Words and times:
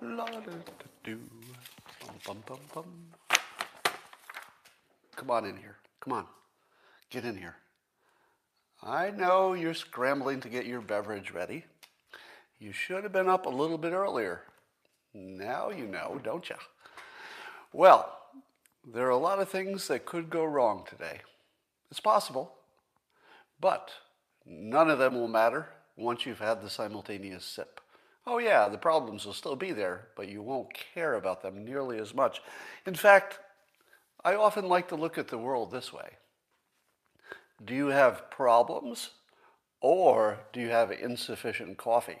La 0.00 0.24
da 0.26 0.40
da 0.40 1.16
bum, 2.24 2.42
bum, 2.46 2.58
bum. 2.72 2.84
Come 5.16 5.30
on 5.30 5.44
in 5.44 5.56
here. 5.56 5.76
Come 6.00 6.12
on. 6.12 6.26
Get 7.10 7.24
in 7.24 7.36
here. 7.36 7.56
I 8.82 9.10
know 9.10 9.54
you're 9.54 9.74
scrambling 9.74 10.40
to 10.40 10.48
get 10.48 10.66
your 10.66 10.80
beverage 10.80 11.32
ready. 11.32 11.64
You 12.60 12.72
should 12.72 13.02
have 13.02 13.12
been 13.12 13.28
up 13.28 13.46
a 13.46 13.50
little 13.50 13.78
bit 13.78 13.92
earlier. 13.92 14.42
Now 15.12 15.70
you 15.70 15.86
know, 15.86 16.20
don't 16.22 16.48
you? 16.48 16.56
Well, 17.72 18.16
there 18.86 19.06
are 19.06 19.10
a 19.10 19.18
lot 19.18 19.40
of 19.40 19.48
things 19.48 19.88
that 19.88 20.06
could 20.06 20.30
go 20.30 20.44
wrong 20.44 20.84
today. 20.88 21.20
It's 21.90 22.00
possible, 22.00 22.52
but 23.60 23.90
none 24.46 24.90
of 24.90 24.98
them 24.98 25.14
will 25.14 25.28
matter 25.28 25.68
once 25.96 26.24
you've 26.24 26.38
had 26.38 26.62
the 26.62 26.70
simultaneous 26.70 27.44
sip. 27.44 27.77
Oh, 28.30 28.36
yeah, 28.36 28.68
the 28.68 28.76
problems 28.76 29.24
will 29.24 29.32
still 29.32 29.56
be 29.56 29.72
there, 29.72 30.08
but 30.14 30.28
you 30.28 30.42
won't 30.42 30.68
care 30.74 31.14
about 31.14 31.40
them 31.40 31.64
nearly 31.64 31.98
as 31.98 32.12
much. 32.12 32.42
In 32.84 32.94
fact, 32.94 33.38
I 34.22 34.34
often 34.34 34.68
like 34.68 34.88
to 34.88 34.96
look 34.96 35.16
at 35.16 35.28
the 35.28 35.38
world 35.38 35.70
this 35.70 35.94
way 35.94 36.10
Do 37.64 37.74
you 37.74 37.86
have 37.86 38.30
problems, 38.30 39.12
or 39.80 40.40
do 40.52 40.60
you 40.60 40.68
have 40.68 40.92
insufficient 40.92 41.78
coffee? 41.78 42.18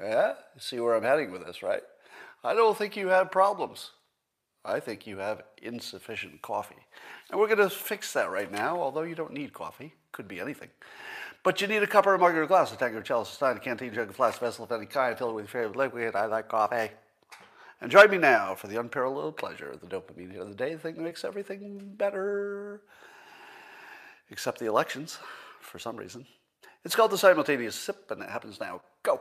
Yeah, 0.00 0.34
see 0.58 0.78
where 0.78 0.94
I'm 0.94 1.02
heading 1.02 1.32
with 1.32 1.44
this, 1.44 1.60
right? 1.60 1.82
I 2.44 2.54
don't 2.54 2.78
think 2.78 2.96
you 2.96 3.08
have 3.08 3.32
problems. 3.32 3.90
I 4.64 4.78
think 4.78 5.08
you 5.08 5.18
have 5.18 5.42
insufficient 5.60 6.40
coffee. 6.40 6.86
And 7.30 7.40
we're 7.40 7.48
going 7.48 7.58
to 7.58 7.68
fix 7.68 8.12
that 8.12 8.30
right 8.30 8.50
now, 8.50 8.80
although 8.80 9.02
you 9.02 9.16
don't 9.16 9.32
need 9.32 9.52
coffee. 9.52 9.94
Could 10.12 10.28
be 10.28 10.38
anything. 10.38 10.70
But 11.44 11.60
you 11.60 11.66
need 11.66 11.82
a 11.82 11.86
cup 11.86 12.06
or 12.06 12.14
a 12.14 12.18
mug 12.18 12.34
or 12.34 12.42
a 12.42 12.46
glass, 12.46 12.72
a 12.72 12.76
tank 12.76 12.94
or 12.94 13.00
a 13.00 13.04
chalice, 13.04 13.30
a 13.30 13.34
stein, 13.34 13.58
a 13.58 13.60
canteen, 13.60 13.92
jug, 13.92 14.08
a 14.08 14.12
flask, 14.14 14.40
vessel 14.40 14.64
of 14.64 14.72
any 14.72 14.86
kind, 14.86 15.16
filled 15.16 15.34
with 15.34 15.44
your 15.44 15.48
favorite 15.62 15.76
liquid. 15.76 16.16
I 16.16 16.24
like 16.24 16.48
coffee. 16.48 16.90
And 17.82 17.90
join 17.90 18.10
me 18.10 18.16
now 18.16 18.54
for 18.54 18.66
the 18.66 18.80
unparalleled 18.80 19.36
pleasure 19.36 19.68
of 19.68 19.80
the 19.80 19.86
dopamine 19.86 20.40
of 20.40 20.48
the 20.48 20.54
day, 20.54 20.72
the 20.72 20.80
thing 20.80 20.94
that 20.94 21.02
makes 21.02 21.22
everything 21.22 21.96
better. 21.96 22.80
Except 24.30 24.58
the 24.58 24.64
elections, 24.64 25.18
for 25.60 25.78
some 25.78 25.98
reason. 25.98 26.26
It's 26.82 26.96
called 26.96 27.10
the 27.10 27.18
simultaneous 27.18 27.74
sip, 27.74 28.10
and 28.10 28.22
it 28.22 28.30
happens 28.30 28.58
now. 28.58 28.80
Go. 29.02 29.20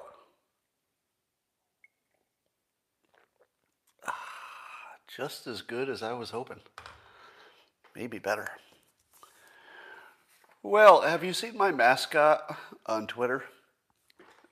Ah, 4.07 4.15
just 5.13 5.45
as 5.45 5.61
good 5.61 5.89
as 5.89 6.01
I 6.01 6.13
was 6.13 6.29
hoping. 6.29 6.61
Maybe 7.93 8.17
better. 8.17 8.47
Well, 10.65 11.01
have 11.01 11.25
you 11.25 11.33
seen 11.33 11.57
my 11.57 11.71
mascot 11.71 12.57
on 12.85 13.05
Twitter? 13.05 13.43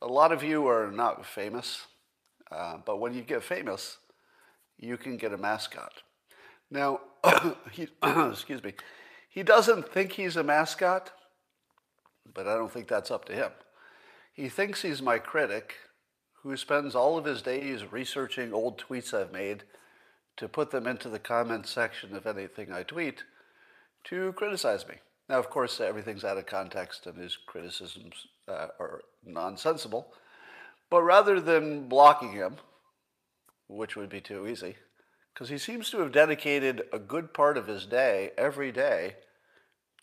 A 0.02 0.08
lot 0.08 0.34
of 0.34 0.44
you 0.44 0.68
are 0.68 0.92
not 0.92 1.26
famous, 1.26 1.88
uh, 2.52 2.80
but 2.86 3.00
when 3.00 3.14
you 3.14 3.22
get 3.22 3.46
famous, 3.46 3.98
you 4.78 4.98
can 4.98 5.16
get 5.16 5.32
a 5.32 5.38
mascot. 5.38 6.04
Now, 6.70 7.00
he, 7.72 7.88
excuse 8.04 8.62
me, 8.62 8.74
he 9.30 9.42
doesn't 9.42 9.88
think 9.88 10.12
he's 10.12 10.36
a 10.36 10.44
mascot, 10.44 11.14
but 12.34 12.46
I 12.46 12.56
don't 12.56 12.74
think 12.74 12.90
that's 12.90 13.10
up 13.10 13.24
to 13.26 13.34
him. 13.34 13.52
He 14.34 14.50
thinks 14.50 14.82
he's 14.82 15.02
my 15.02 15.18
critic 15.18 15.76
who 16.44 16.58
spends 16.58 16.94
all 16.94 17.18
of 17.18 17.24
his 17.24 17.42
days 17.42 17.90
researching 17.90 18.52
old 18.52 18.78
tweets 18.78 19.14
I've 19.14 19.32
made 19.32 19.64
to 20.36 20.50
put 20.50 20.72
them 20.72 20.88
into 20.88 21.08
the 21.08 21.20
comment 21.20 21.68
section 21.68 22.18
of 22.18 22.28
anything 22.28 22.70
I 22.74 22.84
tweet 22.84 23.24
to 24.06 24.34
criticize 24.34 24.86
me. 24.86 24.96
Now, 25.32 25.40
of 25.40 25.50
course, 25.50 25.80
everything's 25.80 26.26
out 26.26 26.38
of 26.38 26.46
context 26.46 27.08
and 27.08 27.18
his 27.18 27.38
criticisms 27.38 28.28
uh, 28.50 28.68
are 28.78 29.00
nonsensical. 29.26 30.14
But 30.90 31.04
rather 31.04 31.40
than 31.40 31.88
blocking 31.88 32.34
him, 32.34 32.58
which 33.70 33.96
would 33.96 34.10
be 34.10 34.20
too 34.20 34.46
easy, 34.46 34.76
because 35.34 35.48
he 35.48 35.58
seems 35.58 35.90
to 35.90 36.00
have 36.00 36.12
dedicated 36.12 36.82
a 36.92 37.00
good 37.00 37.34
part 37.34 37.58
of 37.58 37.68
his 37.68 37.86
day, 37.86 38.32
every 38.38 38.74
day, 38.74 39.16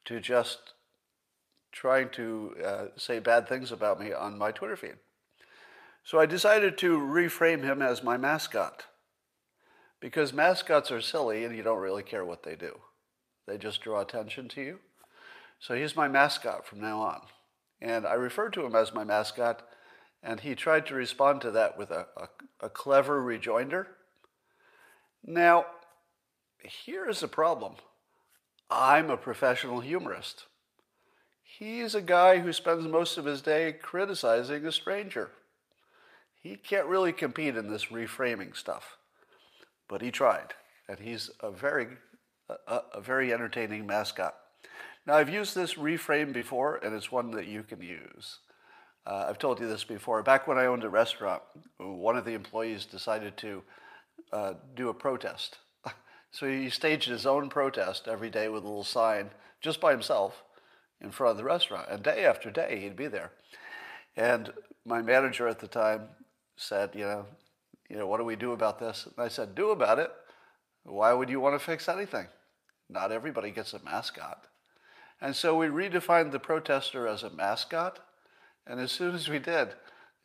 to 0.07 0.19
just 0.19 0.73
trying 1.73 2.09
to 2.13 2.57
uh, 2.65 2.85
say 2.97 3.19
bad 3.19 3.47
things 3.47 3.71
about 3.71 4.01
me 4.01 4.15
on 4.15 4.39
my 4.39 4.51
Twitter 4.51 4.79
feed. 4.79 4.97
So 6.05 6.19
I 6.19 6.25
decided 6.25 6.79
to 6.79 6.99
reframe 6.99 7.65
him 7.65 7.83
as 7.83 8.03
my 8.03 8.17
mascot 8.17 8.85
because 10.01 10.33
mascots 10.33 10.91
are 10.91 11.03
silly 11.03 11.45
and 11.45 11.55
you 11.55 11.63
don't 11.63 11.83
really 11.83 12.03
care 12.03 12.25
what 12.25 12.45
they 12.45 12.57
do. 12.57 12.79
They 13.47 13.59
just 13.59 13.83
draw 13.83 14.01
attention 14.01 14.49
to 14.49 14.63
you. 14.63 14.79
So 15.59 15.75
he's 15.75 15.97
my 15.97 16.09
mascot 16.09 16.67
from 16.67 16.81
now 16.81 17.01
on. 17.01 17.21
And 17.81 18.07
I 18.07 18.15
referred 18.15 18.53
to 18.55 18.65
him 18.65 18.75
as 18.75 18.95
my 18.95 19.05
mascot, 19.05 19.63
and 20.23 20.41
he 20.41 20.55
tried 20.55 20.87
to 20.87 20.95
respond 20.95 21.41
to 21.43 21.51
that 21.53 21.79
with 21.79 21.91
a, 21.91 22.07
a, 22.17 22.29
a 22.67 22.69
clever 22.69 23.23
rejoinder. 23.23 23.89
Now, 25.25 25.67
here's 26.59 27.21
the 27.21 27.29
problem 27.29 27.75
I'm 28.71 29.11
a 29.11 29.17
professional 29.17 29.81
humorist. 29.81 30.47
He's 31.43 31.95
a 31.95 32.03
guy 32.03 32.39
who 32.39 32.53
spends 32.53 32.87
most 32.87 33.19
of 33.19 33.25
his 33.25 33.43
day 33.43 33.73
criticizing 33.73 34.67
a 34.67 34.73
stranger. 34.73 35.31
He 36.41 36.57
can't 36.57 36.87
really 36.87 37.13
compete 37.13 37.57
in 37.57 37.71
this 37.71 37.87
reframing 37.87 38.57
stuff 38.57 38.99
but 39.89 40.03
he 40.03 40.11
tried, 40.11 40.55
and 40.89 41.01
he's 41.01 41.31
a 41.41 41.51
very, 41.51 41.89
a, 42.67 42.81
a 42.95 43.01
very 43.01 43.33
entertaining 43.33 43.87
mascot. 43.87 44.35
Now, 45.09 45.15
I've 45.15 45.31
used 45.31 45.55
this 45.55 45.75
reframe 45.75 46.35
before, 46.35 46.77
and 46.85 46.95
it's 46.95 47.11
one 47.11 47.31
that 47.31 47.47
you 47.47 47.63
can 47.63 47.81
use. 47.81 48.41
Uh, 49.07 49.25
I've 49.27 49.39
told 49.39 49.59
you 49.59 49.67
this 49.67 49.83
before. 49.83 50.23
Back 50.23 50.47
when 50.47 50.59
I 50.59 50.67
owned 50.67 50.85
a 50.85 50.91
restaurant, 50.91 51.41
one 51.79 52.19
of 52.19 52.27
the 52.27 52.35
employees 52.35 52.85
decided 52.85 53.39
to 53.39 53.63
uh, 54.35 54.53
do 54.77 54.91
a 54.91 54.95
protest. 54.95 55.61
so 56.31 56.47
he 56.47 56.69
staged 56.69 57.09
his 57.09 57.25
own 57.25 57.49
protest 57.49 58.07
every 58.07 58.29
day 58.29 58.51
with 58.51 58.65
a 58.65 58.67
little 58.67 58.85
sign, 58.85 59.31
just 59.63 59.81
by 59.81 59.93
himself, 59.93 60.43
in 61.01 61.11
front 61.11 61.31
of 61.31 61.37
the 61.39 61.45
restaurant. 61.45 61.89
And 61.91 62.03
day 62.03 62.27
after 62.27 62.51
day, 62.51 62.79
he'd 62.79 62.95
be 62.95 63.07
there. 63.07 63.33
And 64.15 64.53
my 64.85 65.01
manager 65.01 65.49
at 65.49 65.59
the 65.59 65.69
time 65.69 66.09
said, 66.59 66.91
you 66.95 67.05
know, 67.05 67.25
you 67.89 67.97
know, 67.97 68.07
what 68.07 68.19
do 68.19 68.25
we 68.25 68.37
do 68.37 68.53
about 68.53 68.79
this? 68.79 69.07
And 69.07 69.25
I 69.25 69.29
said, 69.29 69.55
do 69.55 69.71
about 69.71 70.01
it. 70.01 70.11
Why 70.85 71.15
would 71.15 71.31
you 71.31 71.41
want 71.41 71.59
to 71.59 71.65
fix 71.65 71.89
anything? 71.89 72.27
Not 72.91 73.11
everybody 73.11 73.51
gets 73.53 73.73
a 73.73 73.83
mascot. 73.83 74.45
And 75.21 75.35
so 75.35 75.57
we 75.57 75.67
redefined 75.67 76.33
the 76.33 76.39
protester 76.39 77.07
as 77.07 77.23
a 77.23 77.31
mascot. 77.31 77.99
And 78.67 78.81
as 78.81 78.93
soon 78.93 79.15
as 79.15 79.29
we 79.29 79.39
did, 79.39 79.69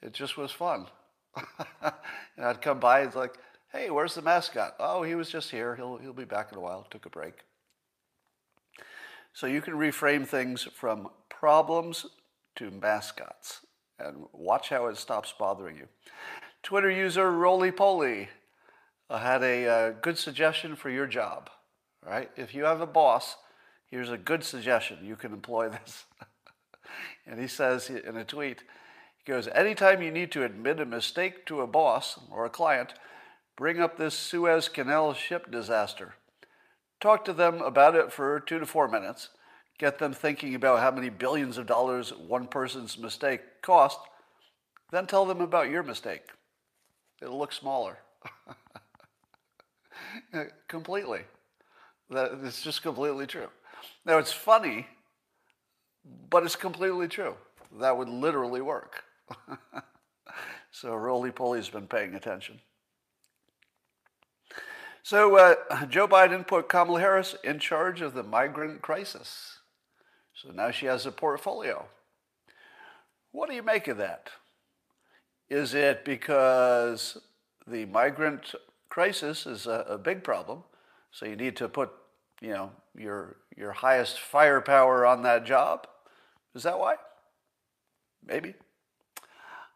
it 0.01 0.13
just 0.13 0.37
was 0.37 0.51
fun. 0.51 0.87
and 1.81 2.45
I'd 2.45 2.61
come 2.61 2.79
by 2.79 3.01
and 3.01 3.15
like, 3.15 3.35
hey, 3.71 3.89
where's 3.89 4.15
the 4.15 4.21
mascot? 4.21 4.75
Oh, 4.79 5.03
he 5.03 5.15
was 5.15 5.29
just 5.29 5.49
here. 5.49 5.75
He'll, 5.75 5.97
he'll 5.97 6.13
be 6.13 6.25
back 6.25 6.51
in 6.51 6.57
a 6.57 6.61
while. 6.61 6.85
Took 6.89 7.05
a 7.05 7.09
break. 7.09 7.33
So 9.33 9.47
you 9.47 9.61
can 9.61 9.73
reframe 9.73 10.27
things 10.27 10.63
from 10.63 11.09
problems 11.29 12.05
to 12.55 12.69
mascots 12.69 13.61
and 13.97 14.25
watch 14.31 14.69
how 14.69 14.87
it 14.87 14.97
stops 14.97 15.33
bothering 15.37 15.77
you. 15.77 15.87
Twitter 16.61 16.91
user 16.91 17.31
Roly 17.31 17.71
Poly 17.71 18.29
uh, 19.09 19.17
had 19.17 19.41
a 19.43 19.67
uh, 19.67 19.89
good 20.01 20.17
suggestion 20.17 20.75
for 20.75 20.89
your 20.89 21.07
job. 21.07 21.49
Right? 22.05 22.29
If 22.35 22.53
you 22.53 22.65
have 22.65 22.81
a 22.81 22.85
boss, 22.85 23.37
here's 23.93 24.09
a 24.09 24.17
good 24.17 24.43
suggestion. 24.43 24.97
You 25.03 25.15
can 25.15 25.33
employ 25.33 25.69
this. 25.69 26.05
and 27.27 27.39
he 27.39 27.47
says 27.47 27.91
in 27.91 28.17
a 28.17 28.25
tweet, 28.25 28.63
he 29.23 29.31
goes, 29.31 29.47
Anytime 29.47 30.01
you 30.01 30.09
need 30.09 30.31
to 30.31 30.43
admit 30.43 30.79
a 30.79 30.85
mistake 30.85 31.45
to 31.45 31.61
a 31.61 31.67
boss 31.67 32.19
or 32.31 32.43
a 32.43 32.49
client, 32.49 32.95
bring 33.55 33.79
up 33.79 33.97
this 33.97 34.15
Suez 34.15 34.67
Canal 34.67 35.13
ship 35.13 35.51
disaster. 35.51 36.15
Talk 36.99 37.23
to 37.25 37.33
them 37.33 37.61
about 37.61 37.95
it 37.95 38.11
for 38.11 38.39
two 38.39 38.57
to 38.57 38.65
four 38.65 38.87
minutes. 38.87 39.29
Get 39.77 39.99
them 39.99 40.11
thinking 40.11 40.55
about 40.55 40.79
how 40.79 40.89
many 40.89 41.09
billions 41.09 41.59
of 41.59 41.67
dollars 41.67 42.11
one 42.11 42.47
person's 42.47 42.97
mistake 42.97 43.41
cost. 43.61 43.99
Then 44.91 45.05
tell 45.05 45.25
them 45.25 45.39
about 45.39 45.69
your 45.69 45.83
mistake 45.83 46.23
it'll 47.21 47.37
look 47.37 47.53
smaller. 47.53 47.97
completely. 50.67 51.21
That 52.09 52.39
it's 52.43 52.61
just 52.61 52.81
completely 52.81 53.27
true. 53.27 53.47
Now 54.05 54.17
it's 54.17 54.31
funny, 54.31 54.87
but 56.29 56.43
it's 56.43 56.55
completely 56.55 57.07
true. 57.07 57.35
That 57.79 57.97
would 57.97 58.09
literally 58.09 58.61
work. 58.61 59.03
so 60.71 60.95
Roly 60.95 61.31
Poly's 61.31 61.69
been 61.69 61.87
paying 61.87 62.15
attention. 62.15 62.59
So 65.01 65.35
uh, 65.37 65.85
Joe 65.87 66.07
Biden 66.07 66.47
put 66.47 66.69
Kamala 66.69 66.99
Harris 66.99 67.35
in 67.43 67.59
charge 67.59 68.01
of 68.01 68.13
the 68.13 68.23
migrant 68.23 68.81
crisis. 68.81 69.59
So 70.33 70.49
now 70.51 70.71
she 70.71 70.85
has 70.85 71.05
a 71.05 71.11
portfolio. 71.11 71.85
What 73.31 73.49
do 73.49 73.55
you 73.55 73.63
make 73.63 73.87
of 73.87 73.97
that? 73.97 74.29
Is 75.49 75.73
it 75.73 76.05
because 76.05 77.17
the 77.67 77.85
migrant 77.85 78.55
crisis 78.89 79.45
is 79.45 79.67
a, 79.67 79.85
a 79.89 79.97
big 79.97 80.23
problem, 80.23 80.63
so 81.11 81.25
you 81.25 81.35
need 81.35 81.55
to 81.57 81.67
put, 81.67 81.91
you 82.43 82.49
know, 82.49 82.71
your 82.95 83.37
your 83.55 83.71
highest 83.71 84.19
firepower 84.19 85.05
on 85.05 85.23
that 85.23 85.45
job? 85.45 85.87
Is 86.53 86.63
that 86.63 86.77
why? 86.77 86.95
Maybe. 88.25 88.53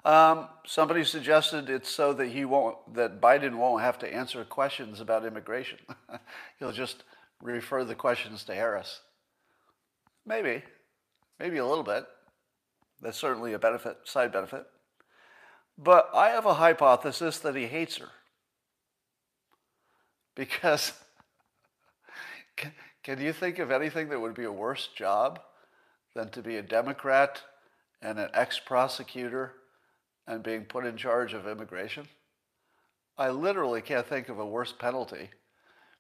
Um, 0.03 0.47
somebody 0.65 1.03
suggested 1.03 1.69
it's 1.69 1.89
so 1.89 2.13
that 2.13 2.27
he 2.27 2.45
won't, 2.45 2.93
that 2.93 3.19
Biden 3.19 3.55
won't 3.55 3.81
have 3.81 3.99
to 3.99 4.13
answer 4.13 4.43
questions 4.45 5.01
about 5.01 5.25
immigration. 5.25 5.79
He'll 6.59 6.71
just 6.71 7.03
refer 7.41 7.83
the 7.83 7.95
questions 7.95 8.43
to 8.45 8.53
Harris. 8.53 9.01
Maybe, 10.25 10.63
maybe 11.39 11.57
a 11.57 11.65
little 11.65 11.83
bit. 11.83 12.05
That's 13.01 13.17
certainly 13.17 13.53
a 13.53 13.59
benefit, 13.59 13.97
side 14.05 14.31
benefit. 14.31 14.65
But 15.77 16.09
I 16.13 16.29
have 16.29 16.45
a 16.45 16.55
hypothesis 16.55 17.39
that 17.39 17.55
he 17.55 17.67
hates 17.67 17.97
her. 17.97 18.09
Because 20.35 20.93
can, 23.04 23.21
you 23.21 23.33
think 23.33 23.59
of 23.59 23.71
anything 23.71 24.09
that 24.09 24.19
would 24.19 24.33
be 24.33 24.44
a 24.44 24.51
worse 24.51 24.89
job 24.95 25.39
than 26.15 26.30
to 26.30 26.42
be 26.42 26.57
a 26.57 26.62
Democrat 26.62 27.42
and 28.01 28.19
an 28.19 28.30
ex 28.33 28.59
prosecutor 28.59 29.54
and 30.27 30.44
being 30.44 30.65
put 30.65 30.86
in 30.86 30.98
charge 30.98 31.33
of 31.33 31.48
immigration? 31.48 32.07
I 33.18 33.30
literally 33.30 33.81
can't 33.81 34.06
think 34.06 34.30
of 34.30 34.39
a 34.39 34.45
worse 34.45 34.71
penalty 34.71 35.30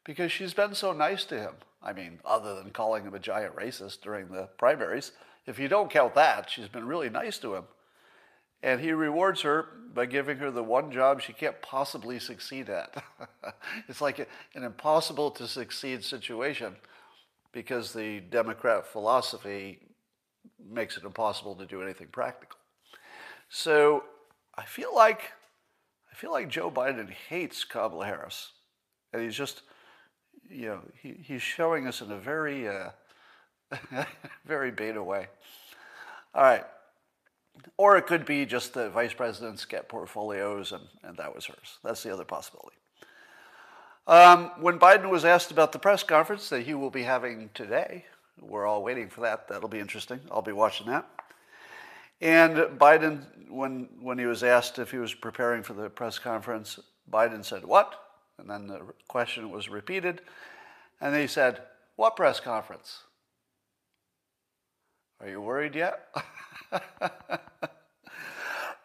because 0.03 0.31
she's 0.31 0.53
been 0.53 0.75
so 0.75 0.93
nice 0.93 1.25
to 1.25 1.39
him. 1.39 1.53
I 1.81 1.93
mean, 1.93 2.19
other 2.25 2.55
than 2.55 2.71
calling 2.71 3.03
him 3.03 3.13
a 3.13 3.19
giant 3.19 3.55
racist 3.55 4.01
during 4.01 4.27
the 4.27 4.49
primaries, 4.57 5.11
if 5.45 5.57
you 5.57 5.67
don't 5.67 5.89
count 5.89 6.15
that, 6.15 6.49
she's 6.49 6.67
been 6.67 6.87
really 6.87 7.09
nice 7.09 7.37
to 7.39 7.55
him. 7.55 7.63
And 8.63 8.81
he 8.81 8.91
rewards 8.91 9.41
her 9.41 9.67
by 9.93 10.05
giving 10.05 10.37
her 10.37 10.51
the 10.51 10.63
one 10.63 10.91
job 10.91 11.21
she 11.21 11.33
can't 11.33 11.61
possibly 11.61 12.19
succeed 12.19 12.69
at. 12.69 13.03
it's 13.87 14.01
like 14.01 14.19
an 14.55 14.63
impossible 14.63 15.31
to 15.31 15.47
succeed 15.47 16.03
situation 16.03 16.75
because 17.51 17.93
the 17.93 18.19
Democrat 18.19 18.85
philosophy 18.85 19.79
makes 20.69 20.97
it 20.97 21.03
impossible 21.03 21.55
to 21.55 21.65
do 21.65 21.81
anything 21.81 22.07
practical. 22.11 22.57
So 23.49 24.03
I 24.55 24.65
feel 24.65 24.93
like 24.93 25.31
I 26.11 26.15
feel 26.15 26.31
like 26.31 26.49
Joe 26.49 26.71
Biden 26.71 27.09
hates 27.11 27.63
Kamala 27.63 28.05
Harris, 28.05 28.51
and 29.13 29.21
he's 29.21 29.35
just, 29.35 29.61
you 30.49 30.67
know, 30.67 30.79
he, 30.99 31.15
he's 31.21 31.43
showing 31.43 31.85
us 31.85 32.01
in 32.01 32.11
a 32.11 32.17
very, 32.17 32.67
uh, 32.67 32.89
very 34.45 34.71
beta 34.71 35.03
way. 35.03 35.27
All 36.33 36.41
right. 36.41 36.65
Or 37.77 37.97
it 37.97 38.07
could 38.07 38.25
be 38.25 38.45
just 38.45 38.73
the 38.73 38.89
vice 38.89 39.13
presidents 39.13 39.65
get 39.65 39.87
portfolios 39.87 40.71
and, 40.71 40.83
and 41.03 41.17
that 41.17 41.33
was 41.33 41.45
hers. 41.45 41.77
That's 41.83 42.03
the 42.03 42.13
other 42.13 42.25
possibility. 42.25 42.77
Um, 44.07 44.51
when 44.59 44.79
Biden 44.79 45.09
was 45.09 45.25
asked 45.25 45.51
about 45.51 45.73
the 45.73 45.79
press 45.79 46.01
conference 46.01 46.49
that 46.49 46.61
he 46.61 46.73
will 46.73 46.89
be 46.89 47.03
having 47.03 47.49
today, 47.53 48.05
we're 48.39 48.65
all 48.65 48.83
waiting 48.83 49.09
for 49.09 49.21
that. 49.21 49.47
That'll 49.47 49.67
be 49.67 49.79
interesting. 49.79 50.21
I'll 50.31 50.41
be 50.41 50.53
watching 50.53 50.87
that. 50.87 51.05
And 52.21 52.55
Biden, 52.79 53.25
when, 53.49 53.89
when 53.99 54.17
he 54.17 54.25
was 54.25 54.43
asked 54.43 54.79
if 54.79 54.91
he 54.91 54.97
was 54.97 55.13
preparing 55.13 55.61
for 55.61 55.73
the 55.73 55.89
press 55.89 56.17
conference, 56.17 56.79
Biden 57.11 57.43
said, 57.43 57.65
What? 57.65 57.95
And 58.39 58.49
then 58.49 58.67
the 58.67 58.81
question 59.07 59.51
was 59.51 59.69
repeated. 59.69 60.21
And 61.01 61.15
he 61.15 61.27
said, 61.27 61.61
What 61.95 62.15
press 62.15 62.39
conference? 62.39 63.03
Are 65.19 65.27
you 65.27 65.41
worried 65.41 65.75
yet? 65.75 66.07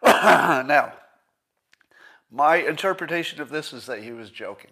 now, 0.03 0.93
my 2.31 2.57
interpretation 2.57 3.41
of 3.41 3.49
this 3.49 3.73
is 3.73 3.85
that 3.85 4.03
he 4.03 4.11
was 4.11 4.29
joking 4.29 4.71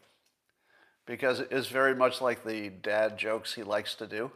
because 1.06 1.40
it's 1.40 1.68
very 1.68 1.96
much 1.96 2.22
like 2.22 2.44
the 2.44 2.70
dad 2.70 3.18
jokes 3.18 3.54
he 3.54 3.64
likes 3.64 3.96
to 3.96 4.08
do. 4.08 4.32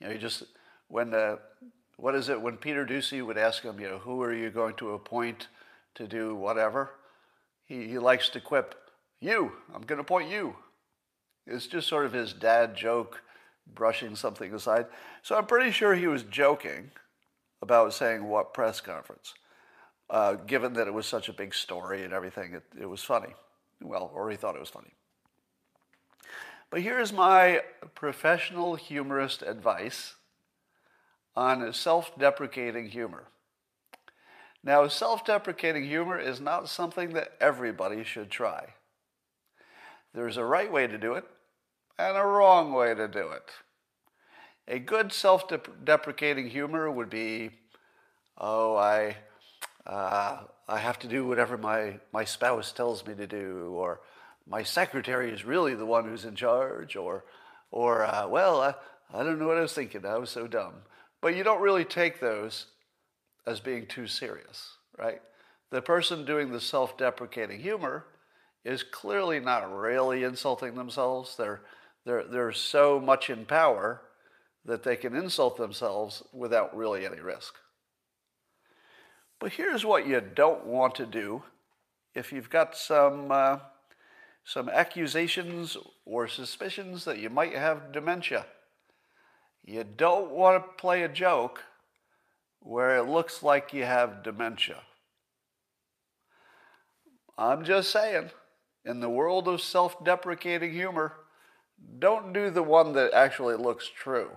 You 0.00 0.06
know, 0.06 0.12
he 0.12 0.18
just, 0.18 0.44
when, 0.88 1.12
uh, 1.12 1.36
what 1.96 2.14
is 2.14 2.28
it, 2.28 2.40
when 2.40 2.56
Peter 2.56 2.86
Doocy 2.86 3.24
would 3.24 3.38
ask 3.38 3.62
him, 3.62 3.80
you 3.80 3.88
know, 3.88 3.98
who 3.98 4.22
are 4.22 4.32
you 4.32 4.50
going 4.50 4.74
to 4.76 4.92
appoint 4.92 5.48
to 5.96 6.06
do 6.06 6.34
whatever? 6.34 6.90
He, 7.64 7.88
he 7.88 7.98
likes 7.98 8.28
to 8.30 8.40
quip, 8.40 8.74
you, 9.20 9.52
I'm 9.74 9.82
going 9.82 9.98
to 9.98 10.02
appoint 10.02 10.30
you. 10.30 10.56
It's 11.46 11.66
just 11.66 11.88
sort 11.88 12.06
of 12.06 12.12
his 12.12 12.32
dad 12.32 12.76
joke, 12.76 13.22
brushing 13.66 14.16
something 14.16 14.54
aside. 14.54 14.86
So 15.22 15.36
I'm 15.36 15.46
pretty 15.46 15.72
sure 15.72 15.94
he 15.94 16.06
was 16.06 16.22
joking 16.22 16.90
about 17.62 17.92
saying 17.92 18.24
what 18.24 18.54
press 18.54 18.80
conference, 18.80 19.34
uh, 20.10 20.34
given 20.34 20.74
that 20.74 20.86
it 20.86 20.94
was 20.94 21.06
such 21.06 21.28
a 21.28 21.32
big 21.32 21.54
story 21.54 22.04
and 22.04 22.12
everything. 22.12 22.54
It, 22.54 22.64
it 22.80 22.86
was 22.86 23.02
funny. 23.02 23.34
Well, 23.80 24.10
or 24.14 24.30
he 24.30 24.36
thought 24.36 24.56
it 24.56 24.60
was 24.60 24.70
funny. 24.70 24.92
But 26.70 26.82
here's 26.82 27.12
my 27.12 27.62
professional 27.94 28.74
humorist 28.74 29.42
advice 29.42 30.14
on 31.34 31.72
self 31.72 32.16
deprecating 32.18 32.88
humor. 32.88 33.24
Now, 34.62 34.86
self 34.88 35.24
deprecating 35.24 35.84
humor 35.84 36.18
is 36.18 36.40
not 36.40 36.68
something 36.68 37.14
that 37.14 37.32
everybody 37.40 38.04
should 38.04 38.30
try. 38.30 38.74
There's 40.12 40.36
a 40.36 40.44
right 40.44 40.70
way 40.70 40.86
to 40.86 40.98
do 40.98 41.14
it 41.14 41.24
and 41.98 42.16
a 42.16 42.24
wrong 42.24 42.72
way 42.72 42.94
to 42.94 43.08
do 43.08 43.28
it. 43.30 43.50
A 44.70 44.78
good 44.78 45.14
self 45.14 45.44
deprecating 45.82 46.50
humor 46.50 46.90
would 46.90 47.08
be, 47.08 47.50
oh, 48.36 48.76
I, 48.76 49.16
uh, 49.86 50.42
I 50.68 50.78
have 50.78 50.98
to 50.98 51.08
do 51.08 51.26
whatever 51.26 51.56
my, 51.56 51.98
my 52.12 52.24
spouse 52.24 52.70
tells 52.72 53.06
me 53.06 53.14
to 53.14 53.26
do, 53.26 53.72
or 53.74 54.00
my 54.46 54.62
secretary 54.62 55.30
is 55.30 55.46
really 55.46 55.74
the 55.74 55.86
one 55.86 56.04
who's 56.04 56.26
in 56.26 56.36
charge, 56.36 56.96
or, 56.96 57.24
or 57.70 58.04
uh, 58.04 58.28
well, 58.28 58.60
I, 58.60 58.74
I 59.14 59.22
don't 59.22 59.38
know 59.38 59.46
what 59.46 59.56
I 59.56 59.62
was 59.62 59.72
thinking. 59.72 60.04
I 60.04 60.18
was 60.18 60.28
so 60.28 60.46
dumb. 60.46 60.74
But 61.22 61.34
you 61.34 61.44
don't 61.44 61.62
really 61.62 61.86
take 61.86 62.20
those 62.20 62.66
as 63.46 63.60
being 63.60 63.86
too 63.86 64.06
serious, 64.06 64.74
right? 64.98 65.22
The 65.70 65.80
person 65.80 66.26
doing 66.26 66.52
the 66.52 66.60
self 66.60 66.98
deprecating 66.98 67.60
humor 67.60 68.04
is 68.66 68.82
clearly 68.82 69.40
not 69.40 69.74
really 69.74 70.24
insulting 70.24 70.74
themselves. 70.74 71.36
They're, 71.38 71.62
they're, 72.04 72.24
they're 72.24 72.52
so 72.52 73.00
much 73.00 73.30
in 73.30 73.46
power 73.46 74.02
that 74.68 74.84
they 74.84 74.94
can 74.94 75.16
insult 75.16 75.56
themselves 75.56 76.22
without 76.32 76.76
really 76.76 77.04
any 77.04 77.18
risk. 77.18 77.56
But 79.40 79.54
here's 79.54 79.84
what 79.84 80.06
you 80.06 80.20
don't 80.20 80.64
want 80.64 80.94
to 80.94 81.06
do 81.06 81.42
if 82.14 82.32
you've 82.32 82.50
got 82.50 82.76
some. 82.76 83.32
Uh, 83.32 83.58
some 84.48 84.70
accusations 84.70 85.76
or 86.06 86.26
suspicions 86.26 87.04
that 87.04 87.18
you 87.18 87.28
might 87.28 87.54
have 87.54 87.92
dementia. 87.92 88.46
You 89.62 89.84
don't 89.84 90.30
want 90.30 90.56
to 90.56 90.80
play 90.80 91.02
a 91.02 91.08
joke 91.08 91.64
where 92.60 92.96
it 92.96 93.02
looks 93.02 93.42
like 93.42 93.74
you 93.74 93.84
have 93.84 94.22
dementia. 94.22 94.80
I'm 97.36 97.62
just 97.62 97.90
saying, 97.90 98.30
in 98.86 99.00
the 99.00 99.10
world 99.10 99.48
of 99.48 99.60
self 99.60 100.02
deprecating 100.02 100.72
humor, 100.72 101.12
don't 101.98 102.32
do 102.32 102.48
the 102.48 102.62
one 102.62 102.94
that 102.94 103.12
actually 103.12 103.56
looks 103.56 103.86
true, 103.86 104.30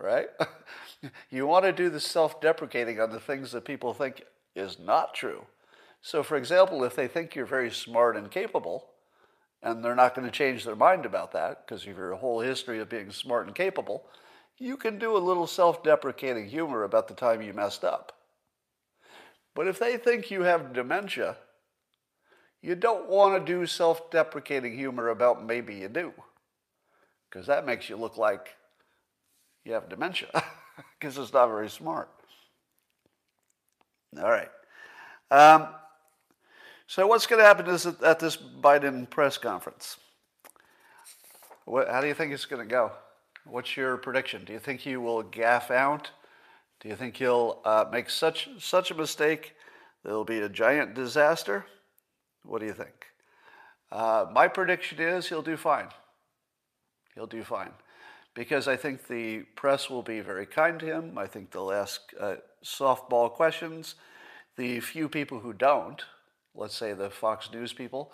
right? 0.00 0.28
you 1.30 1.46
want 1.46 1.64
to 1.64 1.72
do 1.72 1.90
the 1.90 2.00
self 2.00 2.40
deprecating 2.40 3.00
on 3.00 3.10
the 3.10 3.20
things 3.20 3.52
that 3.52 3.64
people 3.64 3.94
think 3.94 4.22
is 4.54 4.78
not 4.78 5.14
true. 5.14 5.46
So, 6.02 6.22
for 6.22 6.36
example, 6.36 6.84
if 6.84 6.94
they 6.94 7.08
think 7.08 7.34
you're 7.34 7.46
very 7.46 7.70
smart 7.70 8.16
and 8.16 8.30
capable, 8.30 8.90
and 9.62 9.84
they're 9.84 9.94
not 9.94 10.14
going 10.14 10.26
to 10.26 10.32
change 10.32 10.64
their 10.64 10.76
mind 10.76 11.04
about 11.04 11.32
that 11.32 11.66
because 11.66 11.82
of 11.82 11.96
your 11.96 12.14
whole 12.14 12.40
history 12.40 12.78
of 12.78 12.88
being 12.88 13.10
smart 13.10 13.46
and 13.46 13.56
capable, 13.56 14.04
you 14.58 14.76
can 14.76 14.98
do 14.98 15.16
a 15.16 15.18
little 15.18 15.46
self 15.46 15.82
deprecating 15.82 16.48
humor 16.48 16.84
about 16.84 17.08
the 17.08 17.14
time 17.14 17.42
you 17.42 17.52
messed 17.52 17.84
up. 17.84 18.12
But 19.54 19.66
if 19.66 19.78
they 19.78 19.96
think 19.96 20.30
you 20.30 20.42
have 20.42 20.72
dementia, 20.72 21.36
you 22.62 22.74
don't 22.74 23.08
want 23.08 23.44
to 23.44 23.52
do 23.52 23.66
self 23.66 24.10
deprecating 24.10 24.76
humor 24.76 25.08
about 25.08 25.44
maybe 25.44 25.74
you 25.74 25.88
do, 25.88 26.12
because 27.28 27.46
that 27.46 27.66
makes 27.66 27.88
you 27.88 27.96
look 27.96 28.16
like 28.16 28.56
you 29.66 29.72
have 29.72 29.88
dementia, 29.88 30.28
because 30.98 31.18
it's 31.18 31.32
not 31.32 31.48
very 31.48 31.68
smart. 31.68 32.08
All 34.16 34.30
right. 34.30 34.48
Um, 35.30 35.66
so, 36.86 37.06
what's 37.08 37.26
going 37.26 37.40
to 37.40 37.44
happen 37.44 37.66
is 37.66 37.84
at 37.84 38.20
this 38.20 38.36
Biden 38.36 39.10
press 39.10 39.36
conference? 39.36 39.98
What, 41.64 41.88
how 41.88 42.00
do 42.00 42.06
you 42.06 42.14
think 42.14 42.32
it's 42.32 42.44
going 42.44 42.66
to 42.66 42.70
go? 42.70 42.92
What's 43.44 43.76
your 43.76 43.96
prediction? 43.96 44.44
Do 44.44 44.52
you 44.52 44.60
think 44.60 44.80
he 44.80 44.96
will 44.96 45.24
gaff 45.24 45.72
out? 45.72 46.12
Do 46.80 46.88
you 46.88 46.94
think 46.94 47.16
he'll 47.16 47.60
uh, 47.64 47.86
make 47.90 48.08
such 48.08 48.48
such 48.60 48.92
a 48.92 48.94
mistake 48.94 49.54
that 50.04 50.10
it'll 50.10 50.24
be 50.24 50.38
a 50.38 50.48
giant 50.48 50.94
disaster? 50.94 51.66
What 52.44 52.60
do 52.60 52.66
you 52.66 52.72
think? 52.72 53.06
Uh, 53.90 54.26
my 54.32 54.46
prediction 54.46 55.00
is 55.00 55.28
he'll 55.28 55.42
do 55.42 55.56
fine. 55.56 55.88
He'll 57.16 57.26
do 57.26 57.42
fine 57.42 57.70
because 58.36 58.68
I 58.68 58.76
think 58.76 59.08
the 59.08 59.40
press 59.56 59.90
will 59.90 60.02
be 60.02 60.20
very 60.20 60.46
kind 60.46 60.78
to 60.78 60.86
him. 60.86 61.18
I 61.18 61.26
think 61.26 61.50
they'll 61.50 61.72
ask 61.72 62.00
uh, 62.20 62.36
softball 62.64 63.32
questions. 63.32 63.96
The 64.56 64.78
few 64.78 65.08
people 65.08 65.40
who 65.40 65.52
don't 65.52 66.04
let's 66.56 66.76
say 66.76 66.92
the 66.92 67.10
Fox 67.10 67.50
News 67.52 67.72
people, 67.72 68.12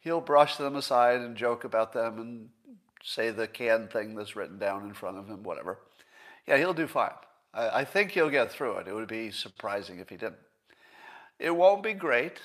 he'll 0.00 0.20
brush 0.20 0.56
them 0.56 0.76
aside 0.76 1.20
and 1.20 1.36
joke 1.36 1.64
about 1.64 1.92
them 1.92 2.18
and 2.18 2.48
say 3.02 3.30
the 3.30 3.46
canned 3.46 3.90
thing 3.90 4.14
that's 4.14 4.36
written 4.36 4.58
down 4.58 4.84
in 4.84 4.94
front 4.94 5.18
of 5.18 5.28
him, 5.28 5.42
whatever. 5.42 5.78
Yeah, 6.46 6.56
he'll 6.56 6.74
do 6.74 6.86
fine. 6.86 7.10
I, 7.54 7.80
I 7.80 7.84
think 7.84 8.12
he'll 8.12 8.30
get 8.30 8.50
through 8.50 8.78
it. 8.78 8.88
It 8.88 8.94
would 8.94 9.08
be 9.08 9.30
surprising 9.30 9.98
if 9.98 10.08
he 10.08 10.16
didn't. 10.16 10.38
It 11.38 11.54
won't 11.54 11.82
be 11.82 11.94
great, 11.94 12.40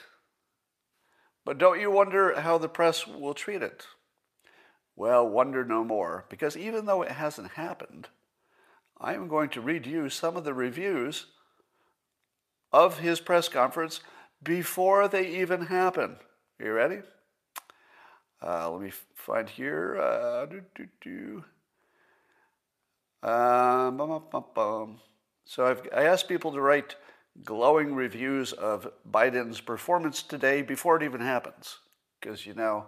but 1.46 1.58
don't 1.58 1.80
you 1.80 1.92
wonder 1.92 2.40
how 2.40 2.58
the 2.58 2.70
press 2.70 3.08
will 3.08 3.34
treat 3.34 3.62
it? 3.62 3.86
Well, 4.98 5.30
wonder 5.30 5.64
no 5.64 5.84
more, 5.84 6.26
because 6.28 6.58
even 6.58 6.88
though 6.88 7.04
it 7.04 7.12
hasn't 7.12 7.52
happened, 7.52 8.08
I 9.00 9.14
am 9.14 9.28
going 9.28 9.50
to 9.50 9.62
read 9.62 9.86
you 9.86 10.10
some 10.10 10.36
of 10.36 10.44
the 10.44 10.56
reviews 10.56 11.28
of 12.74 12.98
his 12.98 13.20
press 13.20 13.48
conference 13.48 14.02
before 14.42 15.08
they 15.08 15.28
even 15.40 15.68
happen. 15.68 16.18
Are 16.60 16.66
you 16.66 16.74
ready? 16.74 17.02
Uh, 18.44 18.72
let 18.72 18.82
me 18.82 18.92
find 19.14 19.48
here. 19.48 20.00
Uh, 20.02 20.48
doo, 20.48 20.64
doo, 20.74 20.88
doo. 21.00 21.44
Um, 23.22 23.98
bum, 23.98 24.24
bum, 24.32 24.46
bum, 24.56 25.00
so 25.46 25.68
I've, 25.68 25.88
I 25.96 26.06
asked 26.06 26.28
people 26.28 26.52
to 26.54 26.62
write 26.62 26.96
glowing 27.44 27.94
reviews 27.94 28.52
of 28.52 28.92
Biden's 29.08 29.62
performance 29.62 30.24
today 30.24 30.64
before 30.64 30.98
it 30.98 31.04
even 31.04 31.22
happens, 31.22 31.78
because 32.20 32.48
you 32.48 32.56
know 32.56 32.88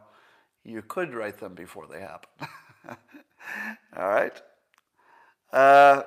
you 0.63 0.81
could 0.81 1.13
write 1.13 1.39
them 1.39 1.53
before 1.53 1.87
they 1.87 1.99
happen. 1.99 2.29
All 3.97 4.09
right. 4.09 4.41
Uh, 5.51 6.03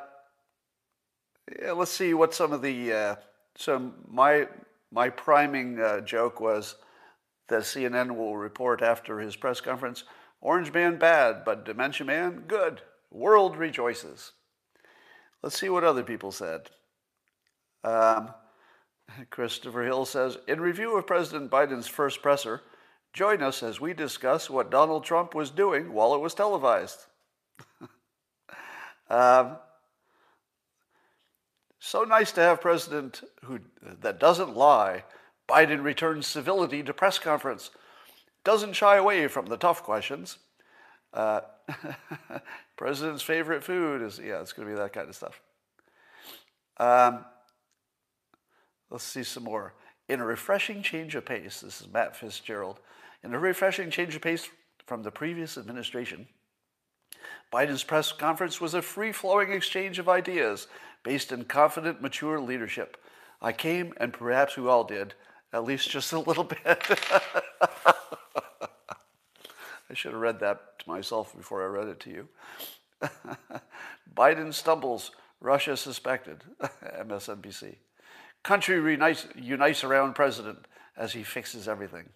yeah, 1.60 1.72
let's 1.72 1.90
see 1.90 2.14
what 2.14 2.34
some 2.34 2.52
of 2.52 2.62
the. 2.62 2.92
Uh, 2.92 3.14
so 3.56 3.92
my 4.08 4.48
my 4.90 5.08
priming 5.08 5.80
uh, 5.80 6.00
joke 6.00 6.40
was 6.40 6.76
that 7.48 7.62
CNN 7.62 8.16
will 8.16 8.36
report 8.36 8.82
after 8.82 9.18
his 9.20 9.36
press 9.36 9.60
conference: 9.60 10.04
Orange 10.40 10.72
Man 10.72 10.98
bad, 10.98 11.44
but 11.44 11.64
Dementia 11.64 12.06
Man 12.06 12.44
good. 12.46 12.82
World 13.10 13.56
rejoices. 13.56 14.32
Let's 15.42 15.58
see 15.58 15.68
what 15.68 15.84
other 15.84 16.02
people 16.02 16.32
said. 16.32 16.70
Um, 17.84 18.30
Christopher 19.30 19.82
Hill 19.82 20.04
says 20.04 20.38
In 20.46 20.60
review 20.60 20.96
of 20.96 21.06
President 21.06 21.50
Biden's 21.50 21.88
first 21.88 22.22
presser, 22.22 22.62
join 23.12 23.42
us 23.42 23.62
as 23.62 23.80
we 23.80 23.92
discuss 23.92 24.48
what 24.48 24.70
Donald 24.70 25.04
Trump 25.04 25.34
was 25.34 25.50
doing 25.50 25.92
while 25.92 26.14
it 26.14 26.20
was 26.20 26.34
televised. 26.34 27.06
um, 29.10 29.56
so 31.78 32.04
nice 32.04 32.32
to 32.32 32.40
have 32.40 32.60
president 32.60 33.22
who 33.44 33.58
that 34.00 34.18
doesn't 34.18 34.56
lie. 34.56 35.04
Biden 35.48 35.82
returns 35.82 36.26
civility 36.26 36.82
to 36.82 36.94
press 36.94 37.18
conference, 37.18 37.70
doesn't 38.44 38.74
shy 38.74 38.96
away 38.96 39.28
from 39.28 39.46
the 39.46 39.56
tough 39.56 39.82
questions. 39.82 40.38
Uh, 41.12 41.40
president's 42.76 43.22
favorite 43.22 43.62
food 43.62 44.00
is 44.00 44.18
yeah, 44.18 44.40
it's 44.40 44.52
going 44.52 44.66
to 44.66 44.74
be 44.74 44.80
that 44.80 44.92
kind 44.92 45.08
of 45.08 45.14
stuff. 45.14 45.40
Um, 46.78 47.24
let's 48.90 49.04
see 49.04 49.24
some 49.24 49.44
more. 49.44 49.74
In 50.08 50.20
a 50.20 50.24
refreshing 50.24 50.82
change 50.82 51.14
of 51.14 51.26
pace, 51.26 51.60
this 51.60 51.80
is 51.80 51.88
Matt 51.92 52.16
Fitzgerald. 52.16 52.80
In 53.24 53.34
a 53.34 53.38
refreshing 53.38 53.90
change 53.90 54.14
of 54.16 54.22
pace 54.22 54.48
from 54.86 55.02
the 55.02 55.10
previous 55.10 55.56
administration, 55.56 56.26
Biden's 57.52 57.84
press 57.84 58.12
conference 58.12 58.60
was 58.60 58.74
a 58.74 58.82
free 58.82 59.12
flowing 59.12 59.52
exchange 59.52 59.98
of 59.98 60.08
ideas 60.08 60.66
based 61.04 61.32
in 61.32 61.44
confident, 61.44 62.00
mature 62.00 62.40
leadership. 62.40 62.96
I 63.40 63.52
came, 63.52 63.92
and 63.98 64.12
perhaps 64.12 64.56
we 64.56 64.66
all 64.66 64.84
did, 64.84 65.14
at 65.52 65.64
least 65.64 65.90
just 65.90 66.12
a 66.12 66.18
little 66.18 66.44
bit. 66.64 66.82
I 69.90 69.94
should 69.94 70.12
have 70.12 70.20
read 70.20 70.40
that 70.40 70.78
to 70.80 70.88
myself 70.88 71.36
before 71.36 71.62
I 71.62 71.66
read 71.66 71.88
it 71.88 72.00
to 72.00 72.10
you. 72.10 72.28
Biden 74.14 74.54
stumbles, 74.54 75.10
Russia 75.40 75.76
suspected, 75.76 76.42
MSNBC. 76.62 77.76
Country 78.42 78.80
reunites, 78.80 79.26
unites 79.36 79.84
around 79.84 80.14
president 80.14 80.66
as 80.96 81.12
he 81.12 81.22
fixes 81.22 81.68
everything. 81.68 82.08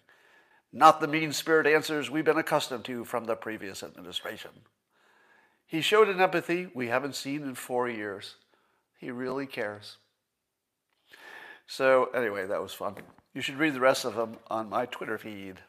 Not 0.73 0.99
the 0.99 1.07
mean 1.07 1.31
spirit 1.31 1.65
answers 1.65 2.09
we've 2.09 2.25
been 2.25 2.37
accustomed 2.37 2.85
to 2.85 3.05
from 3.05 3.25
the 3.25 3.35
previous 3.35 3.83
administration. 3.83 4.51
He 5.65 5.81
showed 5.81 6.09
an 6.09 6.21
empathy 6.21 6.69
we 6.73 6.87
haven't 6.87 7.15
seen 7.15 7.43
in 7.43 7.55
four 7.55 7.89
years. 7.89 8.35
He 8.97 9.11
really 9.11 9.45
cares. 9.45 9.97
So, 11.67 12.05
anyway, 12.15 12.47
that 12.47 12.61
was 12.61 12.73
fun. 12.73 12.95
You 13.33 13.41
should 13.41 13.57
read 13.57 13.73
the 13.73 13.81
rest 13.81 14.05
of 14.05 14.15
them 14.15 14.37
on 14.47 14.69
my 14.69 14.85
Twitter 14.85 15.17
feed. 15.17 15.59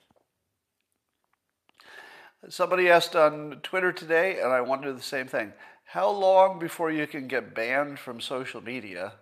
Somebody 2.48 2.88
asked 2.88 3.16
on 3.16 3.58
Twitter 3.64 3.92
today, 3.92 4.40
and 4.40 4.52
I 4.52 4.60
wondered 4.60 4.96
the 4.96 5.02
same 5.02 5.26
thing. 5.26 5.52
How 5.84 6.08
long 6.08 6.58
before 6.58 6.90
you 6.90 7.06
can 7.06 7.26
get 7.26 7.54
banned 7.54 7.98
from 7.98 8.20
social 8.20 8.60
media 8.60 9.14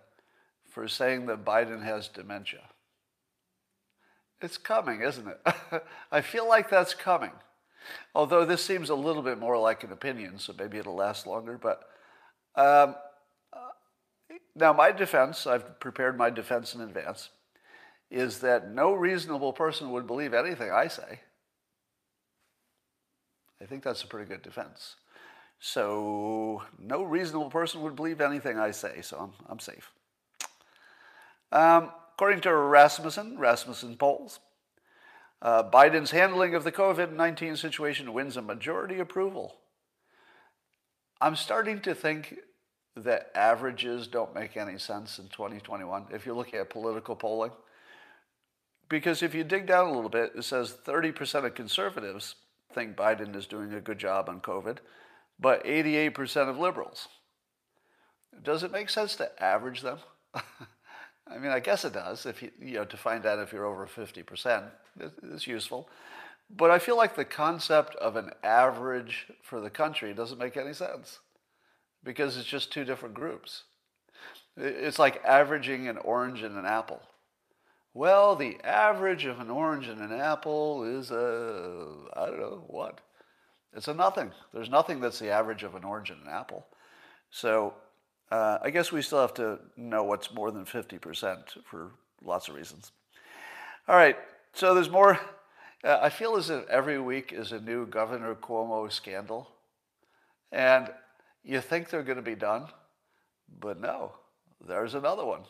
for 0.69 0.87
saying 0.87 1.25
that 1.25 1.43
Biden 1.43 1.83
has 1.83 2.07
dementia? 2.07 2.69
It's 4.41 4.57
coming, 4.57 5.01
isn't 5.01 5.27
it? 5.27 5.41
I 6.11 6.21
feel 6.21 6.47
like 6.47 6.69
that's 6.69 6.93
coming. 6.93 7.31
Although 8.13 8.45
this 8.45 8.63
seems 8.63 8.89
a 8.89 8.95
little 8.95 9.23
bit 9.23 9.39
more 9.39 9.57
like 9.57 9.83
an 9.83 9.91
opinion, 9.91 10.39
so 10.39 10.53
maybe 10.57 10.77
it'll 10.77 10.95
last 10.95 11.25
longer. 11.25 11.57
But 11.57 11.81
um, 12.55 12.95
now, 14.57 14.73
my 14.73 14.91
defense, 14.91 15.45
I've 15.45 15.79
prepared 15.79 16.17
my 16.17 16.31
defense 16.31 16.73
in 16.73 16.81
advance, 16.81 17.29
is 18.09 18.39
that 18.39 18.71
no 18.71 18.93
reasonable 18.93 19.53
person 19.53 19.91
would 19.91 20.07
believe 20.07 20.33
anything 20.33 20.71
I 20.71 20.87
say. 20.87 21.19
I 23.61 23.65
think 23.65 23.83
that's 23.83 24.03
a 24.03 24.07
pretty 24.07 24.27
good 24.27 24.41
defense. 24.41 24.95
So 25.59 26.63
no 26.79 27.03
reasonable 27.03 27.51
person 27.51 27.81
would 27.81 27.95
believe 27.95 28.19
anything 28.19 28.57
I 28.57 28.71
say, 28.71 29.01
so 29.01 29.17
I'm, 29.17 29.33
I'm 29.47 29.59
safe. 29.59 29.91
Um, 31.51 31.91
according 32.17 32.41
to 32.41 32.55
Rasmussen, 32.55 33.37
Rasmussen 33.37 33.95
polls, 33.95 34.39
uh, 35.39 35.61
Biden's 35.69 36.09
handling 36.09 36.55
of 36.55 36.63
the 36.63 36.71
COVID 36.71 37.13
19 37.13 37.55
situation 37.55 38.11
wins 38.11 38.35
a 38.35 38.41
majority 38.41 38.97
approval. 38.97 39.57
I'm 41.21 41.35
starting 41.35 41.79
to 41.81 41.93
think 41.93 42.39
that 42.95 43.29
averages 43.35 44.07
don't 44.07 44.33
make 44.33 44.57
any 44.57 44.79
sense 44.79 45.19
in 45.19 45.27
2021 45.27 46.07
if 46.09 46.25
you're 46.25 46.33
looking 46.33 46.59
at 46.59 46.71
political 46.71 47.15
polling. 47.15 47.51
Because 48.89 49.21
if 49.21 49.35
you 49.35 49.43
dig 49.43 49.67
down 49.67 49.87
a 49.87 49.93
little 49.93 50.09
bit, 50.09 50.31
it 50.35 50.43
says 50.43 50.75
30% 50.85 51.45
of 51.45 51.53
conservatives 51.53 52.33
think 52.73 52.95
Biden 52.95 53.35
is 53.35 53.45
doing 53.45 53.73
a 53.73 53.81
good 53.81 53.99
job 53.99 54.27
on 54.27 54.41
COVID, 54.41 54.77
but 55.39 55.63
88% 55.65 56.49
of 56.49 56.57
liberals. 56.57 57.09
Does 58.41 58.63
it 58.63 58.71
make 58.71 58.89
sense 58.89 59.15
to 59.17 59.43
average 59.43 59.81
them? 59.81 59.99
I 61.29 61.37
mean, 61.37 61.51
I 61.51 61.59
guess 61.59 61.85
it 61.85 61.93
does. 61.93 62.25
If 62.25 62.41
you, 62.41 62.51
you 62.59 62.73
know, 62.75 62.85
to 62.85 62.97
find 62.97 63.25
out 63.25 63.39
if 63.39 63.51
you're 63.51 63.65
over 63.65 63.85
50%, 63.85 64.63
it's 65.23 65.47
useful. 65.47 65.89
But 66.49 66.71
I 66.71 66.79
feel 66.79 66.95
like 66.95 67.15
the 67.15 67.25
concept 67.25 67.95
of 67.95 68.15
an 68.15 68.31
average 68.43 69.27
for 69.41 69.59
the 69.59 69.69
country 69.69 70.13
doesn't 70.13 70.37
make 70.37 70.55
any 70.55 70.73
sense 70.73 71.19
because 72.03 72.37
it's 72.37 72.47
just 72.47 72.71
two 72.71 72.85
different 72.85 73.15
groups. 73.15 73.63
It's 74.55 74.97
like 74.97 75.23
averaging 75.25 75.87
an 75.87 75.97
orange 75.97 76.41
and 76.41 76.57
an 76.57 76.65
apple. 76.65 77.01
Well, 77.93 78.35
the 78.35 78.57
average 78.63 79.25
of 79.25 79.39
an 79.39 79.49
orange 79.49 79.87
and 79.87 79.99
an 80.01 80.13
apple 80.13 80.83
is 80.83 81.11
a, 81.11 81.87
I 82.15 82.27
don't 82.27 82.39
know, 82.39 82.63
what? 82.67 83.01
It's 83.73 83.87
a 83.87 83.93
nothing. 83.93 84.31
There's 84.53 84.69
nothing 84.69 84.99
that's 84.99 85.19
the 85.19 85.29
average 85.29 85.63
of 85.63 85.75
an 85.75 85.83
orange 85.83 86.09
and 86.09 86.21
an 86.23 86.29
apple. 86.29 86.65
So 87.29 87.73
uh, 88.31 88.57
I 88.61 88.69
guess 88.69 88.91
we 88.91 89.01
still 89.01 89.21
have 89.21 89.33
to 89.35 89.59
know 89.77 90.03
what's 90.03 90.33
more 90.33 90.51
than 90.51 90.65
50% 90.65 91.63
for 91.63 91.91
lots 92.23 92.47
of 92.47 92.55
reasons. 92.55 92.91
All 93.87 93.95
right, 93.95 94.17
so 94.53 94.73
there's 94.73 94.89
more. 94.89 95.19
Uh, 95.83 95.99
I 96.01 96.09
feel 96.09 96.35
as 96.35 96.49
if 96.49 96.67
every 96.67 96.99
week 96.99 97.31
is 97.31 97.51
a 97.51 97.61
new 97.61 97.85
Governor 97.85 98.35
Cuomo 98.35 98.91
scandal. 98.91 99.47
And 100.51 100.89
you 101.43 101.61
think 101.61 101.89
they're 101.89 102.03
going 102.03 102.17
to 102.17 102.21
be 102.21 102.35
done, 102.35 102.67
but 103.59 103.79
no, 103.79 104.13
there's 104.65 104.95
another 104.95 105.25
one. 105.25 105.41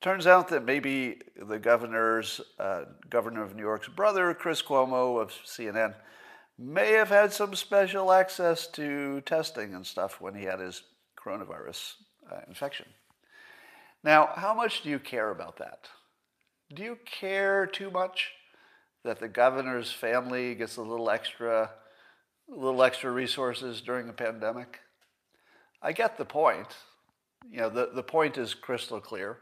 Turns 0.00 0.26
out 0.26 0.48
that 0.48 0.64
maybe 0.64 1.20
the 1.36 1.58
governor's, 1.58 2.40
uh, 2.58 2.84
governor 3.08 3.42
of 3.42 3.56
New 3.56 3.62
York's 3.62 3.88
brother, 3.88 4.34
Chris 4.34 4.62
Cuomo 4.62 5.20
of 5.20 5.30
CNN, 5.44 5.94
may 6.58 6.92
have 6.92 7.08
had 7.08 7.32
some 7.32 7.54
special 7.54 8.12
access 8.12 8.66
to 8.68 9.20
testing 9.22 9.74
and 9.74 9.86
stuff 9.86 10.20
when 10.20 10.34
he 10.34 10.44
had 10.44 10.60
his 10.60 10.82
coronavirus 11.18 11.94
uh, 12.30 12.40
infection. 12.48 12.86
Now, 14.02 14.30
how 14.34 14.54
much 14.54 14.82
do 14.82 14.90
you 14.90 14.98
care 14.98 15.30
about 15.30 15.56
that? 15.58 15.88
Do 16.72 16.82
you 16.82 16.98
care 17.04 17.66
too 17.66 17.90
much 17.90 18.32
that 19.04 19.20
the 19.20 19.28
governor's 19.28 19.92
family 19.92 20.54
gets 20.54 20.76
a 20.76 20.82
little 20.82 21.10
extra, 21.10 21.70
a 22.52 22.54
little 22.54 22.82
extra 22.82 23.10
resources 23.10 23.80
during 23.80 24.08
a 24.08 24.12
pandemic? 24.12 24.80
I 25.82 25.92
get 25.92 26.18
the 26.18 26.24
point. 26.24 26.68
You 27.50 27.58
know, 27.58 27.70
the, 27.70 27.90
the 27.94 28.02
point 28.02 28.38
is 28.38 28.54
crystal 28.54 29.00
clear 29.00 29.38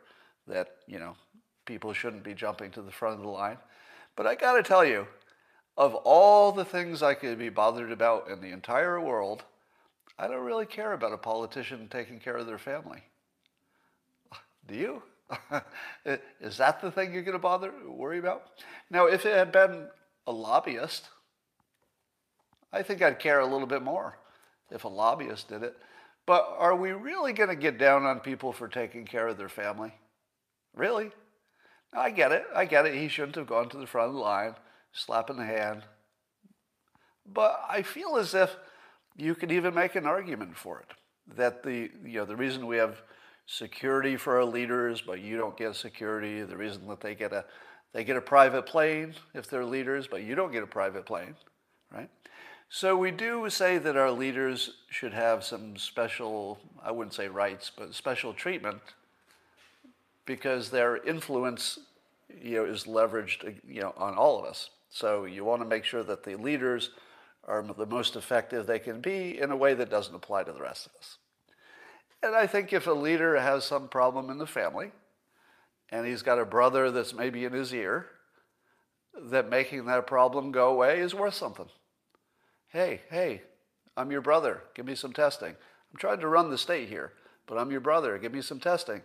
that, 0.47 0.77
you 0.87 0.99
know, 0.99 1.17
people 1.65 1.93
shouldn't 1.93 2.25
be 2.25 2.35
jumping 2.35 2.71
to 2.73 2.83
the 2.83 2.93
front 2.93 3.17
of 3.17 3.23
the 3.23 3.29
line. 3.29 3.59
But 4.17 4.27
I 4.27 4.35
got 4.35 4.55
to 4.55 4.63
tell 4.63 4.85
you, 4.85 5.07
of 5.77 5.95
all 5.95 6.53
the 6.53 6.65
things 6.65 7.03
I 7.03 7.15
could 7.15 7.39
be 7.39 7.49
bothered 7.49 7.91
about 7.91 8.29
in 8.29 8.41
the 8.41 8.53
entire 8.53 9.01
world, 9.01 9.45
I 10.19 10.29
don't 10.29 10.45
really 10.45 10.67
care 10.67 10.93
about 10.93 11.13
a 11.13 11.19
politician 11.19 11.89
taking 11.91 12.21
care 12.21 12.37
of 12.37 12.47
their 12.47 12.59
family. 12.59 13.03
Do 14.69 14.77
you? 14.77 15.03
Is 16.41 16.57
that 16.59 16.81
the 16.81 16.91
thing 16.91 17.13
you're 17.13 17.23
going 17.23 17.33
to 17.33 17.39
bother 17.39 17.73
worry 17.89 18.19
about? 18.19 18.45
Now, 18.91 19.07
if 19.07 19.27
it 19.27 19.37
had 19.37 19.53
been 19.53 19.89
a 20.27 20.33
lobbyist, 20.33 21.09
I 22.73 22.83
think 22.83 23.03
I'd 23.03 23.19
care 23.19 23.41
a 23.41 23.47
little 23.47 23.67
bit 23.67 23.83
more 23.83 24.19
if 24.71 24.85
a 24.85 24.89
lobbyist 24.89 25.49
did 25.49 25.63
it. 25.63 25.77
But 26.27 26.55
are 26.59 26.75
we 26.75 26.93
really 26.93 27.33
going 27.33 27.51
to 27.51 27.57
get 27.57 27.79
down 27.79 28.05
on 28.05 28.21
people 28.21 28.53
for 28.53 28.69
taking 28.69 29.05
care 29.05 29.29
of 29.29 29.37
their 29.37 29.49
family? 29.49 29.93
Really? 30.75 31.11
I 31.93 32.11
get 32.11 32.33
it. 32.33 32.45
I 32.55 32.65
get 32.65 32.87
it. 32.87 32.95
He 32.95 33.09
shouldn't 33.09 33.37
have 33.37 33.47
gone 33.47 33.69
to 33.71 33.77
the 33.77 33.87
front 33.87 34.09
of 34.09 34.15
the 34.15 34.21
line, 34.21 34.55
slapping 34.93 35.37
the 35.37 35.45
hand. 35.45 35.83
But 37.27 37.63
I 37.69 37.83
feel 37.83 38.17
as 38.17 38.35
if 38.35 38.57
you 39.17 39.35
could 39.35 39.53
even 39.53 39.75
make 39.75 39.95
an 39.95 40.07
argument 40.07 40.57
for 40.57 40.81
it. 40.81 40.91
That 41.37 41.63
the 41.63 41.91
you 42.05 42.19
know 42.19 42.25
the 42.25 42.37
reason 42.37 42.67
we 42.67 42.77
have 42.77 43.03
security 43.47 44.17
for 44.17 44.37
our 44.37 44.45
leaders, 44.45 45.01
but 45.01 45.21
you 45.21 45.37
don't 45.37 45.57
get 45.57 45.77
security, 45.77 46.43
the 46.43 46.57
reason 46.57 46.87
that 46.89 47.01
they 47.01 47.15
get 47.15 47.33
a 47.33 47.45
they 47.93 48.05
get 48.05 48.17
a 48.17 48.21
private 48.21 48.67
plane 48.67 49.15
if 49.35 49.49
they're 49.49 49.65
leaders, 49.65 50.07
but 50.07 50.23
you 50.25 50.35
don't 50.35 50.53
get 50.53 50.63
a 50.63 50.67
private 50.67 51.07
plane, 51.07 51.37
right? 51.93 52.11
So 52.69 52.97
we 52.97 53.13
do 53.13 53.49
say 53.51 53.79
that 53.79 53.97
our 53.97 54.11
leaders 54.11 54.75
should 54.91 55.13
have 55.13 55.45
some 55.45 55.77
special, 55.77 56.59
I 56.83 56.91
wouldn't 56.91 57.15
say 57.15 57.29
rights, 57.29 57.71
but 57.75 57.95
special 57.95 58.35
treatment 58.35 58.81
because 60.27 60.71
their 60.71 60.97
influence 60.97 61.79
you 62.43 62.57
know, 62.57 62.65
is 62.65 62.85
leveraged 62.85 63.61
you 63.69 63.81
know, 63.81 63.95
on 63.97 64.15
all 64.15 64.41
of 64.41 64.45
us. 64.45 64.71
So 64.91 65.25
you 65.25 65.45
want 65.45 65.63
to 65.63 65.69
make 65.69 65.85
sure 65.85 66.03
that 66.03 66.25
the 66.25 66.35
leaders 66.35 66.91
are 67.47 67.63
the 67.63 67.87
most 67.87 68.17
effective 68.17 68.67
they 68.67 68.79
can 68.79 69.01
be 69.01 69.39
in 69.39 69.51
a 69.51 69.57
way 69.57 69.75
that 69.75 69.91
doesn't 69.91 70.15
apply 70.15 70.45
to 70.45 70.53
the 70.53 70.63
rest 70.63 70.87
of 70.87 70.93
us. 70.99 71.19
And 72.23 72.35
I 72.35 72.47
think 72.47 72.73
if 72.73 72.87
a 72.87 72.93
leader 72.93 73.39
has 73.39 73.65
some 73.65 73.89
problem 73.89 74.31
in 74.31 74.39
the 74.39 74.47
family, 74.47 74.93
and 75.91 76.07
he's 76.07 76.23
got 76.23 76.39
a 76.39 76.45
brother 76.45 76.91
that's 76.91 77.13
maybe 77.13 77.45
in 77.45 77.53
his 77.53 77.73
ear, 77.75 78.07
that 79.31 79.49
making 79.49 79.85
that 79.87 80.07
problem 80.07 80.51
go 80.51 80.71
away 80.71 81.01
is 81.01 81.15
worth 81.15 81.35
something. 81.35 81.69
Hey, 82.69 83.03
hey, 83.11 83.43
I'm 83.97 84.11
your 84.11 84.23
brother. 84.23 84.63
Give 84.75 84.87
me 84.87 84.95
some 84.95 85.13
testing. 85.13 85.51
I'm 85.51 85.99
trying 85.99 86.21
to 86.21 86.29
run 86.29 86.51
the 86.51 86.59
state 86.59 86.89
here, 86.89 87.13
but 87.47 87.59
I'm 87.59 87.71
your 87.71 87.81
brother. 87.81 88.19
Give 88.19 88.33
me 88.33 88.43
some 88.43 88.59
testing. 88.59 89.03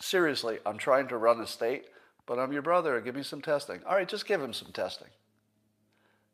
Seriously, 0.00 0.58
I'm 0.66 0.78
trying 0.78 1.08
to 1.08 1.16
run 1.16 1.40
a 1.40 1.46
state, 1.46 1.84
but 2.26 2.38
I'm 2.38 2.52
your 2.52 2.62
brother. 2.62 3.00
Give 3.00 3.14
me 3.14 3.22
some 3.22 3.42
testing. 3.42 3.80
All 3.86 3.94
right, 3.94 4.08
just 4.08 4.26
give 4.26 4.42
him 4.42 4.52
some 4.52 4.72
testing. 4.72 5.08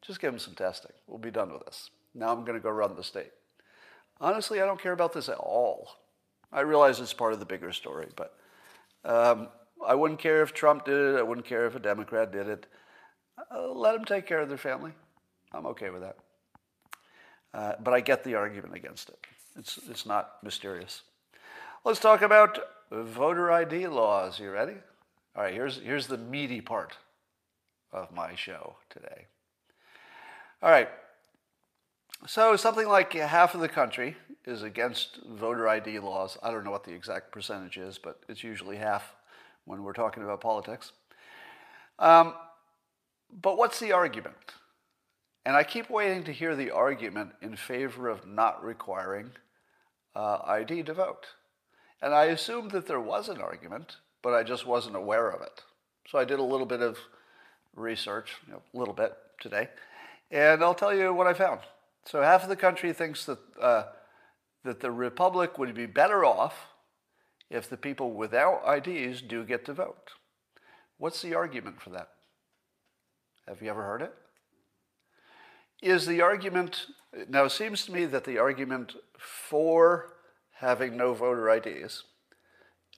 Just 0.07 0.21
give 0.21 0.33
him 0.33 0.39
some 0.39 0.55
testing. 0.55 0.93
We'll 1.07 1.19
be 1.19 1.31
done 1.31 1.53
with 1.53 1.65
this. 1.65 1.91
Now 2.15 2.33
I'm 2.33 2.45
going 2.45 2.59
to 2.59 2.63
go 2.63 2.71
run 2.71 2.95
the 2.97 3.03
state. 3.03 3.33
Honestly, 4.21 4.61
I 4.61 4.67
don't 4.67 4.81
care 4.81 4.93
about 4.93 5.13
this 5.13 5.29
at 5.29 5.39
all. 5.39 5.91
I 6.53 6.61
realize 6.61 6.99
it's 6.99 7.13
part 7.13 7.33
of 7.33 7.41
the 7.41 7.47
bigger 7.47 7.73
story, 7.73 8.09
but 8.17 8.35
um, 9.05 9.49
I 9.87 9.95
wouldn't 9.95 10.19
care 10.19 10.43
if 10.43 10.55
Trump 10.55 10.85
did 10.85 11.15
it. 11.15 11.19
I 11.19 11.23
wouldn't 11.23 11.47
care 11.47 11.67
if 11.67 11.75
a 11.75 11.81
Democrat 11.81 12.33
did 12.33 12.49
it. 12.49 12.67
Uh, 13.55 13.69
let 13.69 13.93
them 13.93 14.05
take 14.05 14.27
care 14.27 14.41
of 14.41 14.49
their 14.49 14.59
family. 14.59 14.93
I'm 15.53 15.67
okay 15.67 15.91
with 15.91 16.03
that. 16.03 16.17
Uh, 17.55 17.73
but 17.83 17.95
I 17.95 18.01
get 18.01 18.25
the 18.25 18.35
argument 18.35 18.75
against 18.75 19.09
it. 19.09 19.19
It's, 19.57 19.79
it's 19.89 20.07
not 20.07 20.35
mysterious. 20.43 21.03
Let's 21.85 22.01
talk 22.01 22.23
about 22.23 22.59
voter 22.91 23.51
ID 23.53 23.87
laws. 23.89 24.39
You 24.39 24.51
ready? 24.51 24.75
All 25.37 25.43
right, 25.45 25.55
here's, 25.55 25.79
here's 25.79 26.07
the 26.07 26.19
meaty 26.19 26.61
part 26.61 26.97
of 27.93 28.13
my 28.13 28.35
show 28.35 28.77
today. 28.91 29.27
All 30.61 30.71
right, 30.71 30.89
so 32.27 32.57
something 32.57 32.89
like 32.89 33.13
half 33.13 33.55
of 33.55 33.61
the 33.61 33.69
country 33.69 34.17
is 34.45 34.65
against 34.65 35.21
voter 35.25 35.69
ID 35.69 36.01
laws. 36.01 36.37
I 36.43 36.51
don't 36.51 36.65
know 36.65 36.73
what 36.73 36.83
the 36.83 36.93
exact 36.93 37.31
percentage 37.31 37.77
is, 37.77 37.97
but 37.97 38.19
it's 38.29 38.43
usually 38.43 38.77
half 38.77 39.15
when 39.67 39.85
we're 39.85 39.93
talking 39.93 40.25
about 40.25 40.41
politics. 40.41 40.91
Um, 42.01 42.35
but 43.31 43.57
what's 43.57 43.79
the 43.79 43.93
argument? 43.93 44.35
And 45.47 45.55
I 45.55 45.63
keep 45.63 45.91
waiting 45.91 46.25
to 46.25 46.33
hear 46.33 46.57
the 46.57 46.73
argument 46.73 47.35
in 47.41 47.55
favor 47.55 48.09
of 48.09 48.27
not 48.27 48.65
requiring 48.65 49.31
uh, 50.17 50.39
ID 50.45 50.83
to 50.85 50.95
vote. 50.95 51.27
And 52.03 52.13
I 52.13 52.25
assumed 52.25 52.73
that 52.73 52.89
there 52.89 53.01
was 53.01 53.29
an 53.29 53.41
argument, 53.41 53.99
but 54.23 54.35
I 54.35 54.43
just 54.43 54.67
wasn't 54.67 54.97
aware 54.97 55.31
of 55.31 55.41
it. 55.41 55.63
So 56.09 56.19
I 56.19 56.25
did 56.25 56.41
a 56.41 56.43
little 56.43 56.67
bit 56.67 56.83
of 56.83 56.99
research, 57.77 58.35
you 58.45 58.55
know, 58.55 58.63
a 58.75 58.77
little 58.77 58.95
bit 58.95 59.17
today, 59.41 59.69
and 60.31 60.63
I'll 60.63 60.75
tell 60.75 60.95
you 60.95 61.13
what 61.13 61.27
I 61.27 61.35
found. 61.35 61.61
So 62.05 62.23
half 62.23 62.43
of 62.43 62.49
the 62.49 62.57
country 62.57 62.93
thinks 62.93 63.27
that 63.27 63.39
uh, 63.61 63.85
that 64.65 64.81
the 64.81 64.91
republic 64.91 65.59
would 65.59 65.75
be 65.75 65.87
better 65.87 66.25
off 66.25 66.55
if 67.51 67.69
the 67.69 67.77
people 67.77 68.13
without 68.13 68.63
IDs 68.67 69.23
do 69.23 69.45
get 69.45 69.65
to 69.67 69.73
vote. 69.73 70.11
What's 70.99 71.23
the 71.23 71.35
argument 71.35 71.81
for 71.81 71.91
that? 71.91 72.09
Have 73.47 73.63
you 73.63 73.71
ever 73.71 73.83
heard 73.83 74.03
it? 74.03 74.13
is 75.83 76.07
the 76.07 76.21
argument, 76.21 76.87
now 77.29 77.45
it 77.45 77.51
seems 77.51 77.85
to 77.87 77.93
me 77.93 78.05
that 78.07 78.25
the 78.25 78.39
argument 78.39 78.95
for 79.17 80.15
having 80.57 80.97
no 80.97 81.15
voter 81.15 81.49
IDs 81.49 82.05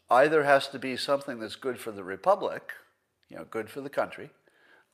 either 0.08 0.44
has 0.44 0.66
to 0.68 0.78
be 0.78 0.96
something 0.96 1.38
that's 1.38 1.56
good 1.56 1.78
for 1.78 1.92
the 1.92 2.02
republic, 2.02 2.72
you 3.28 3.36
know, 3.36 3.44
good 3.44 3.68
for 3.68 3.80
the 3.80 3.90
country, 3.90 4.30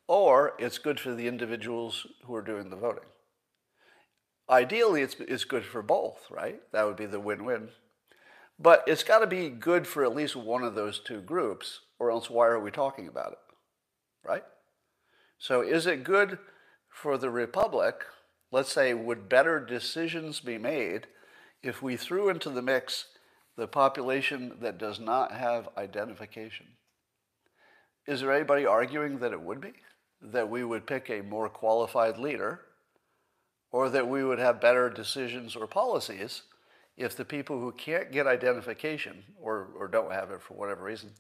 or 0.09 0.55
it's 0.59 0.79
good 0.79 1.01
for 1.01 1.15
the 1.15 1.27
individuals 1.27 2.07
who 2.25 2.35
are 2.35 2.43
doing 2.43 2.71
the 2.71 2.77
voting. 2.77 3.05
Ideally, 4.49 5.03
it's, 5.03 5.17
it's 5.21 5.45
good 5.45 5.65
for 5.65 5.83
both, 5.83 6.27
right? 6.31 6.61
That 6.73 6.87
would 6.87 6.97
be 6.97 7.07
the 7.07 7.21
win 7.21 7.45
win. 7.45 7.71
But 8.59 8.85
it's 8.87 9.03
got 9.03 9.19
to 9.19 9.27
be 9.27 9.51
good 9.51 9.87
for 9.87 10.05
at 10.05 10.15
least 10.15 10.37
one 10.37 10.63
of 10.63 10.75
those 10.75 11.01
two 11.01 11.21
groups, 11.21 11.81
or 11.99 12.11
else 12.11 12.31
why 12.31 12.47
are 12.47 12.61
we 12.61 12.71
talking 12.71 13.09
about 13.09 13.33
it, 13.33 13.39
right? 14.25 14.45
So 15.39 15.61
is 15.61 15.87
it 15.87 16.05
good 16.05 16.39
for 16.89 17.19
the 17.19 17.29
Republic, 17.29 18.05
let's 18.51 18.73
say, 18.73 18.95
would 18.95 19.29
better 19.29 19.61
decisions 19.61 20.41
be 20.41 20.57
made 20.57 21.09
if 21.63 21.83
we 21.83 21.97
threw 21.97 22.29
into 22.29 22.49
the 22.49 22.63
mix 22.63 23.07
the 23.57 23.67
population 23.67 24.55
that 24.61 24.79
does 24.79 25.01
not 25.01 25.33
have 25.33 25.69
identification? 25.77 26.67
Is 28.07 28.21
there 28.21 28.33
anybody 28.33 28.65
arguing 28.65 29.19
that 29.19 29.33
it 29.33 29.41
would 29.41 29.61
be? 29.61 29.73
That 30.23 30.49
we 30.49 30.65
would 30.65 30.87
pick 30.87 31.11
a 31.11 31.23
more 31.23 31.49
qualified 31.49 32.19
leader? 32.19 32.63
Or 33.71 33.89
that 33.91 34.09
we 34.09 34.25
would 34.25 34.39
have 34.39 34.61
better 34.61 34.89
decisions 34.89 35.55
or 35.57 35.67
policies 35.67 36.43
if 36.97 37.17
the 37.17 37.25
people 37.25 37.61
who 37.61 37.73
can't 37.73 38.11
get 38.11 38.27
identification 38.27 39.25
or, 39.41 39.69
or 39.79 39.87
don't 39.89 40.13
have 40.13 40.31
it 40.31 40.41
for 40.41 40.55
whatever 40.55 40.85
reason 40.85 41.11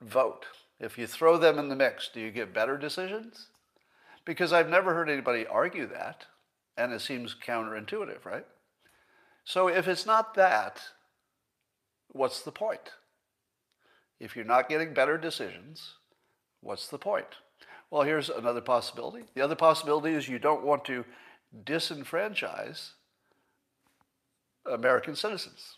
vote? 0.00 0.46
If 0.78 0.98
you 0.98 1.06
throw 1.06 1.38
them 1.38 1.58
in 1.58 1.68
the 1.68 1.76
mix, 1.76 2.10
do 2.12 2.20
you 2.20 2.30
get 2.30 2.52
better 2.52 2.76
decisions? 2.76 3.48
Because 4.24 4.52
I've 4.52 4.68
never 4.68 4.94
heard 4.94 5.08
anybody 5.08 5.46
argue 5.46 5.86
that, 5.86 6.26
and 6.76 6.92
it 6.92 7.00
seems 7.00 7.34
counterintuitive, 7.34 8.24
right? 8.24 8.46
So 9.44 9.68
if 9.68 9.88
it's 9.88 10.04
not 10.04 10.34
that, 10.34 10.82
what's 12.08 12.42
the 12.42 12.52
point? 12.52 12.90
If 14.18 14.34
you're 14.34 14.44
not 14.44 14.68
getting 14.68 14.92
better 14.92 15.16
decisions, 15.16 15.94
what's 16.60 16.88
the 16.88 16.98
point? 16.98 17.26
Well, 17.90 18.02
here's 18.02 18.28
another 18.28 18.60
possibility. 18.60 19.24
The 19.34 19.42
other 19.42 19.54
possibility 19.54 20.14
is 20.14 20.28
you 20.28 20.38
don't 20.38 20.64
want 20.64 20.84
to 20.86 21.04
disenfranchise 21.64 22.90
American 24.70 25.14
citizens. 25.14 25.76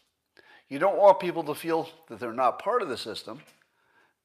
You 0.69 0.79
don't 0.79 0.99
want 0.99 1.21
people 1.21 1.45
to 1.45 1.55
feel 1.55 1.89
that 2.09 2.19
they're 2.21 2.33
not 2.33 2.59
part 2.59 2.83
of 2.83 2.89
the 2.89 2.97
system 2.97 3.43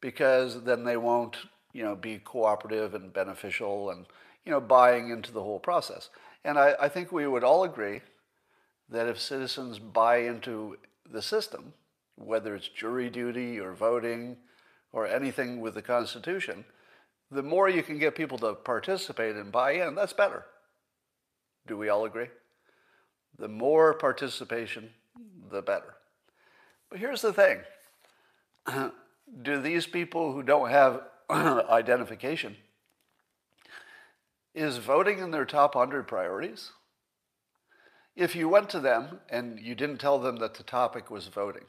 because 0.01 0.63
then 0.63 0.83
they 0.83 0.97
won't 0.97 1.37
you 1.73 1.83
know, 1.83 1.95
be 1.95 2.19
cooperative 2.19 2.93
and 2.93 3.11
beneficial 3.11 3.89
and, 3.89 4.05
you 4.45 4.51
know, 4.51 4.61
buying 4.61 5.09
into 5.09 5.31
the 5.31 5.41
whole 5.41 5.59
process. 5.59 6.09
And 6.45 6.57
I, 6.57 6.75
I 6.79 6.89
think 6.89 7.11
we 7.11 7.27
would 7.27 7.43
all 7.43 7.63
agree 7.63 8.01
that 8.89 9.07
if 9.07 9.19
citizens 9.19 9.79
buy 9.79 10.17
into 10.17 10.77
the 11.09 11.21
system, 11.21 11.73
whether 12.15 12.55
it's 12.55 12.67
jury 12.67 13.09
duty 13.09 13.59
or 13.59 13.73
voting 13.73 14.37
or 14.91 15.07
anything 15.07 15.59
with 15.59 15.73
the 15.73 15.81
Constitution, 15.81 16.63
the 17.33 17.43
more 17.43 17.69
you 17.69 17.83
can 17.83 17.97
get 17.97 18.15
people 18.15 18.37
to 18.39 18.53
participate 18.53 19.35
and 19.35 19.51
buy 19.51 19.73
in, 19.73 19.95
that's 19.95 20.13
better. 20.13 20.45
Do 21.67 21.77
we 21.77 21.89
all 21.89 22.05
agree? 22.05 22.27
The 23.37 23.47
more 23.47 23.93
participation, 23.93 24.89
the 25.51 25.61
better. 25.61 25.95
But 26.89 26.99
here's 26.99 27.21
the 27.21 27.33
thing 27.33 27.61
do 29.41 29.61
these 29.61 29.87
people 29.87 30.33
who 30.33 30.43
don't 30.43 30.69
have 30.69 31.01
identification. 31.29 32.55
Is 34.53 34.77
voting 34.77 35.17
in 35.17 35.31
their 35.31 35.45
top 35.45 35.73
100 35.73 36.07
priorities? 36.07 36.71
If 38.15 38.35
you 38.35 38.47
went 38.47 38.69
to 38.69 38.79
them 38.79 39.19
and 39.29 39.59
you 39.59 39.73
didn't 39.73 39.97
tell 39.97 40.19
them 40.19 40.37
that 40.37 40.53
the 40.53 40.63
topic 40.63 41.09
was 41.09 41.27
voting, 41.27 41.63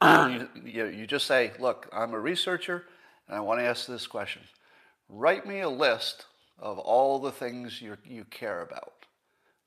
you, 0.64 0.86
you, 0.86 1.06
just 1.06 1.26
say, 1.26 1.52
Look, 1.58 1.86
I'm 1.92 2.14
a 2.14 2.18
researcher 2.18 2.84
and 3.28 3.36
I 3.36 3.40
want 3.40 3.60
to 3.60 3.66
ask 3.66 3.86
this 3.86 4.06
question. 4.06 4.42
Write 5.08 5.46
me 5.46 5.60
a 5.60 5.68
list 5.68 6.26
of 6.58 6.78
all 6.78 7.18
the 7.18 7.32
things 7.32 7.80
you 7.82 7.96
you 8.04 8.24
care 8.24 8.62
about, 8.62 9.06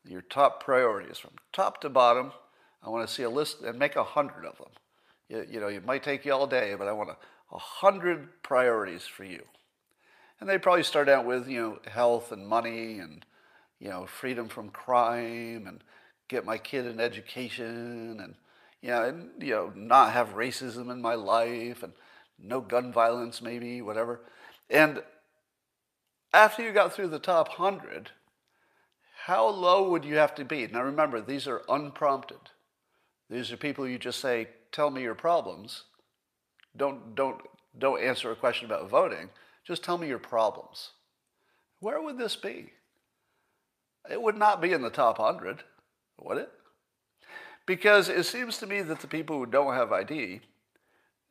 your 0.05 0.21
top 0.21 0.63
priorities 0.63 1.17
from 1.17 1.31
top 1.53 1.81
to 1.81 1.89
bottom. 1.89 2.31
I 2.83 2.89
want 2.89 3.07
to 3.07 3.13
see 3.13 3.23
a 3.23 3.29
list 3.29 3.61
and 3.61 3.77
make 3.77 3.95
a 3.95 4.03
hundred 4.03 4.45
of 4.45 4.57
them. 4.57 4.71
You, 5.27 5.45
you 5.49 5.59
know, 5.59 5.67
it 5.67 5.85
might 5.85 6.03
take 6.03 6.25
you 6.25 6.33
all 6.33 6.47
day, 6.47 6.75
but 6.77 6.87
I 6.87 6.93
want 6.93 7.09
a, 7.09 7.17
a 7.53 7.59
hundred 7.59 8.41
priorities 8.41 9.05
for 9.05 9.23
you. 9.23 9.43
And 10.39 10.49
they 10.49 10.57
probably 10.57 10.83
start 10.83 11.09
out 11.09 11.25
with, 11.25 11.47
you 11.47 11.61
know, 11.61 11.79
health 11.91 12.31
and 12.31 12.47
money 12.47 12.99
and, 12.99 13.25
you 13.79 13.89
know, 13.89 14.05
freedom 14.05 14.47
from 14.47 14.69
crime 14.69 15.67
and 15.67 15.83
get 16.29 16.45
my 16.45 16.57
kid 16.57 16.85
an 16.85 16.99
education 17.01 18.19
and, 18.21 18.35
you 18.81 18.89
know, 18.89 19.03
and, 19.03 19.29
you 19.43 19.53
know, 19.53 19.73
not 19.75 20.13
have 20.13 20.35
racism 20.35 20.89
in 20.89 21.01
my 21.01 21.15
life 21.15 21.83
and 21.83 21.91
no 22.41 22.62
gun 22.62 22.91
violence 22.91 23.41
maybe, 23.41 23.82
whatever. 23.82 24.21
And 24.69 25.02
after 26.34 26.63
you 26.63 26.71
got 26.71 26.93
through 26.93 27.08
the 27.08 27.19
top 27.19 27.60
100, 27.60 28.12
how 29.25 29.47
low 29.47 29.89
would 29.89 30.06
you 30.06 30.15
have 30.15 30.36
to 30.36 30.45
be? 30.45 30.67
Now 30.67 30.84
remember, 30.84 31.21
these 31.21 31.47
are 31.47 31.63
unprompted. 31.67 32.38
These 33.30 33.52
are 33.52 33.58
people 33.58 33.88
you 33.88 33.99
just 33.99 34.19
say, 34.19 34.47
tell 34.71 34.89
me 34.89 35.02
your 35.02 35.15
problems. 35.15 35.84
Don't, 36.75 37.15
don't, 37.15 37.41
don't 37.78 38.02
answer 38.02 38.32
a 38.32 38.36
question 38.36 38.65
about 38.65 38.89
voting. 38.89 39.30
Just 39.65 39.84
tell 39.84 39.97
me 39.97 40.08
your 40.08 40.19
problems. 40.19 40.91
Where 41.80 42.02
would 42.02 42.17
this 42.17 42.36
be? 42.36 42.71
It 44.10 44.21
would 44.21 44.38
not 44.38 44.62
be 44.62 44.71
in 44.71 44.82
the 44.82 44.89
top 44.89 45.19
100, 45.19 45.63
would 46.19 46.38
it? 46.38 46.52
Because 47.65 48.10
it 48.10 48.25
seems 48.25 48.58
to 48.58 48.65
me 48.65 48.82
that 48.82 49.02
the 49.02 49.08
people 49.08 49.38
who 49.38 49.45
don't 49.45 49.75
have 49.75 49.91
ID, 49.91 50.41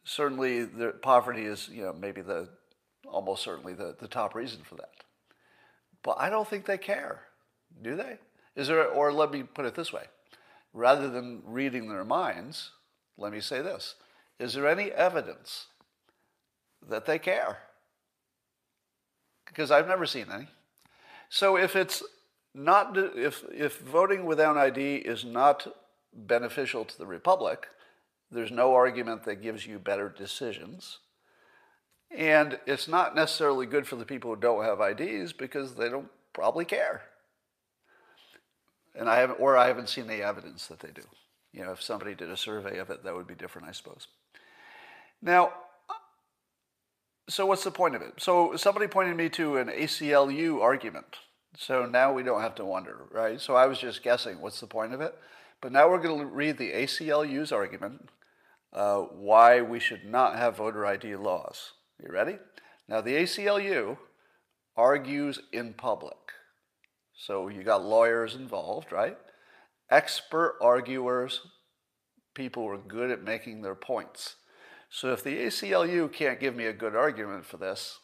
certainly 0.08 0.64
the 0.64 0.92
poverty 1.02 1.44
is, 1.44 1.68
you 1.70 1.82
know, 1.82 1.92
maybe 1.92 2.22
the, 2.22 2.48
almost 3.06 3.42
certainly 3.42 3.74
the, 3.74 3.94
the 4.00 4.08
top 4.08 4.34
reason 4.34 4.60
for 4.64 4.76
that. 4.76 4.90
But 6.02 6.16
I 6.18 6.30
don't 6.30 6.48
think 6.48 6.64
they 6.64 6.78
care, 6.78 7.20
do 7.82 7.94
they? 7.94 8.18
Is 8.56 8.68
there, 8.68 8.86
or 8.88 9.12
let 9.12 9.30
me 9.30 9.42
put 9.42 9.66
it 9.66 9.74
this 9.74 9.92
way 9.92 10.04
rather 10.72 11.08
than 11.10 11.42
reading 11.44 11.88
their 11.88 12.04
minds, 12.04 12.70
let 13.16 13.32
me 13.32 13.40
say 13.40 13.60
this 13.60 13.96
Is 14.38 14.54
there 14.54 14.68
any 14.68 14.90
evidence 14.90 15.66
that 16.88 17.04
they 17.04 17.18
care? 17.18 17.58
Because 19.46 19.70
I've 19.70 19.88
never 19.88 20.06
seen 20.06 20.26
any. 20.32 20.48
So 21.28 21.56
if 21.56 21.76
it's 21.76 22.02
not, 22.54 22.96
if, 22.96 23.44
if 23.52 23.80
voting 23.80 24.24
without 24.24 24.56
ID 24.56 24.96
is 24.96 25.24
not 25.24 25.66
beneficial 26.14 26.84
to 26.84 26.98
the 26.98 27.06
republic, 27.06 27.68
there's 28.30 28.50
no 28.50 28.74
argument 28.74 29.24
that 29.24 29.42
gives 29.42 29.66
you 29.66 29.78
better 29.78 30.08
decisions. 30.08 30.98
And 32.10 32.58
it's 32.66 32.88
not 32.88 33.14
necessarily 33.14 33.66
good 33.66 33.86
for 33.86 33.96
the 33.96 34.04
people 34.04 34.34
who 34.34 34.40
don't 34.40 34.64
have 34.64 34.80
IDs 34.80 35.32
because 35.32 35.74
they 35.74 35.88
don't 35.88 36.08
probably 36.32 36.64
care. 36.64 37.02
And 38.94 39.08
I 39.08 39.18
haven't, 39.18 39.40
or 39.40 39.56
I 39.56 39.68
haven't 39.68 39.88
seen 39.88 40.06
the 40.06 40.22
evidence 40.22 40.66
that 40.66 40.80
they 40.80 40.90
do. 40.90 41.02
You 41.52 41.64
know, 41.64 41.72
if 41.72 41.82
somebody 41.82 42.14
did 42.14 42.30
a 42.30 42.36
survey 42.36 42.78
of 42.78 42.90
it, 42.90 43.04
that 43.04 43.14
would 43.14 43.26
be 43.26 43.34
different, 43.34 43.68
I 43.68 43.72
suppose. 43.72 44.08
Now, 45.22 45.52
so 47.28 47.46
what's 47.46 47.64
the 47.64 47.70
point 47.70 47.94
of 47.94 48.02
it? 48.02 48.14
So 48.18 48.56
somebody 48.56 48.86
pointed 48.86 49.16
me 49.16 49.28
to 49.30 49.56
an 49.58 49.68
ACLU 49.68 50.62
argument. 50.62 51.16
So 51.56 51.86
now 51.86 52.12
we 52.12 52.22
don't 52.22 52.40
have 52.40 52.54
to 52.56 52.64
wonder, 52.64 52.98
right? 53.10 53.40
So 53.40 53.54
I 53.54 53.66
was 53.66 53.78
just 53.78 54.02
guessing 54.02 54.40
what's 54.40 54.60
the 54.60 54.66
point 54.66 54.94
of 54.94 55.00
it. 55.00 55.14
But 55.60 55.72
now 55.72 55.90
we're 55.90 56.02
going 56.02 56.20
to 56.20 56.26
read 56.26 56.56
the 56.56 56.72
ACLU's 56.72 57.52
argument 57.52 58.08
uh, 58.72 58.98
why 59.00 59.60
we 59.60 59.80
should 59.80 60.04
not 60.04 60.36
have 60.36 60.56
voter 60.56 60.84
ID 60.84 61.16
laws. 61.16 61.72
You 62.02 62.12
ready? 62.12 62.38
Now, 62.88 63.00
the 63.00 63.16
ACLU 63.16 63.98
argues 64.76 65.40
in 65.52 65.74
public. 65.74 66.16
So 67.14 67.48
you 67.48 67.64
got 67.64 67.84
lawyers 67.84 68.34
involved, 68.34 68.92
right? 68.92 69.18
Expert 69.90 70.56
arguers, 70.60 71.40
people 72.34 72.62
who 72.62 72.70
are 72.70 72.78
good 72.78 73.10
at 73.10 73.24
making 73.24 73.62
their 73.62 73.74
points. 73.74 74.36
So 74.90 75.12
if 75.12 75.22
the 75.22 75.36
ACLU 75.36 76.10
can't 76.12 76.40
give 76.40 76.54
me 76.54 76.66
a 76.66 76.72
good 76.72 76.94
argument 76.94 77.44
for 77.44 77.56
this, 77.56 77.98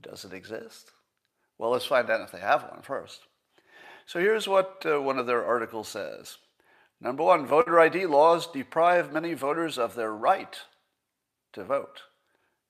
does 0.00 0.24
it 0.24 0.32
exist? 0.32 0.92
Well, 1.56 1.70
let's 1.70 1.86
find 1.86 2.08
out 2.10 2.20
if 2.20 2.30
they 2.30 2.38
have 2.38 2.62
one 2.64 2.82
first. 2.82 3.22
So 4.06 4.20
here's 4.20 4.46
what 4.46 4.84
uh, 4.86 5.00
one 5.02 5.18
of 5.18 5.26
their 5.26 5.44
articles 5.44 5.88
says. 5.88 6.38
Number 7.00 7.22
one, 7.22 7.46
voter 7.46 7.78
ID 7.78 8.06
laws 8.06 8.46
deprive 8.46 9.12
many 9.12 9.34
voters 9.34 9.78
of 9.78 9.94
their 9.94 10.12
right 10.12 10.58
to 11.52 11.64
vote. 11.64 12.02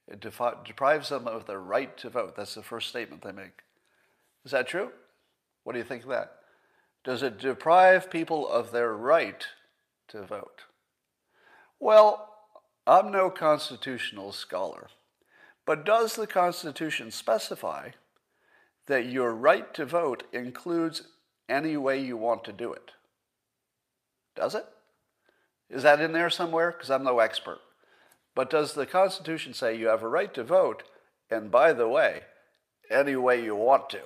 It 0.06 0.20
defi- 0.20 0.64
deprives 0.64 1.08
them 1.08 1.26
of 1.26 1.46
their 1.46 1.60
right 1.60 1.96
to 1.98 2.10
vote. 2.10 2.36
That's 2.36 2.54
the 2.54 2.62
first 2.62 2.88
statement 2.88 3.22
they 3.22 3.32
make. 3.32 3.62
Is 4.44 4.52
that 4.52 4.68
true? 4.68 4.90
What 5.64 5.72
do 5.72 5.78
you 5.78 5.84
think 5.84 6.02
of 6.02 6.10
that? 6.10 6.32
Does 7.04 7.22
it 7.22 7.38
deprive 7.38 8.10
people 8.10 8.48
of 8.48 8.70
their 8.70 8.94
right 8.94 9.46
to 10.08 10.22
vote? 10.22 10.62
Well, 11.80 12.34
I'm 12.86 13.10
no 13.10 13.30
constitutional 13.30 14.32
scholar, 14.32 14.88
but 15.64 15.84
does 15.84 16.16
the 16.16 16.26
Constitution 16.26 17.10
specify 17.10 17.90
that 18.86 19.06
your 19.06 19.34
right 19.34 19.72
to 19.74 19.84
vote 19.84 20.24
includes 20.32 21.02
any 21.48 21.76
way 21.76 22.00
you 22.00 22.16
want 22.16 22.44
to 22.44 22.52
do 22.52 22.72
it? 22.72 22.92
Does 24.38 24.54
it? 24.54 24.66
Is 25.68 25.82
that 25.82 26.00
in 26.00 26.12
there 26.12 26.30
somewhere? 26.30 26.70
Because 26.70 26.90
I'm 26.90 27.02
no 27.02 27.18
expert. 27.18 27.58
But 28.36 28.50
does 28.50 28.74
the 28.74 28.86
Constitution 28.86 29.52
say 29.52 29.76
you 29.76 29.88
have 29.88 30.04
a 30.04 30.08
right 30.08 30.32
to 30.34 30.44
vote, 30.44 30.84
and 31.28 31.50
by 31.50 31.72
the 31.72 31.88
way, 31.88 32.20
any 32.88 33.16
way 33.16 33.42
you 33.42 33.56
want 33.56 33.90
to? 33.90 34.00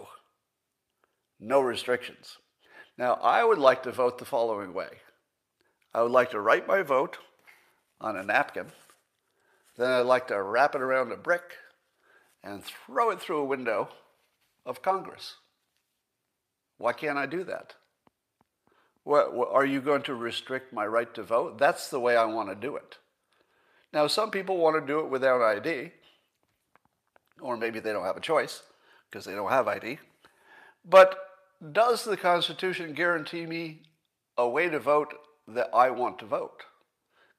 No 1.39 1.61
restrictions. 1.61 2.39
Now, 2.97 3.15
I 3.23 3.45
would 3.45 3.59
like 3.59 3.83
to 3.83 3.93
vote 3.93 4.17
the 4.17 4.25
following 4.25 4.73
way 4.73 4.89
I 5.93 6.03
would 6.03 6.13
like 6.13 6.31
to 6.31 6.41
write 6.41 6.67
my 6.67 6.81
vote 6.81 7.19
on 8.01 8.17
a 8.17 8.23
napkin, 8.23 8.73
then 9.77 9.91
I'd 9.91 10.07
like 10.07 10.29
to 10.29 10.43
wrap 10.43 10.75
it 10.75 10.81
around 10.81 11.13
a 11.13 11.17
brick 11.17 11.59
and 12.43 12.65
throw 12.65 13.11
it 13.11 13.21
through 13.21 13.41
a 13.41 13.45
window 13.45 13.91
of 14.65 14.81
Congress. 14.81 15.37
Why 16.79 16.95
can't 16.95 17.19
I 17.19 17.27
do 17.27 17.45
that? 17.45 17.75
What, 19.05 19.35
what, 19.35 19.51
are 19.53 19.65
you 19.65 19.81
going 19.81 20.03
to 20.03 20.15
restrict 20.15 20.73
my 20.73 20.87
right 20.87 21.13
to 21.15 21.23
vote? 21.23 21.59
That's 21.59 21.89
the 21.89 22.01
way 22.01 22.17
I 22.17 22.25
want 22.25 22.49
to 22.49 22.55
do 22.55 22.77
it. 22.77 22.99
Now, 23.93 24.07
some 24.07 24.31
people 24.31 24.57
want 24.57 24.81
to 24.81 24.87
do 24.87 25.01
it 25.01 25.11
without 25.11 25.43
ID, 25.43 25.91
or 27.41 27.57
maybe 27.57 27.81
they 27.81 27.93
don't 27.93 28.05
have 28.05 28.17
a 28.17 28.21
choice 28.21 28.63
because 29.11 29.25
they 29.25 29.35
don't 29.35 29.51
have 29.51 29.69
ID. 29.69 29.99
But 30.85 31.19
does 31.73 32.05
the 32.05 32.17
Constitution 32.17 32.95
guarantee 32.95 33.47
me 33.47 33.83
a 34.39 34.49
way 34.49 34.69
to 34.69 34.79
vote 34.79 35.15
that 35.49 35.71
I 35.75 35.91
want 35.91 36.19
to 36.21 36.27
vote? 36.27 36.63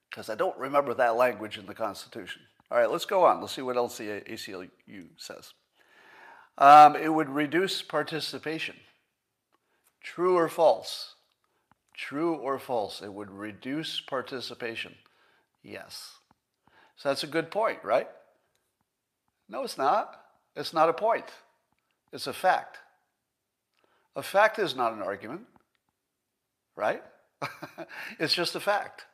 Because 0.08 0.30
I 0.30 0.34
don't 0.34 0.56
remember 0.56 0.94
that 0.94 1.16
language 1.16 1.58
in 1.58 1.66
the 1.66 1.74
Constitution. 1.74 2.42
All 2.70 2.78
right, 2.78 2.90
let's 2.90 3.04
go 3.04 3.24
on. 3.24 3.40
Let's 3.40 3.54
see 3.54 3.62
what 3.62 3.76
else 3.76 3.98
the 3.98 4.22
ACLU 4.28 4.68
says. 5.16 5.52
Um, 6.56 6.94
it 6.94 7.12
would 7.12 7.28
reduce 7.28 7.82
participation. 7.82 8.76
True 10.02 10.36
or 10.36 10.48
false? 10.48 11.13
True 11.94 12.34
or 12.34 12.58
false? 12.58 13.02
It 13.02 13.12
would 13.12 13.30
reduce 13.30 14.00
participation. 14.00 14.94
Yes. 15.62 16.12
So 16.96 17.08
that's 17.08 17.22
a 17.22 17.28
good 17.28 17.50
point, 17.50 17.78
right? 17.82 18.08
No, 19.48 19.62
it's 19.62 19.78
not. 19.78 20.20
It's 20.56 20.72
not 20.72 20.88
a 20.88 20.92
point. 20.92 21.26
It's 22.12 22.26
a 22.26 22.32
fact. 22.32 22.78
A 24.16 24.22
fact 24.22 24.58
is 24.58 24.76
not 24.76 24.92
an 24.92 25.02
argument, 25.02 25.42
right? 26.76 27.02
it's 28.18 28.34
just 28.34 28.54
a 28.54 28.60
fact. 28.60 29.06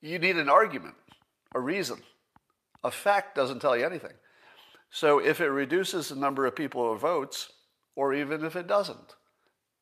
You 0.00 0.18
need 0.18 0.36
an 0.36 0.48
argument, 0.48 0.94
a 1.54 1.60
reason. 1.60 2.02
A 2.84 2.90
fact 2.90 3.34
doesn't 3.34 3.60
tell 3.60 3.76
you 3.76 3.84
anything. 3.84 4.12
So 4.90 5.18
if 5.18 5.40
it 5.40 5.48
reduces 5.48 6.08
the 6.08 6.16
number 6.16 6.46
of 6.46 6.54
people 6.54 6.92
who 6.92 6.98
votes, 6.98 7.50
or 7.96 8.14
even 8.14 8.44
if 8.44 8.54
it 8.54 8.68
doesn't, 8.68 9.16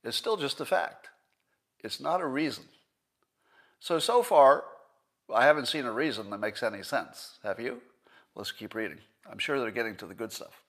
it's 0.04 0.16
still 0.16 0.37
just 0.37 0.61
a 0.61 0.64
fact. 0.64 1.08
It's 1.83 2.01
not 2.01 2.21
a 2.21 2.27
reason. 2.27 2.64
So, 3.81 3.99
so 3.99 4.23
far, 4.23 4.64
I 5.33 5.45
haven't 5.45 5.66
seen 5.66 5.85
a 5.85 5.92
reason 5.92 6.31
that 6.31 6.38
makes 6.38 6.62
any 6.62 6.83
sense. 6.83 7.38
Have 7.42 7.59
you? 7.59 7.81
Let's 8.35 8.53
keep 8.53 8.75
reading. 8.75 8.99
I'm 9.31 9.38
sure 9.38 9.59
they're 9.59 9.71
getting 9.71 9.97
to 9.97 10.07
the 10.07 10.14
good 10.14 10.33
stuff. 10.33 10.62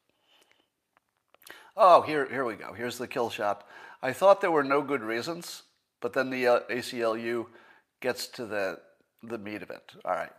Oh, 1.76 2.02
here, 2.02 2.28
here 2.30 2.46
we 2.46 2.56
go. 2.56 2.74
Here's 2.74 2.98
the 2.98 3.08
kill 3.08 3.30
shot. 3.30 3.68
I 4.02 4.14
thought 4.14 4.42
there 4.42 4.52
were 4.52 4.64
no 4.64 4.82
good 4.82 5.02
reasons, 5.02 5.64
but 6.02 6.14
then 6.14 6.30
the 6.30 6.48
uh, 6.48 6.60
ACLU 6.70 7.48
gets 8.02 8.28
to 8.28 8.46
the, 8.46 8.80
the 9.24 9.38
meat 9.38 9.64
of 9.64 9.70
it. 9.70 9.94
All 10.06 10.12
right. 10.12 10.32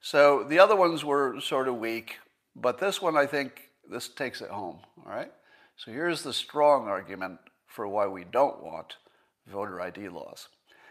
So 0.00 0.44
the 0.44 0.58
other 0.58 0.76
ones 0.76 1.04
were 1.04 1.40
sort 1.40 1.68
of 1.68 1.76
weak, 1.76 2.18
but 2.54 2.78
this 2.78 3.00
one, 3.00 3.16
I 3.16 3.26
think, 3.26 3.70
this 3.90 4.08
takes 4.08 4.40
it 4.40 4.50
home. 4.50 4.80
All 5.04 5.12
right. 5.12 5.32
So 5.76 5.90
here's 5.90 6.22
the 6.22 6.32
strong 6.32 6.88
argument 6.88 7.38
for 7.66 7.88
why 7.88 8.06
we 8.06 8.24
don't 8.24 8.62
want 8.62 8.96
voter 9.46 9.80
ID 9.80 10.08
laws. 10.08 10.48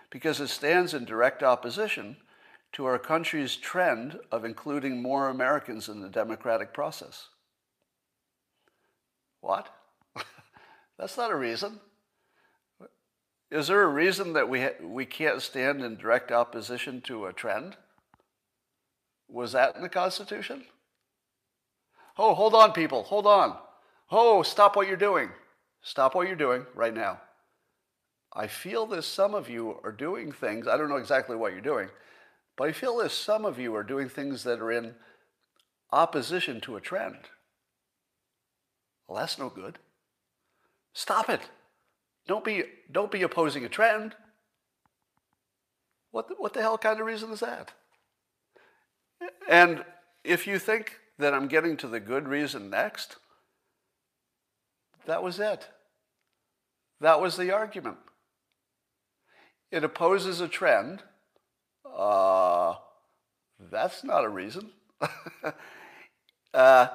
Because 0.10 0.40
it 0.40 0.50
stands 0.50 0.94
in 0.94 1.06
direct 1.06 1.44
opposition 1.44 2.18
to 2.74 2.86
our 2.86 3.00
country's 3.00 3.56
trend 3.56 4.20
of 4.32 4.46
including 4.46 5.02
more 5.02 5.30
Americans 5.30 5.90
in 5.90 6.02
the 6.02 6.10
democratic 6.10 6.74
process. 6.74 7.30
What? 9.42 9.70
That's 10.98 11.18
not 11.18 11.32
a 11.32 11.36
reason. 11.36 11.80
Is 13.52 13.68
there 13.68 13.84
a 13.84 13.88
reason 13.88 14.34
that 14.34 14.50
we, 14.50 14.68
we 14.82 15.06
can't 15.06 15.42
stand 15.42 15.84
in 15.84 15.96
direct 15.96 16.32
opposition 16.32 17.02
to 17.02 17.28
a 17.28 17.34
trend? 17.34 17.78
Was 19.28 19.52
that 19.52 19.76
in 19.76 19.84
the 19.84 19.90
Constitution? 19.90 20.64
Oh, 22.18 22.34
hold 22.34 22.56
on, 22.56 22.72
people, 22.74 23.04
hold 23.04 23.28
on. 23.28 23.58
Oh, 24.12 24.42
stop 24.42 24.76
what 24.76 24.88
you're 24.88 24.98
doing. 24.98 25.30
Stop 25.82 26.16
what 26.16 26.28
you're 26.28 26.36
doing 26.36 26.66
right 26.74 26.94
now. 26.94 27.20
I 28.36 28.48
feel 28.48 28.86
that 28.88 29.04
some 29.04 29.36
of 29.36 29.50
you 29.50 29.80
are 29.84 29.92
doing 29.92 30.32
things, 30.32 30.68
I 30.68 30.76
don't 30.76 30.90
know 30.90 30.98
exactly 30.98 31.36
what 31.36 31.52
you're 31.52 31.62
doing, 31.62 31.90
but 32.58 32.68
I 32.68 32.72
feel 32.72 32.98
that 32.98 33.12
some 33.12 33.46
of 33.46 33.60
you 33.60 33.76
are 33.76 33.84
doing 33.84 34.10
things 34.10 34.44
that 34.44 34.60
are 34.60 34.72
in 34.72 34.96
opposition 35.92 36.60
to 36.62 36.76
a 36.76 36.82
trend. 36.82 37.18
Well, 39.08 39.20
that's 39.20 39.38
no 39.38 39.50
good. 39.50 39.78
Stop 40.94 41.30
it. 41.30 41.42
Don't 42.28 42.44
be, 42.44 42.64
don't 42.92 43.12
be 43.12 43.22
opposing 43.22 43.66
a 43.66 43.70
trend. 43.70 44.16
What 46.12 46.28
the, 46.28 46.36
what 46.36 46.54
the 46.54 46.62
hell 46.62 46.78
kind 46.78 47.00
of 47.00 47.06
reason 47.06 47.32
is 47.32 47.42
that? 47.42 47.74
And 49.50 49.84
if 50.24 50.48
you 50.48 50.58
think 50.58 51.00
that 51.20 51.34
I'm 51.34 51.48
getting 51.48 51.78
to 51.78 51.88
the 51.88 52.00
good 52.00 52.28
reason 52.28 52.70
next, 52.70 53.18
that 55.06 55.22
was 55.22 55.40
it. 55.40 55.68
That 57.02 57.20
was 57.20 57.38
the 57.38 57.52
argument. 57.52 57.98
It 59.74 59.84
opposes 59.84 60.40
a 60.40 60.48
trend. 60.48 61.02
Uh, 61.84 62.76
that's 63.72 64.04
not 64.04 64.24
a 64.24 64.30
reason. 64.30 64.70
uh, 66.54 66.88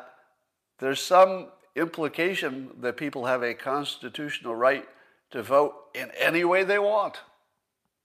there's 0.78 1.00
some 1.00 1.48
implication 1.74 2.70
that 2.80 2.96
people 2.96 3.26
have 3.26 3.42
a 3.42 3.52
constitutional 3.52 4.54
right 4.54 4.86
to 5.32 5.42
vote 5.42 5.74
in 5.92 6.12
any 6.16 6.44
way 6.44 6.62
they 6.62 6.78
want 6.78 7.16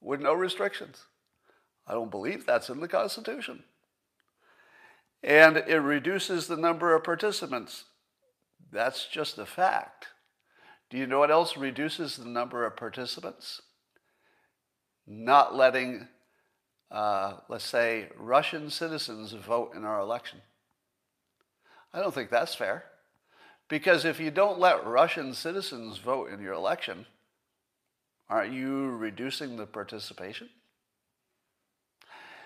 with 0.01 0.19
no 0.19 0.33
restrictions. 0.33 1.03
I 1.85 1.93
don't 1.93 2.09
believe 2.09 2.47
that's 2.47 2.69
in 2.71 2.79
the 2.79 2.87
Constitution. 2.87 3.65
And 5.21 5.57
it 5.57 5.81
reduces 5.81 6.47
the 6.47 6.57
number 6.57 6.95
of 6.95 7.03
participants. 7.03 7.83
That's 8.71 9.05
just 9.05 9.37
a 9.37 9.45
fact. 9.45 10.07
Do 10.89 10.97
you 10.97 11.05
know 11.05 11.19
what 11.19 11.29
else 11.29 11.57
reduces 11.57 12.17
the 12.17 12.27
number 12.27 12.65
of 12.65 12.75
participants? 12.75 13.61
Not 15.05 15.55
letting, 15.55 16.07
uh, 16.91 17.37
let's 17.49 17.65
say, 17.65 18.09
Russian 18.17 18.69
citizens 18.69 19.33
vote 19.33 19.73
in 19.75 19.83
our 19.83 19.99
election. 19.99 20.41
I 21.93 21.99
don't 21.99 22.13
think 22.13 22.29
that's 22.29 22.55
fair. 22.55 22.85
Because 23.67 24.05
if 24.05 24.19
you 24.19 24.31
don't 24.31 24.59
let 24.59 24.85
Russian 24.85 25.33
citizens 25.33 25.97
vote 25.97 26.29
in 26.29 26.41
your 26.41 26.53
election, 26.53 27.05
aren't 28.29 28.53
you 28.53 28.89
reducing 28.89 29.57
the 29.57 29.65
participation? 29.65 30.49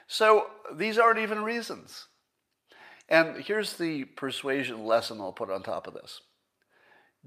So 0.08 0.48
these 0.74 0.98
aren't 0.98 1.20
even 1.20 1.44
reasons. 1.44 2.08
And 3.10 3.44
here's 3.44 3.74
the 3.74 4.06
persuasion 4.06 4.86
lesson 4.86 5.20
I'll 5.20 5.32
put 5.32 5.50
on 5.50 5.64
top 5.64 5.88
of 5.88 5.94
this. 5.94 6.22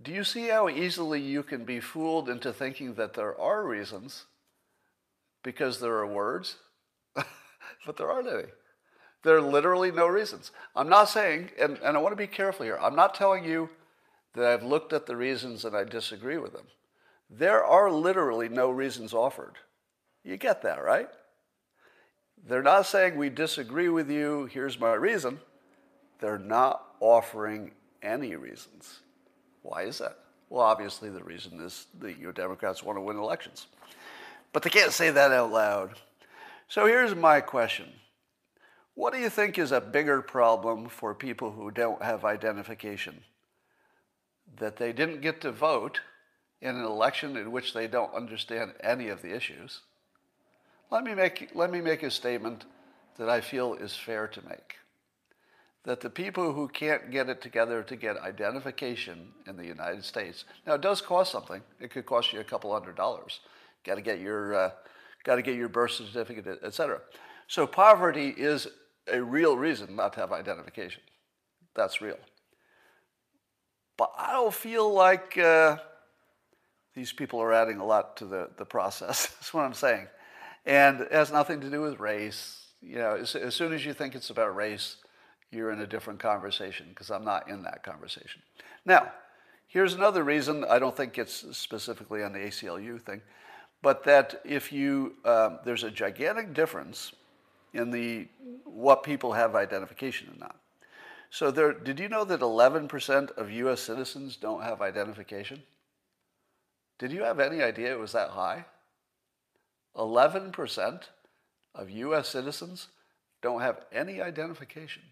Do 0.02 0.12
you 0.12 0.24
see 0.24 0.48
how 0.48 0.68
easily 0.68 1.20
you 1.20 1.42
can 1.42 1.64
be 1.64 1.80
fooled 1.80 2.28
into 2.28 2.52
thinking 2.52 2.94
that 2.94 3.14
there 3.14 3.38
are 3.38 3.66
reasons 3.66 4.24
because 5.42 5.80
there 5.80 5.94
are 5.94 6.06
words? 6.06 6.56
but 7.86 7.96
there 7.96 8.10
aren't 8.10 8.28
any. 8.28 8.48
There 9.22 9.36
are 9.36 9.42
literally 9.42 9.90
no 9.90 10.06
reasons. 10.06 10.50
I'm 10.74 10.88
not 10.88 11.08
saying, 11.08 11.50
and, 11.58 11.78
and 11.78 11.96
I 11.96 12.00
want 12.00 12.12
to 12.12 12.16
be 12.16 12.26
careful 12.26 12.64
here, 12.64 12.78
I'm 12.80 12.96
not 12.96 13.14
telling 13.14 13.44
you 13.44 13.68
that 14.34 14.46
I've 14.46 14.62
looked 14.62 14.92
at 14.92 15.06
the 15.06 15.16
reasons 15.16 15.64
and 15.64 15.76
I 15.76 15.84
disagree 15.84 16.38
with 16.38 16.52
them. 16.52 16.66
There 17.28 17.64
are 17.64 17.90
literally 17.90 18.48
no 18.48 18.70
reasons 18.70 19.12
offered. 19.12 19.56
You 20.24 20.36
get 20.36 20.62
that, 20.62 20.82
right? 20.82 21.08
They're 22.48 22.62
not 22.62 22.86
saying 22.86 23.16
we 23.16 23.28
disagree 23.28 23.88
with 23.88 24.10
you, 24.10 24.46
here's 24.46 24.80
my 24.80 24.94
reason. 24.94 25.40
They're 26.20 26.38
not 26.38 26.86
offering 27.00 27.72
any 28.02 28.36
reasons. 28.36 29.00
Why 29.62 29.82
is 29.82 29.98
that? 29.98 30.18
Well, 30.48 30.62
obviously, 30.62 31.10
the 31.10 31.22
reason 31.22 31.60
is 31.60 31.86
that 32.00 32.18
you 32.18 32.32
Democrats 32.32 32.82
want 32.82 32.96
to 32.96 33.02
win 33.02 33.16
elections. 33.16 33.66
But 34.52 34.62
they 34.62 34.70
can't 34.70 34.92
say 34.92 35.10
that 35.10 35.32
out 35.32 35.52
loud. 35.52 35.94
So 36.68 36.86
here's 36.86 37.14
my 37.14 37.40
question 37.40 37.88
What 38.94 39.12
do 39.12 39.18
you 39.18 39.30
think 39.30 39.58
is 39.58 39.72
a 39.72 39.80
bigger 39.80 40.22
problem 40.22 40.88
for 40.88 41.14
people 41.14 41.52
who 41.52 41.70
don't 41.70 42.02
have 42.02 42.24
identification? 42.24 43.22
That 44.58 44.76
they 44.76 44.92
didn't 44.92 45.20
get 45.20 45.40
to 45.42 45.52
vote 45.52 46.00
in 46.60 46.76
an 46.76 46.84
election 46.84 47.36
in 47.36 47.52
which 47.52 47.72
they 47.72 47.86
don't 47.86 48.14
understand 48.14 48.74
any 48.82 49.08
of 49.08 49.22
the 49.22 49.34
issues? 49.34 49.80
Let 50.90 51.04
me 51.04 51.14
make, 51.14 51.50
let 51.54 51.70
me 51.70 51.80
make 51.80 52.02
a 52.02 52.10
statement 52.10 52.64
that 53.16 53.28
I 53.28 53.40
feel 53.40 53.74
is 53.74 53.94
fair 53.94 54.26
to 54.26 54.44
make. 54.48 54.76
That 55.84 56.00
the 56.00 56.10
people 56.10 56.52
who 56.52 56.68
can't 56.68 57.10
get 57.10 57.28
it 57.28 57.40
together 57.40 57.82
to 57.84 57.96
get 57.96 58.18
identification 58.18 59.28
in 59.46 59.56
the 59.56 59.64
United 59.64 60.04
States, 60.04 60.44
now 60.66 60.74
it 60.74 60.80
does 60.80 61.00
cost 61.00 61.32
something. 61.32 61.62
It 61.80 61.90
could 61.90 62.06
cost 62.06 62.32
you 62.32 62.40
a 62.40 62.44
couple 62.44 62.72
hundred 62.72 62.96
dollars. 62.96 63.40
Got 63.84 63.96
to 63.96 64.02
get 64.02 64.20
your, 64.20 64.54
uh, 64.54 64.70
got 65.24 65.36
to 65.36 65.42
get 65.42 65.56
your 65.56 65.68
birth 65.68 65.92
certificate, 65.92 66.60
et 66.62 66.74
cetera. 66.74 67.00
So 67.46 67.66
poverty 67.66 68.28
is 68.28 68.68
a 69.10 69.22
real 69.22 69.56
reason 69.56 69.96
not 69.96 70.12
to 70.14 70.20
have 70.20 70.32
identification. 70.32 71.02
That's 71.74 72.00
real. 72.00 72.18
But 73.96 74.12
I 74.16 74.32
don't 74.32 74.54
feel 74.54 74.92
like 74.92 75.36
uh, 75.36 75.76
these 76.94 77.12
people 77.12 77.40
are 77.40 77.52
adding 77.52 77.78
a 77.78 77.84
lot 77.84 78.16
to 78.18 78.26
the, 78.26 78.50
the 78.56 78.64
process. 78.64 79.26
That's 79.34 79.54
what 79.54 79.64
I'm 79.64 79.74
saying. 79.74 80.06
And 80.66 81.02
it 81.02 81.12
has 81.12 81.32
nothing 81.32 81.60
to 81.60 81.70
do 81.70 81.80
with 81.82 82.00
race. 82.00 82.66
You 82.80 82.96
know, 82.96 83.16
as, 83.16 83.34
as 83.34 83.54
soon 83.54 83.72
as 83.72 83.84
you 83.84 83.92
think 83.92 84.14
it's 84.14 84.30
about 84.30 84.54
race, 84.56 84.96
you're 85.50 85.70
in 85.70 85.80
a 85.80 85.86
different 85.86 86.20
conversation 86.20 86.86
because 86.90 87.10
I'm 87.10 87.24
not 87.24 87.48
in 87.48 87.62
that 87.64 87.82
conversation. 87.82 88.42
Now, 88.84 89.12
here's 89.66 89.94
another 89.94 90.22
reason 90.24 90.64
I 90.64 90.78
don't 90.78 90.96
think 90.96 91.18
it's 91.18 91.44
specifically 91.56 92.22
on 92.22 92.32
the 92.32 92.38
ACLU 92.38 93.00
thing, 93.02 93.20
but 93.82 94.04
that 94.04 94.40
if 94.44 94.72
you, 94.72 95.14
um, 95.24 95.58
there's 95.64 95.84
a 95.84 95.90
gigantic 95.90 96.54
difference 96.54 97.12
in 97.72 97.90
the 97.90 98.26
what 98.64 99.02
people 99.02 99.32
have 99.32 99.54
identification 99.54 100.28
and 100.30 100.40
not. 100.40 100.56
So 101.30 101.50
there, 101.50 101.72
did 101.72 102.00
you 102.00 102.08
know 102.08 102.24
that 102.24 102.40
11% 102.40 103.30
of 103.32 103.50
U.S. 103.50 103.80
citizens 103.80 104.36
don't 104.36 104.62
have 104.62 104.82
identification? 104.82 105.62
Did 106.98 107.12
you 107.12 107.22
have 107.22 107.40
any 107.40 107.62
idea 107.62 107.92
it 107.92 107.98
was 107.98 108.12
that 108.12 108.30
high? 108.30 108.64
11% 109.96 111.02
of 111.74 111.90
US 111.90 112.28
citizens 112.28 112.88
don't 113.42 113.60
have 113.60 113.80
any 113.92 114.20
identification. 114.20 115.02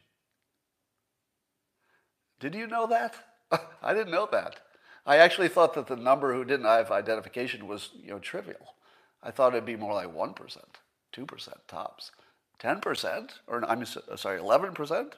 Did 2.40 2.54
you 2.54 2.66
know 2.66 2.86
that? 2.86 3.14
I 3.82 3.94
didn't 3.94 4.12
know 4.12 4.28
that. 4.30 4.60
I 5.08 5.16
actually 5.16 5.48
thought 5.48 5.72
that 5.72 5.86
the 5.86 5.96
number 5.96 6.34
who 6.34 6.44
didn't 6.44 6.66
have 6.66 6.90
identification 6.90 7.66
was, 7.66 7.92
you 8.04 8.10
know, 8.10 8.18
trivial. 8.18 8.74
I 9.22 9.30
thought 9.30 9.54
it'd 9.54 9.64
be 9.64 9.74
more 9.74 9.94
like 9.94 10.14
1%, 10.14 10.58
2% 11.14 11.48
tops. 11.66 12.10
10%, 12.60 13.30
or 13.46 13.64
I'm 13.64 13.86
sorry, 13.86 14.38
11%. 14.38 15.12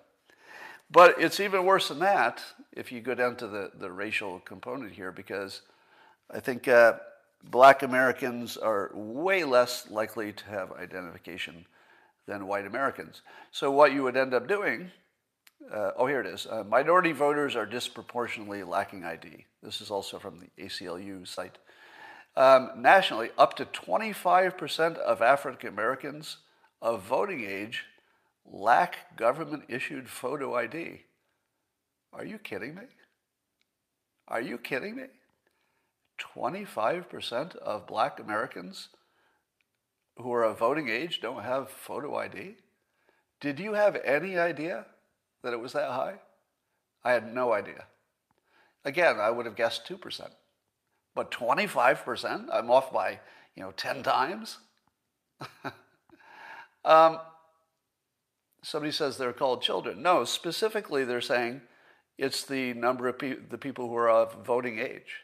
But 0.93 1.21
it's 1.21 1.41
even 1.41 1.65
worse 1.65 1.89
than 1.89 1.99
that 1.99 2.41
if 2.73 2.93
you 2.93 3.01
go 3.01 3.17
down 3.17 3.35
to 3.37 3.49
the, 3.49 3.73
the 3.81 3.91
racial 3.91 4.39
component 4.39 4.93
here, 4.93 5.11
because 5.11 5.63
I 6.31 6.39
think 6.39 6.69
uh, 6.69 6.95
black 7.43 7.83
Americans 7.83 8.57
are 8.57 8.93
way 8.95 9.43
less 9.43 9.91
likely 9.91 10.33
to 10.33 10.45
have 10.45 10.71
identification 10.71 11.67
than 12.27 12.47
white 12.47 12.67
Americans. 12.67 13.23
So 13.51 13.73
what 13.73 13.93
you 13.93 14.05
would 14.05 14.17
end 14.17 14.35
up 14.35 14.47
doing, 14.47 14.93
uh, 15.73 15.91
oh, 15.97 16.07
here 16.07 16.21
it 16.21 16.27
is. 16.29 16.47
Uh, 16.47 16.63
minority 16.63 17.11
voters 17.11 17.57
are 17.57 17.67
disproportionately 17.67 18.63
lacking 18.63 19.05
ID. 19.05 19.47
This 19.63 19.81
is 19.81 19.91
also 19.91 20.19
from 20.19 20.41
the 20.41 20.65
ACLU 20.65 21.27
site. 21.27 21.59
Um, 22.37 22.71
nationally, 22.77 23.31
up 23.37 23.55
to 23.57 23.65
25% 23.65 24.97
of 24.97 25.21
African 25.21 25.69
Americans 25.69 26.39
of 26.81 27.03
voting 27.03 27.45
age 27.45 27.85
lack 28.45 29.17
government 29.17 29.65
issued 29.69 30.09
photo 30.09 30.55
ID. 30.55 31.03
Are 32.13 32.25
you 32.25 32.39
kidding 32.39 32.75
me? 32.75 32.83
Are 34.29 34.41
you 34.41 34.59
kidding 34.59 34.97
me? 34.97 35.05
25% 36.37 37.57
of 37.57 37.87
black 37.87 38.21
Americans 38.21 38.89
who 40.17 40.33
are 40.33 40.45
of 40.45 40.59
voting 40.59 40.89
age 40.89 41.21
don't 41.21 41.43
have 41.43 41.71
photo 41.71 42.17
ID? 42.17 42.57
Did 43.41 43.59
you 43.59 43.75
have 43.75 43.97
any 44.05 44.39
idea 44.39 44.87
that 45.43 45.53
it 45.53 45.61
was 45.61 45.73
that 45.73 45.91
high? 45.91 46.17
I 47.03 47.13
had 47.13 47.33
no 47.33 47.53
idea. 47.53 47.87
Again, 48.85 49.19
I 49.21 49.31
would 49.31 49.47
have 49.47 49.57
guessed 49.57 49.87
2%. 49.89 50.31
But 51.15 51.31
25%? 51.31 52.49
I'm 52.53 52.71
off 52.71 52.93
by, 52.93 53.21
you 53.55 53.63
know, 53.63 53.73
10 53.73 54.03
times? 54.03 54.59
um, 56.85 57.19
somebody 58.63 58.93
says 58.93 59.17
they're 59.17 59.33
called 59.33 59.63
children. 59.63 60.03
No, 60.03 60.25
specifically 60.25 61.05
they're 61.05 61.21
saying 61.21 61.63
it's 62.19 62.45
the 62.45 62.75
number 62.75 63.09
of 63.09 63.19
pe- 63.19 63.37
the 63.49 63.59
people 63.59 63.89
who 63.89 63.97
are 63.97 64.11
of 64.11 64.45
voting 64.45 64.79
age. 64.79 65.23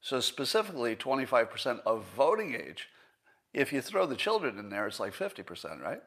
So 0.00 0.20
specifically 0.20 0.96
25% 0.96 1.80
of 1.84 2.04
voting 2.16 2.54
age. 2.54 2.88
If 3.52 3.72
you 3.72 3.80
throw 3.80 4.06
the 4.06 4.16
children 4.16 4.58
in 4.58 4.68
there, 4.70 4.86
it's 4.86 5.00
like 5.00 5.14
50%, 5.14 5.82
right? 5.82 6.00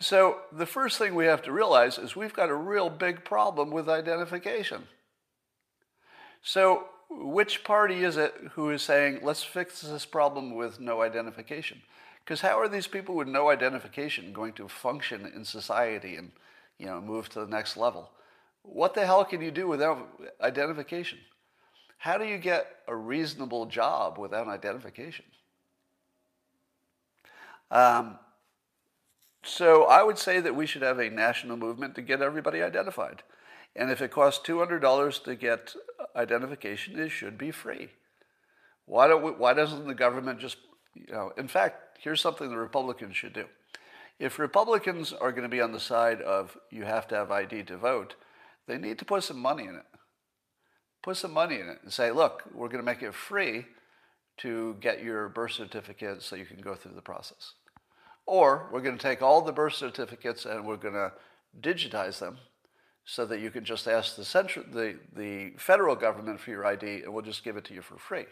So 0.00 0.40
the 0.50 0.66
first 0.66 0.98
thing 0.98 1.14
we 1.14 1.26
have 1.26 1.42
to 1.42 1.52
realize 1.52 1.96
is 1.96 2.16
we've 2.16 2.32
got 2.32 2.48
a 2.48 2.54
real 2.54 2.90
big 2.90 3.24
problem 3.24 3.70
with 3.70 3.88
identification. 3.88 4.84
So 6.42 6.86
which 7.08 7.64
party 7.64 8.04
is 8.04 8.16
it 8.16 8.34
who 8.52 8.70
is 8.70 8.82
saying, 8.82 9.20
let's 9.22 9.42
fix 9.42 9.80
this 9.82 10.04
problem 10.04 10.54
with 10.54 10.80
no 10.80 11.02
identification? 11.02 11.82
Because 12.24 12.40
how 12.40 12.58
are 12.58 12.68
these 12.68 12.86
people 12.86 13.14
with 13.14 13.28
no 13.28 13.50
identification 13.50 14.32
going 14.32 14.52
to 14.54 14.68
function 14.68 15.30
in 15.34 15.44
society 15.44 16.16
and 16.16 16.32
you 16.78 16.86
know, 16.86 17.00
move 17.00 17.28
to 17.30 17.40
the 17.40 17.46
next 17.46 17.76
level? 17.76 18.10
What 18.62 18.94
the 18.94 19.04
hell 19.06 19.24
can 19.24 19.40
you 19.40 19.50
do 19.50 19.66
without 19.66 20.08
identification? 20.40 21.18
How 21.98 22.18
do 22.18 22.24
you 22.24 22.38
get 22.38 22.66
a 22.88 22.96
reasonable 22.96 23.66
job 23.66 24.18
without 24.18 24.48
identification? 24.48 25.24
Um, 27.70 28.18
so 29.44 29.84
I 29.84 30.02
would 30.02 30.18
say 30.18 30.40
that 30.40 30.54
we 30.54 30.66
should 30.66 30.82
have 30.82 30.98
a 30.98 31.10
national 31.10 31.56
movement 31.56 31.94
to 31.96 32.02
get 32.02 32.20
everybody 32.20 32.62
identified. 32.62 33.22
And 33.74 33.90
if 33.90 34.02
it 34.02 34.10
costs 34.10 34.46
$200 34.46 35.24
to 35.24 35.34
get 35.34 35.74
identification, 36.14 36.98
it 36.98 37.08
should 37.08 37.38
be 37.38 37.50
free. 37.50 37.88
Why, 38.84 39.08
don't 39.08 39.22
we, 39.22 39.30
why 39.30 39.54
doesn't 39.54 39.86
the 39.86 39.94
government 39.94 40.40
just, 40.40 40.58
you 40.94 41.12
know, 41.12 41.32
in 41.36 41.48
fact, 41.48 41.98
here's 42.00 42.20
something 42.20 42.50
the 42.50 42.58
Republicans 42.58 43.16
should 43.16 43.32
do. 43.32 43.46
If 44.18 44.38
Republicans 44.38 45.12
are 45.12 45.32
going 45.32 45.44
to 45.44 45.48
be 45.48 45.60
on 45.60 45.72
the 45.72 45.80
side 45.80 46.20
of 46.20 46.56
you 46.70 46.84
have 46.84 47.08
to 47.08 47.14
have 47.14 47.30
ID 47.30 47.64
to 47.64 47.76
vote, 47.76 48.14
they 48.66 48.78
need 48.78 48.98
to 48.98 49.04
put 49.04 49.24
some 49.24 49.38
money 49.38 49.64
in 49.64 49.74
it. 49.76 49.86
Put 51.02 51.16
some 51.16 51.32
money 51.32 51.56
in 51.56 51.68
it 51.68 51.78
and 51.82 51.92
say, 51.92 52.12
look, 52.12 52.44
we're 52.54 52.68
going 52.68 52.84
to 52.84 52.84
make 52.84 53.02
it 53.02 53.14
free 53.14 53.64
to 54.38 54.76
get 54.80 55.02
your 55.02 55.28
birth 55.28 55.52
certificate 55.52 56.22
so 56.22 56.36
you 56.36 56.44
can 56.44 56.60
go 56.60 56.74
through 56.74 56.94
the 56.94 57.02
process. 57.02 57.54
Or 58.26 58.68
we're 58.72 58.82
going 58.82 58.96
to 58.96 59.02
take 59.02 59.22
all 59.22 59.42
the 59.42 59.52
birth 59.52 59.74
certificates 59.74 60.44
and 60.44 60.64
we're 60.64 60.76
going 60.76 60.94
to 60.94 61.12
digitize 61.60 62.18
them 62.18 62.38
so 63.04 63.26
that 63.26 63.40
you 63.40 63.50
can 63.50 63.64
just 63.64 63.88
ask 63.88 64.16
the, 64.16 64.24
central, 64.24 64.64
the, 64.72 64.96
the 65.14 65.50
federal 65.56 65.96
government 65.96 66.40
for 66.40 66.50
your 66.50 66.64
ID 66.64 67.02
and 67.02 67.12
we'll 67.12 67.22
just 67.22 67.44
give 67.44 67.56
it 67.56 67.64
to 67.64 67.74
you 67.74 67.82
for 67.82 67.98
free. 67.98 68.26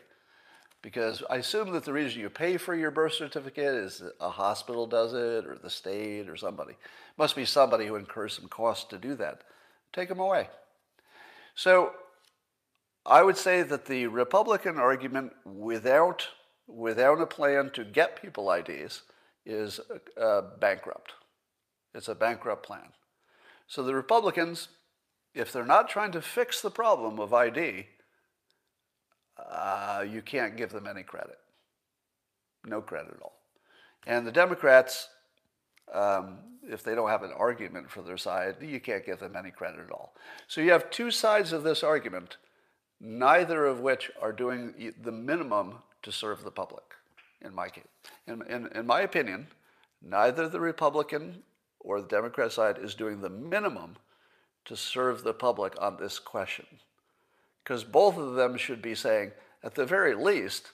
Because 0.82 1.22
I 1.28 1.36
assume 1.36 1.72
that 1.72 1.84
the 1.84 1.92
reason 1.92 2.20
you 2.20 2.30
pay 2.30 2.56
for 2.56 2.74
your 2.74 2.90
birth 2.90 3.12
certificate 3.12 3.74
is 3.74 4.02
a 4.20 4.30
hospital 4.30 4.86
does 4.86 5.12
it 5.12 5.46
or 5.46 5.58
the 5.62 5.68
state 5.68 6.28
or 6.28 6.36
somebody. 6.36 6.74
Must 7.18 7.36
be 7.36 7.44
somebody 7.44 7.86
who 7.86 7.96
incurs 7.96 8.34
some 8.34 8.48
cost 8.48 8.88
to 8.90 8.98
do 8.98 9.14
that. 9.16 9.42
Take 9.92 10.08
them 10.08 10.20
away. 10.20 10.48
So 11.54 11.92
I 13.04 13.22
would 13.22 13.36
say 13.36 13.62
that 13.62 13.86
the 13.86 14.06
Republican 14.06 14.78
argument 14.78 15.32
without, 15.44 16.26
without 16.66 17.20
a 17.20 17.26
plan 17.26 17.70
to 17.74 17.84
get 17.84 18.20
people 18.20 18.50
IDs 18.50 19.02
is 19.44 19.80
uh, 20.20 20.42
bankrupt. 20.60 21.12
It's 21.94 22.08
a 22.08 22.14
bankrupt 22.14 22.64
plan. 22.64 22.88
So 23.70 23.84
the 23.84 23.94
Republicans, 23.94 24.66
if 25.32 25.52
they're 25.52 25.64
not 25.64 25.88
trying 25.88 26.10
to 26.12 26.20
fix 26.20 26.60
the 26.60 26.72
problem 26.72 27.20
of 27.20 27.32
ID, 27.32 27.86
uh, 29.38 30.04
you 30.10 30.22
can't 30.22 30.56
give 30.56 30.70
them 30.70 30.88
any 30.88 31.04
credit. 31.04 31.38
No 32.66 32.82
credit 32.82 33.12
at 33.16 33.22
all. 33.22 33.36
And 34.08 34.26
the 34.26 34.32
Democrats, 34.32 35.08
um, 35.94 36.38
if 36.64 36.82
they 36.82 36.96
don't 36.96 37.10
have 37.10 37.22
an 37.22 37.30
argument 37.36 37.88
for 37.88 38.02
their 38.02 38.16
side, 38.16 38.56
you 38.60 38.80
can't 38.80 39.06
give 39.06 39.20
them 39.20 39.36
any 39.36 39.52
credit 39.52 39.78
at 39.86 39.92
all. 39.92 40.16
So 40.48 40.60
you 40.60 40.72
have 40.72 40.90
two 40.90 41.12
sides 41.12 41.52
of 41.52 41.62
this 41.62 41.84
argument, 41.84 42.38
neither 43.00 43.66
of 43.66 43.78
which 43.78 44.10
are 44.20 44.32
doing 44.32 44.92
the 45.00 45.12
minimum 45.12 45.76
to 46.02 46.10
serve 46.10 46.42
the 46.42 46.50
public 46.50 46.82
in 47.40 47.54
my 47.54 47.68
case. 47.68 47.84
In, 48.26 48.42
in, 48.48 48.66
in 48.74 48.84
my 48.84 49.02
opinion, 49.02 49.46
neither 50.02 50.48
the 50.48 50.58
Republican 50.58 51.44
or 51.80 52.00
the 52.00 52.08
Democrat 52.08 52.52
side 52.52 52.78
is 52.78 52.94
doing 52.94 53.20
the 53.20 53.30
minimum 53.30 53.96
to 54.66 54.76
serve 54.76 55.24
the 55.24 55.34
public 55.34 55.74
on 55.80 55.96
this 55.96 56.18
question. 56.18 56.66
Because 57.64 57.84
both 57.84 58.16
of 58.16 58.34
them 58.34 58.56
should 58.56 58.82
be 58.82 58.94
saying, 58.94 59.32
at 59.62 59.74
the 59.74 59.86
very 59.86 60.14
least, 60.14 60.72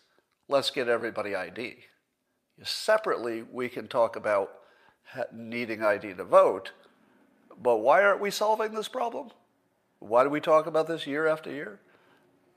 let's 0.48 0.70
get 0.70 0.88
everybody 0.88 1.34
ID. 1.34 1.76
Separately, 2.62 3.42
we 3.42 3.68
can 3.68 3.86
talk 3.88 4.16
about 4.16 4.50
needing 5.32 5.82
ID 5.82 6.14
to 6.14 6.24
vote, 6.24 6.72
but 7.62 7.78
why 7.78 8.02
aren't 8.02 8.20
we 8.20 8.30
solving 8.30 8.72
this 8.72 8.88
problem? 8.88 9.30
Why 9.98 10.24
do 10.24 10.30
we 10.30 10.40
talk 10.40 10.66
about 10.66 10.86
this 10.86 11.06
year 11.06 11.26
after 11.26 11.50
year? 11.50 11.80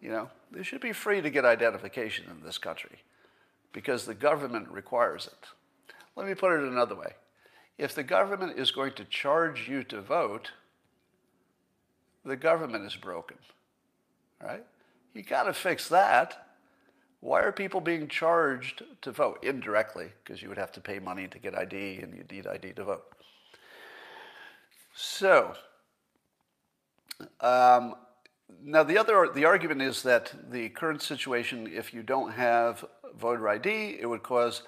You 0.02 0.10
know, 0.10 0.30
they 0.52 0.64
should 0.64 0.82
be 0.82 0.94
free 0.94 1.22
to 1.22 1.30
get 1.30 1.46
identification 1.46 2.26
in 2.30 2.44
this 2.44 2.58
country 2.58 3.00
because 3.74 4.06
the 4.06 4.14
government 4.14 4.70
requires 4.70 5.28
it. 5.28 5.94
Let 6.16 6.28
me 6.28 6.36
put 6.36 6.54
it 6.54 6.64
another 6.64 6.96
way. 6.96 7.14
If 7.80 7.96
the 7.96 8.04
government 8.04 8.60
is 8.60 8.72
going 8.72 8.92
to 8.96 9.06
charge 9.06 9.70
you 9.70 9.86
to 9.86 10.02
vote, 10.02 10.52
the 12.26 12.36
government 12.36 12.86
is 12.86 12.98
broken, 12.98 13.38
right? 14.44 14.66
You 15.14 15.24
got 15.24 15.44
to 15.44 15.54
fix 15.54 15.88
that. 15.88 16.50
Why 17.22 17.40
are 17.42 17.54
people 17.54 17.80
being 17.80 18.10
charged 18.10 18.84
to 19.02 19.12
vote 19.14 19.40
indirectly? 19.44 20.10
Because 20.22 20.42
you 20.42 20.50
would 20.50 20.58
have 20.58 20.74
to 20.74 20.82
pay 20.82 21.00
money 21.00 21.30
to 21.30 21.40
get 21.40 21.58
ID 21.58 22.00
and 22.00 22.14
you 22.14 22.26
need 22.30 22.48
ID 22.48 22.74
to 22.74 22.84
vote. 22.84 23.06
So, 24.94 25.54
um, 27.40 27.96
now 28.62 28.84
the 28.84 28.98
other 28.98 29.30
the 29.34 29.46
argument 29.46 29.82
is 29.82 30.04
that 30.04 30.34
the 30.52 30.68
current 30.70 31.02
situation, 31.02 31.66
if 31.74 31.94
you 31.94 32.04
don't 32.04 32.34
have 32.34 32.84
voter 33.18 33.48
ID, 33.48 34.00
it 34.02 34.06
would 34.06 34.24
cause 34.24 34.64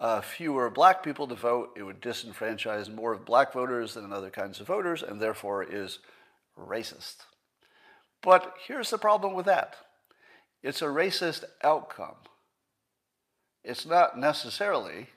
uh, 0.00 0.20
fewer 0.20 0.70
black 0.70 1.02
people 1.02 1.26
to 1.26 1.34
vote. 1.34 1.70
It 1.76 1.82
would 1.82 2.00
disenfranchise 2.00 2.92
more 2.94 3.12
of 3.12 3.24
black 3.24 3.52
voters 3.52 3.94
than 3.94 4.12
other 4.12 4.30
kinds 4.30 4.60
of 4.60 4.66
voters, 4.66 5.02
and 5.02 5.20
therefore 5.20 5.62
is 5.62 5.98
racist. 6.58 7.16
But 8.22 8.54
here's 8.66 8.90
the 8.90 8.98
problem 8.98 9.34
with 9.34 9.46
that 9.46 9.76
it's 10.62 10.82
a 10.82 10.86
racist 10.86 11.44
outcome. 11.62 12.16
It's 13.64 13.86
not 13.86 14.18
necessarily 14.18 15.08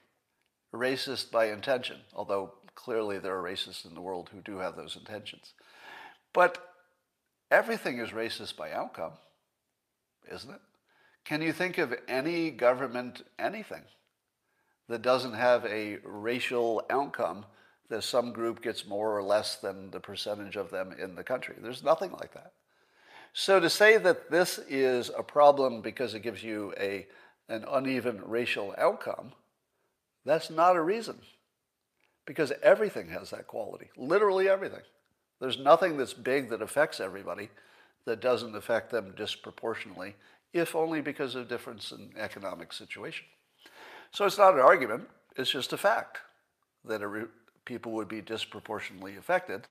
racist 0.74 1.32
by 1.32 1.46
intention, 1.52 1.98
although 2.14 2.54
clearly 2.76 3.20
there 3.20 3.38
are 3.38 3.44
racists 3.44 3.86
in 3.86 3.94
the 3.94 4.02
world 4.02 4.30
who 4.32 4.42
do 4.42 4.58
have 4.58 4.76
those 4.76 4.96
intentions. 4.96 5.54
But 6.34 6.58
everything 7.50 8.00
is 8.00 8.10
racist 8.10 8.56
by 8.56 8.72
outcome, 8.72 9.14
isn't 10.32 10.50
it? 10.50 10.62
Can 11.24 11.42
you 11.42 11.54
think 11.54 11.78
of 11.78 11.94
any 12.08 12.50
government, 12.50 13.24
anything, 13.38 13.84
that 14.92 15.02
doesn't 15.02 15.34
have 15.34 15.66
a 15.66 15.98
racial 16.04 16.84
outcome 16.90 17.46
that 17.90 18.04
some 18.04 18.34
group 18.34 18.62
gets 18.62 18.86
more 18.86 19.18
or 19.18 19.24
less 19.24 19.56
than 19.56 19.90
the 19.92 20.00
percentage 20.00 20.58
of 20.58 20.70
them 20.70 20.94
in 21.00 21.16
the 21.16 21.24
country? 21.24 21.56
There's 21.58 21.84
nothing 21.84 22.12
like 22.12 22.34
that. 22.34 22.52
So 23.34 23.62
to 23.62 23.70
say 23.70 23.98
that 23.98 24.30
this 24.30 24.60
is 24.70 25.10
a 25.18 25.24
problem 25.24 25.82
because 25.82 26.14
it 26.14 26.20
gives 26.20 26.44
you 26.44 26.74
a, 26.78 27.08
an 27.48 27.64
uneven 27.70 28.22
racial 28.26 28.76
outcome, 28.78 29.32
that's 30.26 30.50
not 30.50 30.76
a 30.76 30.82
reason. 30.82 31.20
Because 32.26 32.52
everything 32.62 33.08
has 33.10 33.30
that 33.30 33.48
quality, 33.48 33.90
literally 33.96 34.50
everything. 34.50 34.84
There's 35.40 35.58
nothing 35.58 35.98
that's 35.98 36.14
big 36.14 36.50
that 36.50 36.62
affects 36.62 37.00
everybody 37.00 37.50
that 38.06 38.20
doesn't 38.20 38.56
affect 38.56 38.92
them 38.92 39.14
disproportionately 39.16 40.16
if 40.54 40.76
only 40.76 41.00
because 41.00 41.36
of 41.36 41.48
difference 41.48 41.92
in 41.92 42.12
economic 42.18 42.74
situation. 42.74 43.26
So 44.12 44.26
it's 44.26 44.38
not 44.38 44.56
an 44.56 44.60
argument, 44.60 45.08
it's 45.38 45.52
just 45.52 45.74
a 45.74 45.78
fact 45.78 46.20
that 46.86 47.06
re- 47.08 47.26
people 47.66 47.94
would 47.94 48.08
be 48.08 48.22
disproportionately 48.22 49.16
affected. 49.16 49.68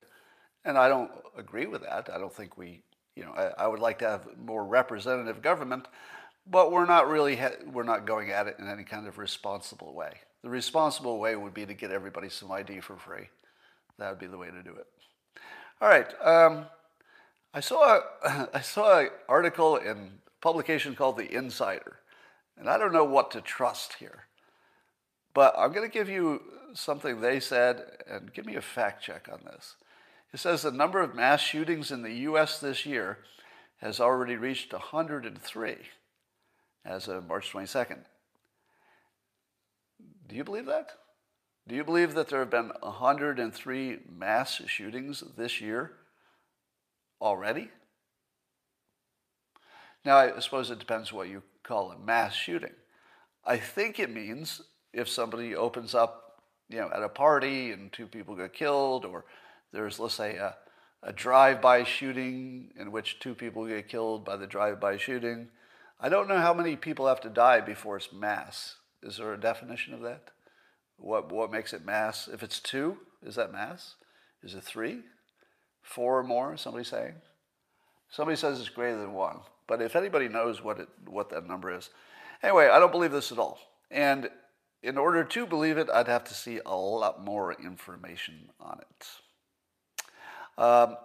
And 0.64 0.78
I 0.78 0.88
don't 0.88 1.10
agree 1.36 1.66
with 1.66 1.82
that. 1.82 2.08
I 2.12 2.18
don't 2.18 2.32
think 2.32 2.56
we, 2.56 2.82
you 3.16 3.24
know, 3.24 3.32
I, 3.32 3.64
I 3.64 3.66
would 3.66 3.80
like 3.80 3.98
to 4.00 4.08
have 4.08 4.26
more 4.38 4.64
representative 4.64 5.42
government, 5.42 5.88
but 6.46 6.72
we're 6.72 6.86
not 6.86 7.08
really, 7.08 7.36
ha- 7.36 7.56
we're 7.72 7.82
not 7.82 8.06
going 8.06 8.30
at 8.30 8.46
it 8.46 8.56
in 8.58 8.68
any 8.68 8.84
kind 8.84 9.06
of 9.06 9.18
responsible 9.18 9.94
way. 9.94 10.12
The 10.42 10.50
responsible 10.50 11.18
way 11.18 11.36
would 11.36 11.54
be 11.54 11.66
to 11.66 11.74
get 11.74 11.90
everybody 11.90 12.30
some 12.30 12.50
ID 12.50 12.80
for 12.80 12.96
free. 12.96 13.28
That 13.98 14.10
would 14.10 14.18
be 14.18 14.26
the 14.26 14.38
way 14.38 14.50
to 14.50 14.62
do 14.62 14.70
it. 14.70 14.86
All 15.82 15.88
right. 15.88 16.08
Um, 16.22 16.66
I 17.52 17.60
saw 17.60 18.00
I 18.54 18.60
saw 18.60 19.00
an 19.00 19.10
article 19.28 19.76
in 19.76 19.96
a 20.26 20.30
publication 20.40 20.94
called 20.94 21.18
The 21.18 21.30
Insider. 21.30 21.96
And 22.58 22.68
I 22.68 22.78
don't 22.78 22.92
know 22.92 23.04
what 23.04 23.30
to 23.32 23.40
trust 23.40 23.94
here. 23.94 24.26
But 25.34 25.54
I'm 25.56 25.72
going 25.72 25.88
to 25.88 25.92
give 25.92 26.08
you 26.08 26.42
something 26.74 27.20
they 27.20 27.40
said 27.40 27.82
and 28.08 28.32
give 28.32 28.46
me 28.46 28.56
a 28.56 28.62
fact 28.62 29.02
check 29.02 29.28
on 29.32 29.40
this. 29.44 29.76
It 30.32 30.38
says 30.38 30.62
the 30.62 30.70
number 30.70 31.00
of 31.00 31.14
mass 31.14 31.40
shootings 31.40 31.90
in 31.90 32.02
the 32.02 32.12
U.S. 32.12 32.60
this 32.60 32.86
year 32.86 33.18
has 33.78 34.00
already 34.00 34.36
reached 34.36 34.72
103 34.72 35.76
as 36.84 37.08
of 37.08 37.26
March 37.26 37.52
22nd. 37.52 38.04
Do 40.28 40.36
you 40.36 40.44
believe 40.44 40.66
that? 40.66 40.90
Do 41.66 41.74
you 41.74 41.84
believe 41.84 42.14
that 42.14 42.28
there 42.28 42.40
have 42.40 42.50
been 42.50 42.72
103 42.80 43.98
mass 44.08 44.62
shootings 44.66 45.22
this 45.36 45.60
year 45.60 45.92
already? 47.20 47.70
Now, 50.04 50.16
I 50.16 50.38
suppose 50.40 50.70
it 50.70 50.78
depends 50.78 51.12
what 51.12 51.28
you 51.28 51.42
call 51.62 51.92
a 51.92 51.98
mass 51.98 52.34
shooting. 52.34 52.72
I 53.44 53.56
think 53.56 53.98
it 53.98 54.10
means 54.10 54.62
if 54.92 55.08
somebody 55.08 55.54
opens 55.54 55.94
up 55.94 56.40
you 56.68 56.78
know, 56.78 56.90
at 56.94 57.02
a 57.02 57.08
party 57.08 57.72
and 57.72 57.92
two 57.92 58.06
people 58.06 58.36
get 58.36 58.52
killed, 58.52 59.04
or 59.04 59.24
there's, 59.72 59.98
let's 59.98 60.14
say, 60.14 60.36
a, 60.36 60.56
a 61.02 61.12
drive-by 61.12 61.84
shooting 61.84 62.70
in 62.78 62.92
which 62.92 63.18
two 63.18 63.34
people 63.34 63.66
get 63.66 63.88
killed 63.88 64.24
by 64.24 64.36
the 64.36 64.46
drive-by 64.46 64.96
shooting. 64.96 65.48
I 66.00 66.08
don't 66.08 66.28
know 66.28 66.38
how 66.38 66.54
many 66.54 66.76
people 66.76 67.08
have 67.08 67.20
to 67.22 67.28
die 67.28 67.60
before 67.60 67.96
it's 67.96 68.12
mass. 68.12 68.76
Is 69.02 69.16
there 69.16 69.32
a 69.32 69.40
definition 69.40 69.94
of 69.94 70.00
that? 70.02 70.30
What, 70.96 71.32
what 71.32 71.50
makes 71.50 71.72
it 71.72 71.84
mass? 71.84 72.28
If 72.32 72.42
it's 72.42 72.60
two, 72.60 72.98
is 73.24 73.34
that 73.34 73.52
mass? 73.52 73.94
Is 74.42 74.54
it 74.54 74.62
three? 74.62 75.00
Four 75.82 76.18
or 76.18 76.22
more, 76.22 76.56
somebody 76.56 76.84
saying? 76.84 77.14
Somebody 78.10 78.36
says 78.36 78.60
it's 78.60 78.68
greater 78.68 78.98
than 78.98 79.12
one. 79.12 79.40
But 79.66 79.82
if 79.82 79.96
anybody 79.96 80.28
knows 80.28 80.62
what, 80.62 80.78
it, 80.78 80.88
what 81.06 81.30
that 81.30 81.46
number 81.46 81.74
is. 81.74 81.90
Anyway, 82.42 82.68
I 82.68 82.78
don't 82.78 82.92
believe 82.92 83.12
this 83.12 83.32
at 83.32 83.38
all. 83.38 83.58
And 83.90 84.30
in 84.82 84.96
order 84.96 85.24
to 85.24 85.46
believe 85.46 85.76
it, 85.76 85.90
I'd 85.92 86.08
have 86.08 86.24
to 86.24 86.34
see 86.34 86.60
a 86.64 86.74
lot 86.74 87.22
more 87.24 87.52
information 87.52 88.50
on 88.58 88.80
it. 88.80 89.06
Um, 90.56 90.96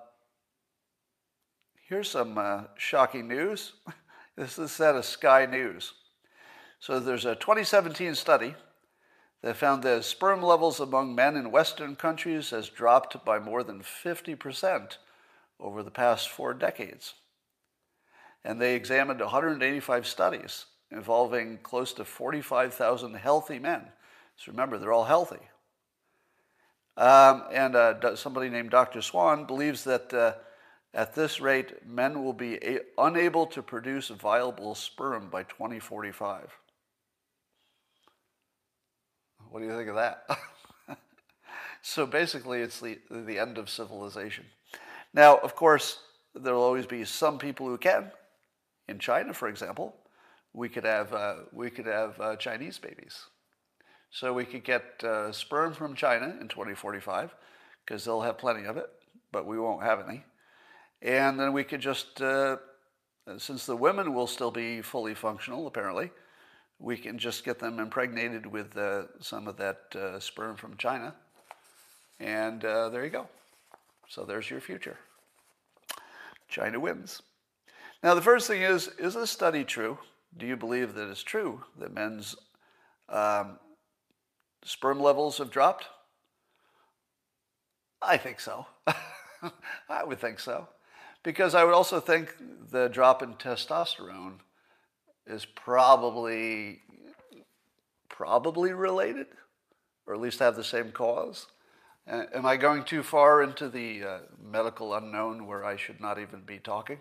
here's 1.87 2.09
some 2.09 2.37
uh, 2.37 2.63
shocking 2.77 3.27
news. 3.27 3.73
this 4.37 4.57
is 4.57 4.79
out 4.79 4.95
of 4.95 5.05
Sky 5.05 5.45
News. 5.45 5.93
So 6.79 6.99
there's 6.99 7.25
a 7.25 7.35
2017 7.35 8.15
study 8.15 8.55
that 9.41 9.57
found 9.57 9.83
that 9.83 10.03
sperm 10.03 10.41
levels 10.41 10.79
among 10.79 11.13
men 11.13 11.35
in 11.35 11.51
Western 11.51 11.95
countries 11.95 12.49
has 12.51 12.69
dropped 12.69 13.23
by 13.25 13.39
more 13.39 13.63
than 13.63 13.81
50% 13.81 14.97
over 15.59 15.83
the 15.83 15.91
past 15.91 16.29
four 16.29 16.53
decades. 16.53 17.13
And 18.43 18.61
they 18.61 18.75
examined 18.75 19.19
185 19.19 20.07
studies 20.07 20.65
involving 20.91 21.59
close 21.63 21.93
to 21.93 22.05
45,000 22.05 23.15
healthy 23.15 23.59
men. 23.59 23.81
So 24.37 24.51
remember, 24.51 24.77
they're 24.77 24.93
all 24.93 25.05
healthy. 25.05 25.39
Um, 26.97 27.43
and 27.51 27.75
uh, 27.75 28.15
somebody 28.15 28.49
named 28.49 28.71
Dr. 28.71 29.01
Swan 29.01 29.45
believes 29.45 29.83
that 29.83 30.13
uh, 30.13 30.33
at 30.93 31.13
this 31.13 31.41
rate, 31.41 31.85
men 31.85 32.23
will 32.23 32.33
be 32.33 32.55
a- 32.55 32.79
unable 32.97 33.45
to 33.47 33.61
produce 33.61 34.07
viable 34.07 34.75
sperm 34.75 35.29
by 35.29 35.43
2045. 35.43 36.57
What 39.49 39.59
do 39.59 39.65
you 39.65 39.75
think 39.75 39.89
of 39.89 39.95
that? 39.95 40.25
so 41.81 42.05
basically, 42.05 42.61
it's 42.61 42.79
the, 42.79 42.97
the 43.09 43.37
end 43.37 43.57
of 43.57 43.69
civilization. 43.69 44.45
Now, 45.13 45.37
of 45.37 45.55
course, 45.55 45.99
there 46.33 46.53
will 46.53 46.63
always 46.63 46.85
be 46.85 47.03
some 47.03 47.37
people 47.39 47.67
who 47.67 47.77
can. 47.77 48.11
In 48.87 48.99
China, 48.99 49.33
for 49.33 49.47
example, 49.49 49.95
we 50.55 50.69
could 50.69 50.85
have, 50.85 51.13
uh, 51.13 51.35
we 51.51 51.69
could 51.69 51.85
have 51.85 52.19
uh, 52.19 52.35
Chinese 52.37 52.79
babies. 52.79 53.25
So 54.09 54.33
we 54.33 54.45
could 54.45 54.63
get 54.63 55.03
uh, 55.03 55.33
sperm 55.33 55.73
from 55.73 55.95
China 55.95 56.33
in 56.39 56.47
2045 56.47 57.35
because 57.85 58.05
they'll 58.05 58.21
have 58.21 58.37
plenty 58.37 58.65
of 58.65 58.77
it, 58.77 58.89
but 59.33 59.45
we 59.45 59.59
won't 59.59 59.83
have 59.83 60.07
any. 60.07 60.23
And 61.01 61.37
then 61.37 61.51
we 61.51 61.65
could 61.65 61.81
just, 61.81 62.21
uh, 62.21 62.57
since 63.37 63.65
the 63.65 63.75
women 63.75 64.13
will 64.13 64.27
still 64.27 64.49
be 64.49 64.81
fully 64.81 65.13
functional, 65.13 65.67
apparently, 65.67 66.09
we 66.79 66.95
can 66.95 67.17
just 67.17 67.43
get 67.43 67.59
them 67.59 67.79
impregnated 67.79 68.45
with 68.45 68.77
uh, 68.77 69.03
some 69.19 69.49
of 69.49 69.57
that 69.57 69.81
uh, 69.93 70.19
sperm 70.21 70.55
from 70.55 70.77
China. 70.77 71.13
And 72.21 72.61
there 72.61 73.03
you 73.03 73.11
go. 73.11 73.27
So 74.07 74.23
there's 74.23 74.49
your 74.49 74.61
future. 74.61 74.97
China 76.47 76.79
wins. 76.79 77.21
Now, 78.01 78.13
the 78.15 78.21
first 78.21 78.47
thing 78.47 78.61
is 78.61 78.87
is 78.97 79.15
this 79.15 79.31
study 79.31 79.65
true? 79.65 79.97
Do 80.37 80.45
you 80.45 80.57
believe 80.57 80.95
that 80.95 81.09
it's 81.09 81.23
true 81.23 81.63
that 81.79 81.93
men's 81.93 82.35
um, 83.07 83.57
sperm 84.63 84.99
levels 84.99 85.37
have 85.37 85.49
dropped? 85.49 85.85
I 88.01 88.17
think 88.17 88.39
so. 88.39 88.67
I 89.89 90.03
would 90.03 90.19
think 90.19 90.39
so. 90.39 90.67
Because 91.23 91.55
I 91.55 91.63
would 91.63 91.73
also 91.73 91.99
think 91.99 92.35
the 92.69 92.87
drop 92.87 93.23
in 93.23 93.35
testosterone 93.35 94.39
is 95.25 95.45
probably 95.45 96.81
probably 98.09 98.71
related, 98.71 99.27
or 100.07 100.13
at 100.13 100.21
least 100.21 100.39
have 100.39 100.55
the 100.55 100.63
same 100.63 100.91
cause. 100.91 101.47
Uh, 102.09 102.23
am 102.33 102.45
I 102.45 102.55
going 102.55 102.83
too 102.83 103.03
far 103.03 103.41
into 103.41 103.67
the 103.67 104.03
uh, 104.03 104.19
medical 104.41 104.93
unknown 104.93 105.47
where 105.47 105.65
I 105.65 105.75
should 105.75 105.99
not 105.99 106.19
even 106.19 106.41
be 106.41 106.59
talking? 106.59 106.99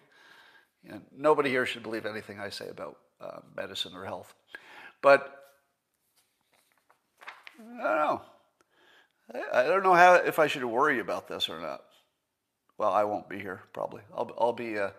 Nobody 1.17 1.51
here 1.51 1.67
should 1.67 1.83
believe 1.83 2.05
anything 2.05 2.41
I 2.41 2.51
say 2.51 2.69
about 2.69 2.99
uh, 3.21 3.41
medicine 3.57 3.93
or 3.95 4.05
health. 4.05 4.35
But 5.03 5.45
I 7.61 7.83
don't 7.83 7.99
know. 7.99 8.23
I, 9.33 9.61
I 9.61 9.63
don't 9.65 9.83
know 9.83 9.95
how 9.95 10.15
if 10.15 10.39
I 10.39 10.47
should 10.47 10.65
worry 10.65 11.01
about 11.01 11.29
this 11.29 11.49
or 11.49 11.61
not. 11.61 11.83
Well, 12.79 12.93
I 12.93 13.05
won't 13.05 13.29
be 13.29 13.39
here 13.39 13.63
probably. 13.73 14.03
I'll, 14.17 14.31
I'll 14.39 14.53
be. 14.53 14.79
Uh, 14.79 14.91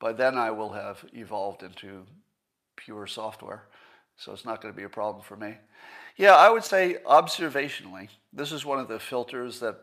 by 0.00 0.12
then, 0.12 0.36
I 0.36 0.50
will 0.50 0.72
have 0.72 1.04
evolved 1.12 1.62
into 1.62 2.04
pure 2.76 3.06
software, 3.06 3.68
so 4.16 4.32
it's 4.32 4.44
not 4.44 4.60
going 4.60 4.74
to 4.74 4.76
be 4.76 4.84
a 4.84 4.88
problem 4.88 5.22
for 5.22 5.36
me. 5.36 5.56
Yeah, 6.16 6.34
I 6.34 6.50
would 6.50 6.64
say 6.64 6.98
observationally, 7.06 8.08
this 8.32 8.52
is 8.52 8.64
one 8.64 8.78
of 8.78 8.88
the 8.88 8.98
filters 8.98 9.60
that, 9.60 9.76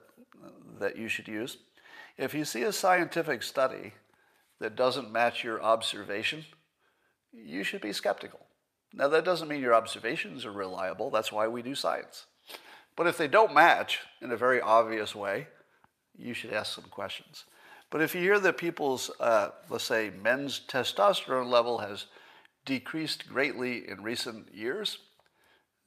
that 0.79 0.97
you 0.97 1.07
should 1.07 1.27
use. 1.27 1.57
If 2.17 2.33
you 2.33 2.45
see 2.45 2.63
a 2.63 2.71
scientific 2.71 3.41
study 3.41 3.93
that 4.59 4.75
doesn't 4.75 5.11
match 5.11 5.43
your 5.43 5.61
observation, 5.61 6.45
you 7.33 7.63
should 7.63 7.81
be 7.81 7.93
skeptical. 7.93 8.39
Now, 8.93 9.07
that 9.07 9.25
doesn't 9.25 9.47
mean 9.47 9.61
your 9.61 9.73
observations 9.73 10.45
are 10.45 10.51
reliable. 10.51 11.09
That's 11.09 11.31
why 11.31 11.47
we 11.47 11.61
do 11.61 11.75
science. 11.75 12.25
But 12.95 13.07
if 13.07 13.17
they 13.17 13.27
don't 13.27 13.53
match 13.53 13.99
in 14.21 14.31
a 14.31 14.37
very 14.37 14.59
obvious 14.59 15.15
way, 15.15 15.47
you 16.17 16.33
should 16.33 16.51
ask 16.51 16.75
some 16.75 16.89
questions. 16.91 17.45
But 17.89 18.01
if 18.01 18.13
you 18.13 18.21
hear 18.21 18.39
that 18.39 18.57
people's, 18.57 19.11
uh, 19.19 19.49
let's 19.69 19.83
say, 19.83 20.11
men's 20.21 20.61
testosterone 20.67 21.49
level 21.49 21.79
has 21.79 22.05
decreased 22.65 23.27
greatly 23.27 23.87
in 23.89 24.03
recent 24.03 24.53
years, 24.53 24.97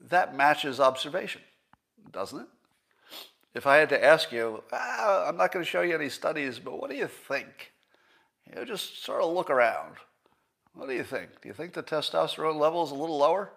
that 0.01 0.35
matches 0.35 0.81
observation, 0.81 1.43
doesn't 2.11 2.41
it? 2.41 2.47
If 3.55 3.67
I 3.67 3.77
had 3.77 3.89
to 3.91 4.05
ask 4.05 4.33
you, 4.33 4.65
ah, 4.73 5.29
I'm 5.29 5.37
not 5.37 5.53
going 5.53 5.65
to 5.65 5.71
show 5.71 5.83
you 5.83 5.95
any 5.95 6.09
studies, 6.09 6.59
but 6.59 6.81
what 6.81 6.91
do 6.91 6.97
you 6.97 7.07
think? 7.07 7.73
You 8.47 8.57
know, 8.57 8.65
just 8.65 9.05
sort 9.05 9.23
of 9.23 9.33
look 9.33 9.49
around. 9.49 9.95
What 10.75 10.89
do 10.89 10.95
you 10.95 11.05
think? 11.05 11.41
Do 11.41 11.49
you 11.49 11.55
think 11.55 11.73
the 11.73 11.83
testosterone 11.83 12.59
level 12.59 12.85
is 12.85 12.91
a 12.91 12.97
little 12.97 13.19
lower? 13.19 13.51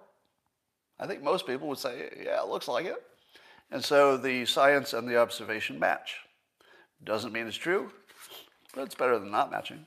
I 0.99 1.07
think 1.07 1.23
most 1.23 1.47
people 1.47 1.67
would 1.67 1.79
say, 1.79 2.09
yeah, 2.23 2.41
it 2.41 2.47
looks 2.47 2.67
like 2.67 2.85
it. 2.85 3.03
And 3.71 3.83
so 3.83 4.17
the 4.17 4.45
science 4.45 4.93
and 4.93 5.07
the 5.07 5.17
observation 5.17 5.79
match. 5.79 6.17
Doesn't 7.03 7.33
mean 7.33 7.47
it's 7.47 7.57
true, 7.57 7.91
but 8.73 8.83
it's 8.83 8.95
better 8.95 9.19
than 9.19 9.31
not 9.31 9.51
matching. 9.51 9.85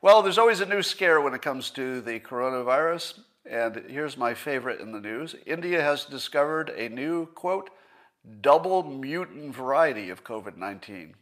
Well, 0.00 0.22
there's 0.22 0.38
always 0.38 0.60
a 0.60 0.66
new 0.66 0.82
scare 0.82 1.20
when 1.20 1.34
it 1.34 1.42
comes 1.42 1.70
to 1.70 2.00
the 2.00 2.20
coronavirus. 2.20 3.20
And 3.44 3.84
here's 3.88 4.16
my 4.16 4.34
favorite 4.34 4.80
in 4.80 4.92
the 4.92 5.00
news 5.00 5.34
India 5.46 5.82
has 5.82 6.04
discovered 6.04 6.70
a 6.70 6.88
new, 6.88 7.26
quote, 7.26 7.70
double 8.40 8.82
mutant 8.82 9.54
variety 9.54 10.10
of 10.10 10.24
COVID 10.24 10.56
19. 10.56 11.14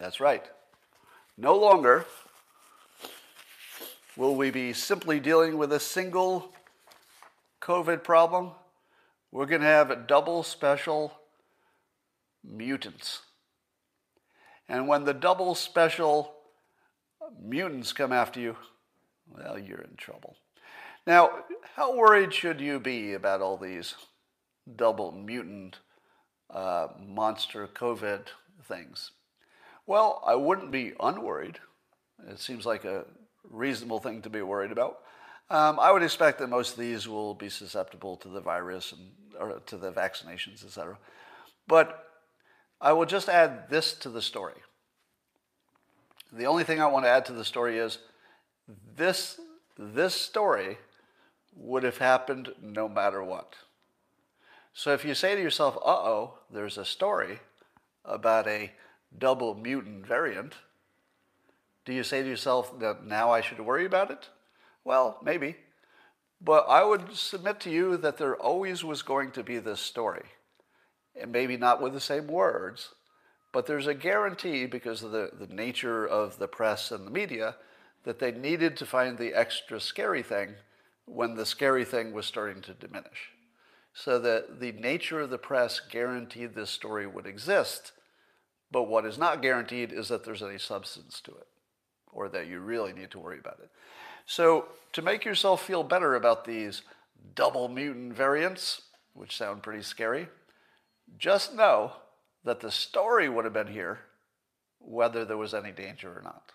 That's 0.00 0.20
right. 0.20 0.44
No 1.36 1.56
longer 1.56 2.06
will 4.16 4.34
we 4.34 4.50
be 4.50 4.72
simply 4.72 5.20
dealing 5.20 5.56
with 5.56 5.72
a 5.72 5.80
single 5.80 6.52
COVID 7.60 8.02
problem. 8.02 8.50
We're 9.30 9.46
going 9.46 9.62
to 9.62 9.66
have 9.66 10.06
double 10.06 10.42
special 10.42 11.14
mutants. 12.44 13.20
And 14.68 14.88
when 14.88 15.04
the 15.04 15.14
double 15.14 15.54
special 15.54 16.34
mutants 17.40 17.92
come 17.92 18.12
after 18.12 18.40
you, 18.40 18.56
well, 19.30 19.58
you're 19.58 19.80
in 19.80 19.96
trouble. 19.96 20.36
Now, 21.06 21.30
how 21.76 21.96
worried 21.96 22.34
should 22.34 22.60
you 22.60 22.78
be 22.78 23.14
about 23.14 23.40
all 23.40 23.56
these 23.56 23.94
double 24.76 25.12
mutant 25.12 25.78
uh, 26.50 26.88
monster 27.00 27.66
COVID 27.66 28.26
things? 28.64 29.12
Well, 29.86 30.22
I 30.26 30.34
wouldn't 30.34 30.70
be 30.70 30.92
unworried. 31.00 31.58
It 32.28 32.38
seems 32.38 32.66
like 32.66 32.84
a 32.84 33.04
reasonable 33.50 33.98
thing 33.98 34.22
to 34.22 34.30
be 34.30 34.42
worried 34.42 34.72
about. 34.72 34.98
Um, 35.50 35.78
I 35.78 35.92
would 35.92 36.02
expect 36.02 36.38
that 36.38 36.48
most 36.48 36.72
of 36.72 36.78
these 36.78 37.06
will 37.06 37.34
be 37.34 37.48
susceptible 37.48 38.16
to 38.18 38.28
the 38.28 38.40
virus 38.40 38.92
and 38.92 39.10
or 39.38 39.60
to 39.66 39.76
the 39.76 39.92
vaccinations, 39.92 40.64
etc. 40.64 40.98
But 41.66 42.06
I 42.80 42.92
will 42.92 43.06
just 43.06 43.28
add 43.28 43.68
this 43.70 43.94
to 43.94 44.08
the 44.08 44.22
story. 44.22 44.54
The 46.32 46.46
only 46.46 46.64
thing 46.64 46.80
I 46.80 46.86
want 46.86 47.04
to 47.04 47.10
add 47.10 47.26
to 47.26 47.32
the 47.32 47.44
story 47.44 47.78
is 47.78 47.98
this 48.96 49.40
this 49.78 50.14
story 50.14 50.78
would 51.54 51.82
have 51.82 51.98
happened 51.98 52.52
no 52.60 52.88
matter 52.88 53.22
what. 53.22 53.54
So 54.74 54.92
if 54.92 55.04
you 55.04 55.14
say 55.14 55.34
to 55.34 55.42
yourself, 55.42 55.76
uh 55.76 55.80
oh, 55.88 56.38
there's 56.50 56.78
a 56.78 56.84
story 56.84 57.40
about 58.04 58.46
a 58.48 58.72
double 59.18 59.54
mutant 59.54 60.06
variant, 60.06 60.54
do 61.84 61.92
you 61.92 62.04
say 62.04 62.22
to 62.22 62.28
yourself 62.28 62.78
that 62.80 63.04
now 63.04 63.30
I 63.30 63.40
should 63.40 63.60
worry 63.60 63.84
about 63.84 64.10
it? 64.10 64.28
Well, 64.84 65.18
maybe. 65.22 65.56
But 66.40 66.66
I 66.68 66.84
would 66.84 67.14
submit 67.14 67.60
to 67.60 67.70
you 67.70 67.96
that 67.96 68.18
there 68.18 68.36
always 68.36 68.84
was 68.84 69.02
going 69.02 69.32
to 69.32 69.42
be 69.42 69.58
this 69.58 69.80
story. 69.80 70.24
And 71.20 71.32
maybe 71.32 71.56
not 71.56 71.82
with 71.82 71.92
the 71.92 72.00
same 72.00 72.26
words, 72.26 72.90
but 73.52 73.66
there's 73.66 73.86
a 73.86 73.94
guarantee 73.94 74.66
because 74.66 75.02
of 75.02 75.12
the, 75.12 75.30
the 75.38 75.52
nature 75.52 76.06
of 76.06 76.38
the 76.38 76.48
press 76.48 76.90
and 76.90 77.06
the 77.06 77.10
media 77.10 77.56
that 78.04 78.18
they 78.18 78.32
needed 78.32 78.76
to 78.76 78.86
find 78.86 79.18
the 79.18 79.34
extra 79.34 79.78
scary 79.78 80.22
thing 80.22 80.54
when 81.04 81.34
the 81.34 81.46
scary 81.46 81.84
thing 81.84 82.12
was 82.12 82.26
starting 82.26 82.62
to 82.62 82.74
diminish. 82.74 83.30
So 83.92 84.18
that 84.20 84.58
the 84.60 84.72
nature 84.72 85.20
of 85.20 85.30
the 85.30 85.38
press 85.38 85.80
guaranteed 85.80 86.54
this 86.54 86.70
story 86.70 87.06
would 87.06 87.26
exist, 87.26 87.92
but 88.70 88.84
what 88.84 89.04
is 89.04 89.18
not 89.18 89.42
guaranteed 89.42 89.92
is 89.92 90.08
that 90.08 90.24
there's 90.24 90.42
any 90.42 90.58
substance 90.58 91.20
to 91.20 91.32
it 91.32 91.46
or 92.12 92.28
that 92.28 92.46
you 92.46 92.60
really 92.60 92.92
need 92.92 93.10
to 93.10 93.18
worry 93.18 93.38
about 93.38 93.58
it. 93.62 93.70
So, 94.26 94.66
to 94.92 95.02
make 95.02 95.24
yourself 95.24 95.66
feel 95.66 95.82
better 95.82 96.14
about 96.14 96.44
these 96.44 96.82
double 97.34 97.68
mutant 97.68 98.14
variants, 98.14 98.82
which 99.14 99.36
sound 99.36 99.62
pretty 99.62 99.82
scary, 99.82 100.28
just 101.18 101.54
know 101.54 101.92
that 102.44 102.60
the 102.60 102.70
story 102.70 103.28
would 103.28 103.44
have 103.44 103.54
been 103.54 103.68
here 103.68 104.00
whether 104.78 105.24
there 105.24 105.36
was 105.36 105.54
any 105.54 105.72
danger 105.72 106.08
or 106.08 106.22
not. 106.22 106.52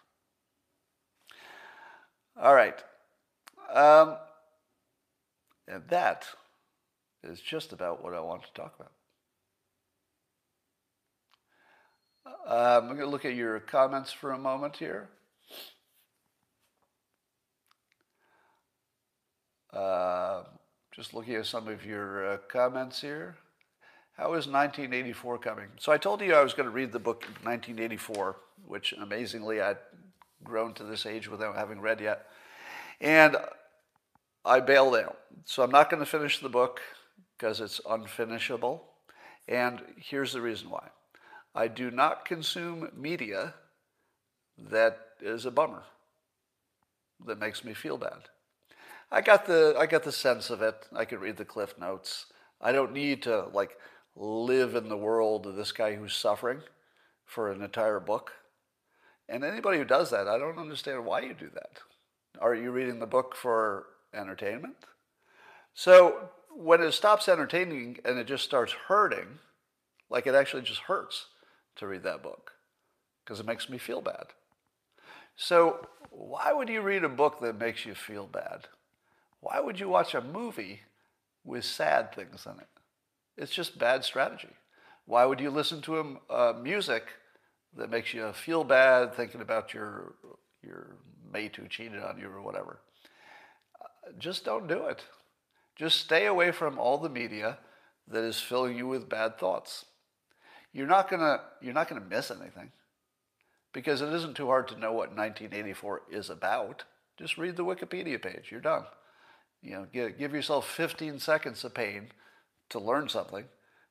All 2.42 2.54
right. 2.54 2.76
Um, 3.74 4.18
and 5.68 5.84
that 5.90 6.28
is 7.24 7.42
just 7.42 7.74
about 7.74 8.04
what 8.04 8.14
I 8.14 8.20
want 8.20 8.44
to 8.44 8.54
talk 8.54 8.76
about. 8.80 8.92
Um, 12.46 12.90
I'm 12.90 12.96
going 12.96 13.00
to 13.00 13.08
look 13.08 13.26
at 13.26 13.36
your 13.36 13.60
comments 13.60 14.12
for 14.12 14.32
a 14.32 14.38
moment 14.38 14.78
here. 14.78 15.10
Uh, 19.74 20.44
just 20.94 21.14
looking 21.14 21.36
at 21.36 21.46
some 21.46 21.68
of 21.68 21.86
your 21.86 22.34
uh, 22.34 22.38
comments 22.50 23.02
here. 23.02 23.36
How 24.18 24.34
is 24.34 24.48
1984 24.48 25.38
coming? 25.38 25.68
So 25.80 25.92
I 25.92 25.98
told 25.98 26.22
you 26.22 26.34
I 26.34 26.42
was 26.42 26.54
going 26.54 26.66
to 26.66 26.74
read 26.74 26.92
the 26.92 27.00
book 27.00 27.24
1984, 27.44 28.36
which 28.66 28.94
amazingly 28.94 29.62
I'd 29.62 29.78
grown 30.44 30.74
to 30.76 30.84
this 30.84 31.06
age 31.06 31.30
without 31.30 31.56
having 31.56 31.82
read 31.82 32.02
yet. 32.02 32.26
And 33.00 33.38
I 34.44 34.60
bailed 34.60 34.96
out. 34.96 35.20
So 35.46 35.62
I'm 35.62 35.70
not 35.70 35.90
going 35.90 36.00
to 36.00 36.10
finish 36.10 36.40
the 36.40 36.50
book 36.50 36.82
because 37.38 37.62
it's 37.62 37.80
unfinishable. 37.86 38.82
And 39.48 39.82
here's 39.98 40.34
the 40.34 40.42
reason 40.42 40.70
why 40.70 40.90
I 41.54 41.68
do 41.68 41.92
not 41.92 42.26
consume 42.26 42.90
media 42.96 43.54
that 44.58 44.98
is 45.22 45.46
a 45.46 45.52
bummer, 45.52 45.84
that 47.26 47.40
makes 47.40 47.64
me 47.64 47.74
feel 47.74 47.98
bad. 47.98 48.30
I 49.12 49.22
got 49.22 49.46
the 49.46 49.76
I 49.78 49.86
got 49.86 50.04
the 50.04 50.12
sense 50.12 50.50
of 50.50 50.62
it. 50.62 50.88
I 50.94 51.06
could 51.06 51.22
read 51.22 51.38
the 51.38 51.46
cliff 51.46 51.78
notes. 51.80 52.26
I 52.60 52.72
don't 52.72 52.94
need 52.94 53.22
to 53.24 53.48
like 53.54 53.78
live 54.16 54.76
in 54.76 54.90
the 54.90 54.98
world 54.98 55.46
of 55.46 55.56
this 55.56 55.72
guy 55.72 55.96
who's 55.96 56.16
suffering 56.16 56.62
for 57.26 57.52
an 57.52 57.62
entire 57.62 58.00
book. 58.00 58.32
And 59.30 59.44
anybody 59.44 59.78
who 59.78 59.86
does 59.86 60.10
that, 60.12 60.28
I 60.28 60.38
don't 60.38 60.58
understand 60.58 61.06
why 61.06 61.22
you 61.22 61.34
do 61.34 61.50
that. 61.54 61.80
Are 62.40 62.56
you 62.56 62.72
reading 62.72 63.00
the 63.00 63.06
book 63.06 63.36
for 63.36 63.88
entertainment? 64.14 64.76
So 65.74 66.30
when 66.50 66.82
it 66.82 66.94
stops 66.94 67.30
entertaining 67.30 68.00
and 68.04 68.18
it 68.18 68.26
just 68.26 68.44
starts 68.44 68.74
hurting, 68.88 69.40
like 70.10 70.28
it 70.28 70.36
actually 70.36 70.64
just 70.64 70.82
hurts 70.82 71.28
to 71.76 71.88
read 71.88 72.04
that 72.04 72.24
book 72.24 72.52
because 73.24 73.40
it 73.40 73.46
makes 73.46 73.70
me 73.70 73.78
feel 73.78 74.02
bad. 74.02 74.28
So 75.36 75.88
why 76.10 76.52
would 76.52 76.70
you 76.70 76.82
read 76.82 77.04
a 77.04 77.10
book 77.10 77.42
that 77.42 77.60
makes 77.60 77.86
you 77.86 77.94
feel 77.94 78.26
bad? 78.26 78.68
Why 79.48 79.62
would 79.62 79.80
you 79.80 79.88
watch 79.88 80.14
a 80.14 80.20
movie 80.20 80.82
with 81.46 81.64
sad 81.64 82.14
things 82.14 82.46
in 82.46 82.60
it? 82.60 82.68
It's 83.38 83.54
just 83.54 83.80
bad 83.80 84.04
strategy. 84.04 84.50
Why 85.06 85.24
would 85.24 85.40
you 85.40 85.52
listen 85.52 85.80
to 85.84 86.20
a, 86.30 86.34
uh, 86.34 86.54
music 86.62 87.04
that 87.78 87.90
makes 87.90 88.14
you 88.14 88.30
feel 88.34 88.66
bad 88.66 89.14
thinking 89.16 89.40
about 89.40 89.74
your 89.74 90.16
your 90.62 90.98
mate 91.32 91.56
who 91.56 91.70
cheated 91.70 92.04
on 92.04 92.20
you 92.20 92.28
or 92.28 92.42
whatever? 92.42 92.82
Uh, 93.82 94.12
just 94.20 94.44
don't 94.44 94.68
do 94.68 94.88
it. 94.88 95.06
Just 95.78 96.02
stay 96.02 96.26
away 96.26 96.52
from 96.52 96.78
all 96.78 96.98
the 96.98 97.08
media 97.08 97.58
that 98.10 98.26
is 98.26 98.42
filling 98.42 98.76
you 98.78 98.86
with 98.86 99.08
bad 99.08 99.40
thoughts. 99.40 99.86
You're 100.74 100.88
not 100.88 101.10
gonna 101.10 101.40
you're 101.62 101.74
not 101.74 101.88
gonna 101.88 102.02
miss 102.02 102.32
anything 102.32 102.74
because 103.72 104.02
it 104.02 104.12
isn't 104.12 104.36
too 104.36 104.48
hard 104.48 104.68
to 104.68 104.78
know 104.78 104.92
what 104.92 105.16
1984 105.16 106.02
is 106.12 106.30
about. 106.30 106.84
Just 107.16 107.38
read 107.38 107.56
the 107.56 107.64
Wikipedia 107.64 108.22
page. 108.22 108.52
You're 108.52 108.60
done. 108.60 108.84
You 109.68 109.74
know, 109.74 109.88
give, 109.92 110.18
give 110.18 110.34
yourself 110.34 110.66
15 110.66 111.20
seconds 111.20 111.66
of 111.66 111.74
pain 111.74 112.08
to 112.70 112.80
learn 112.80 113.10
something. 113.10 113.44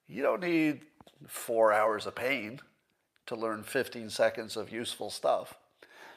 You 0.08 0.22
don't 0.22 0.40
need 0.40 0.80
four 1.26 1.70
hours 1.70 2.06
of 2.06 2.14
pain 2.14 2.60
to 3.26 3.36
learn 3.36 3.62
15 3.62 4.08
seconds 4.08 4.56
of 4.56 4.72
useful 4.72 5.10
stuff. 5.10 5.52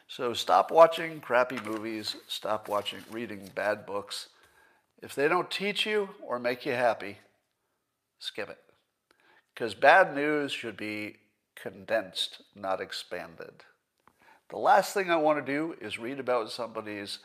So 0.07 0.34
stop 0.34 0.72
watching 0.72 1.20
crappy 1.20 1.60
movies, 1.66 2.16
stop 2.30 2.70
watching, 2.70 2.99
reading 3.12 3.51
bad 3.53 3.86
books. 3.86 4.30
If 5.03 5.14
they 5.14 5.28
don't 5.28 5.51
teach 5.51 5.86
you 5.86 6.07
or 6.26 6.39
make 6.39 6.66
you 6.66 6.72
happy, 6.72 7.18
skip 8.18 8.49
it. 8.49 8.60
Because 9.53 9.76
bad 9.76 10.16
news 10.16 10.53
should 10.53 10.78
be 10.78 11.18
condensed, 11.62 12.43
not 12.55 12.80
expanded. 12.80 13.66
The 14.51 14.57
last 14.57 14.93
thing 14.93 15.12
I 15.12 15.18
want 15.18 15.45
to 15.45 15.51
do 15.51 15.76
is 15.82 15.99
read 15.99 16.22
about 16.22 16.49
somebody's 16.49 17.20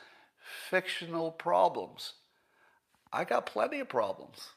fictional 0.69 1.31
problems. 1.31 2.15
I 3.15 3.23
got 3.23 3.47
plenty 3.47 3.79
of 3.79 3.89
problems. 3.89 4.49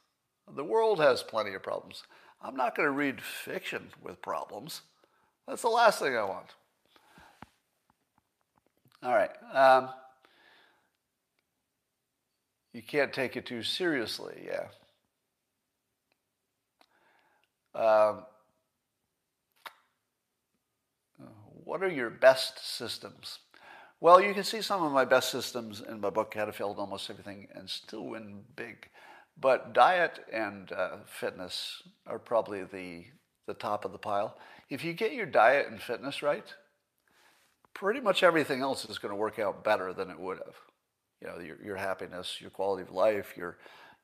The 0.51 0.63
world 0.63 0.99
has 0.99 1.21
plenty 1.21 1.53
of 1.53 1.61
problems. 1.61 2.03
I'm 2.41 2.55
not 2.55 2.75
going 2.75 2.87
to 2.87 2.91
read 2.91 3.21
fiction 3.21 3.89
with 4.01 4.19
problems. 4.21 4.81
That's 5.47 5.61
the 5.61 5.69
last 5.69 5.99
thing 5.99 6.17
I 6.17 6.23
want. 6.23 6.55
All 9.03 9.13
right. 9.13 9.29
Um, 9.53 9.89
you 12.73 12.81
can't 12.81 13.13
take 13.13 13.37
it 13.37 13.45
too 13.45 13.61
seriously, 13.61 14.47
yeah. 14.47 14.67
Um, 17.79 18.23
what 21.63 21.83
are 21.83 21.89
your 21.89 22.09
best 22.09 22.77
systems? 22.77 23.37
Well, 23.99 24.21
you 24.21 24.35
can 24.35 24.43
see 24.43 24.61
some 24.61 24.83
of 24.83 24.91
my 24.91 25.05
best 25.05 25.31
systems 25.31 25.81
in 25.81 25.99
my 25.99 26.11
book, 26.11 26.35
How 26.35 26.45
to 26.45 26.51
Fail 26.51 26.75
Almost 26.77 27.09
Everything 27.09 27.47
and 27.55 27.67
Still 27.67 28.05
Win 28.05 28.41
Big. 28.55 28.89
But 29.41 29.73
diet 29.73 30.19
and 30.31 30.71
uh, 30.71 30.97
fitness 31.07 31.81
are 32.05 32.19
probably 32.19 32.63
the, 32.63 33.05
the 33.47 33.55
top 33.55 33.85
of 33.85 33.93
the 33.93 33.97
pile. 33.97 34.37
If 34.69 34.83
you 34.83 34.93
get 34.93 35.13
your 35.13 35.25
diet 35.25 35.69
and 35.71 35.81
fitness 35.81 36.21
right, 36.21 36.45
pretty 37.73 37.99
much 37.99 38.21
everything 38.21 38.61
else 38.61 38.85
is 38.85 38.99
going 38.99 39.11
to 39.11 39.15
work 39.15 39.39
out 39.39 39.63
better 39.63 39.93
than 39.93 40.11
it 40.11 40.19
would 40.19 40.37
have. 40.45 40.55
You 41.19 41.27
know, 41.29 41.39
your, 41.43 41.57
your 41.65 41.75
happiness, 41.75 42.37
your 42.39 42.51
quality 42.51 42.83
of 42.83 42.91
life, 42.91 43.33
your, 43.35 43.57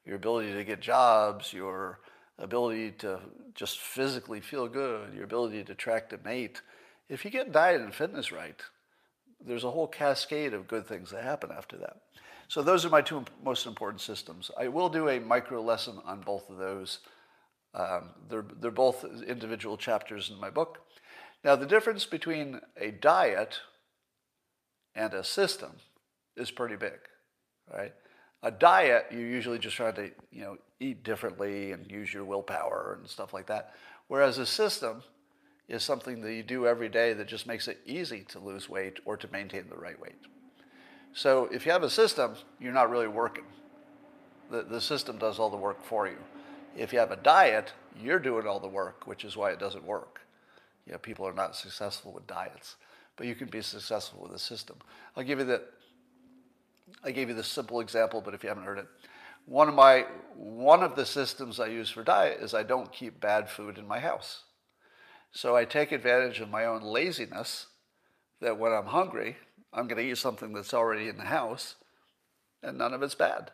your 0.08 0.16
ability 0.16 0.54
to 0.54 0.64
get 0.64 0.80
jobs, 0.80 1.54
your 1.54 2.00
ability 2.40 2.94
to 3.00 3.20
just 3.54 3.78
physically 3.78 4.42
feel 4.42 4.68
good, 4.68 5.14
your 5.14 5.26
ability 5.26 5.64
to 5.66 5.74
attract 5.74 6.14
a 6.14 6.20
mate. 6.26 6.64
If 7.10 7.24
you 7.24 7.30
get 7.30 7.52
diet 7.52 7.82
and 7.82 7.94
fitness 7.94 8.32
right, 8.32 8.60
there's 9.46 9.64
a 9.64 9.72
whole 9.72 9.88
cascade 9.88 10.54
of 10.54 10.68
good 10.68 10.88
things 10.88 11.12
that 11.12 11.24
happen 11.24 11.52
after 11.56 11.78
that. 11.78 11.98
So 12.48 12.62
those 12.62 12.86
are 12.86 12.90
my 12.90 13.02
two 13.02 13.26
most 13.44 13.66
important 13.66 14.02
systems. 14.02 14.52
I 14.60 14.68
will 14.68 14.90
do 14.90 15.10
a 15.10 15.20
micro 15.20 15.62
lesson 15.62 16.00
on 16.06 16.22
both 16.22 16.50
of 16.50 16.58
those. 16.58 17.00
Um, 17.74 18.10
they're, 18.30 18.46
they're 18.60 18.72
both 18.72 19.04
individual 19.28 19.78
chapters 19.78 20.30
in 20.30 20.40
my 20.40 20.50
book. 20.50 20.80
Now, 21.44 21.56
the 21.56 21.66
difference 21.66 22.06
between 22.06 22.62
a 22.78 22.92
diet 22.92 23.60
and 24.96 25.14
a 25.14 25.24
system 25.24 25.72
is 26.38 26.52
pretty 26.52 26.76
big, 26.76 27.00
right? 27.74 27.94
A 28.44 28.52
diet, 28.52 29.08
you 29.12 29.20
usually 29.20 29.58
just 29.58 29.76
try 29.76 29.92
to, 29.92 30.12
you 30.32 30.42
know, 30.42 30.58
eat 30.80 31.04
differently 31.04 31.72
and 31.72 31.90
use 31.90 32.14
your 32.14 32.26
willpower 32.26 32.98
and 33.00 33.10
stuff 33.10 33.34
like 33.34 33.48
that. 33.48 33.74
Whereas 34.08 34.38
a 34.38 34.46
system, 34.46 35.02
is 35.68 35.84
something 35.84 36.22
that 36.22 36.34
you 36.34 36.44
do 36.44 36.68
every 36.68 36.90
day 36.90 37.14
that 37.14 37.28
just 37.28 37.48
makes 37.48 37.68
it 37.68 37.80
easy 37.86 38.22
to 38.30 38.40
lose 38.40 38.70
weight 38.70 39.00
or 39.06 39.18
to 39.18 39.32
maintain 39.32 39.70
the 39.70 39.78
right 39.78 40.00
weight. 40.00 40.20
So 41.14 41.48
if 41.52 41.66
you 41.66 41.72
have 41.72 41.84
a 41.84 41.90
system, 41.90 42.36
you're 42.60 42.74
not 42.74 42.90
really 42.90 43.08
working. 43.08 43.46
The, 44.52 44.64
the 44.64 44.82
system 44.82 45.18
does 45.18 45.40
all 45.40 45.50
the 45.50 45.58
work 45.58 45.84
for 45.84 46.08
you. 46.08 46.18
If 46.76 46.92
you 46.92 47.00
have 47.00 47.12
a 47.12 47.18
diet, 47.18 47.72
you're 48.02 48.20
doing 48.20 48.48
all 48.48 48.60
the 48.60 48.68
work, 48.68 49.08
which 49.08 49.24
is 49.24 49.38
why 49.38 49.52
it 49.52 49.60
doesn't 49.60 49.86
work. 49.86 50.22
You 50.86 50.94
know, 50.94 50.98
people 50.98 51.28
are 51.28 51.34
not 51.34 51.56
successful 51.56 52.12
with 52.12 52.28
diets, 52.28 52.76
but 53.16 53.28
you 53.28 53.36
can 53.36 53.48
be 53.48 53.62
successful 53.62 54.22
with 54.24 54.34
a 54.34 54.40
system. 54.40 54.78
I'll 55.16 55.24
give 55.24 55.40
you 55.40 55.46
the, 55.46 55.62
I 57.04 57.12
gave 57.12 57.30
you 57.30 57.36
the 57.36 57.44
simple 57.44 57.80
example, 57.80 58.22
but 58.22 58.34
if 58.34 58.44
you 58.44 58.50
haven't 58.50 58.66
heard 58.66 58.80
it, 58.80 58.88
one 59.46 59.68
of 59.68 59.76
my 59.76 60.06
one 60.36 60.84
of 60.84 60.96
the 60.96 61.06
systems 61.06 61.60
I 61.60 61.68
use 61.68 61.90
for 61.90 62.04
diet 62.04 62.40
is 62.42 62.54
I 62.54 62.64
don't 62.64 62.92
keep 62.92 63.20
bad 63.20 63.50
food 63.50 63.78
in 63.78 63.86
my 63.86 64.00
house. 64.00 64.44
So 65.34 65.56
I 65.56 65.66
take 65.66 65.92
advantage 65.92 66.40
of 66.40 66.50
my 66.50 66.66
own 66.66 66.84
laziness 66.84 67.68
that 68.40 68.58
when 68.60 68.72
I'm 68.72 68.86
hungry, 68.86 69.38
I'm 69.74 69.88
going 69.88 70.02
to 70.02 70.10
eat 70.10 70.18
something 70.18 70.54
that's 70.54 70.74
already 70.74 71.10
in 71.10 71.18
the 71.18 71.26
house 71.26 71.76
and 72.62 72.78
none 72.78 72.94
of 72.94 73.02
it's 73.02 73.16
bad. 73.16 73.52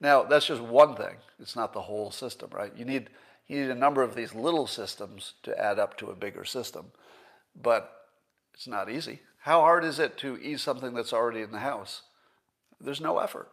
Now, 0.00 0.22
that's 0.22 0.46
just 0.46 0.62
one 0.62 0.94
thing. 0.96 1.16
It's 1.38 1.56
not 1.56 1.72
the 1.72 1.82
whole 1.82 2.10
system, 2.10 2.50
right? 2.52 2.72
You 2.76 2.84
need, 2.84 3.10
you 3.48 3.60
need 3.60 3.70
a 3.70 3.74
number 3.74 4.02
of 4.02 4.14
these 4.14 4.34
little 4.34 4.66
systems 4.66 5.34
to 5.42 5.58
add 5.60 5.78
up 5.78 5.96
to 5.98 6.10
a 6.10 6.16
bigger 6.16 6.44
system. 6.44 6.92
But 7.60 7.92
it's 8.54 8.68
not 8.68 8.90
easy. 8.90 9.20
How 9.40 9.60
hard 9.60 9.84
is 9.84 9.98
it 9.98 10.16
to 10.18 10.38
eat 10.40 10.60
something 10.60 10.94
that's 10.94 11.12
already 11.12 11.40
in 11.40 11.50
the 11.50 11.58
house? 11.58 12.02
There's 12.80 13.00
no 13.00 13.18
effort. 13.18 13.50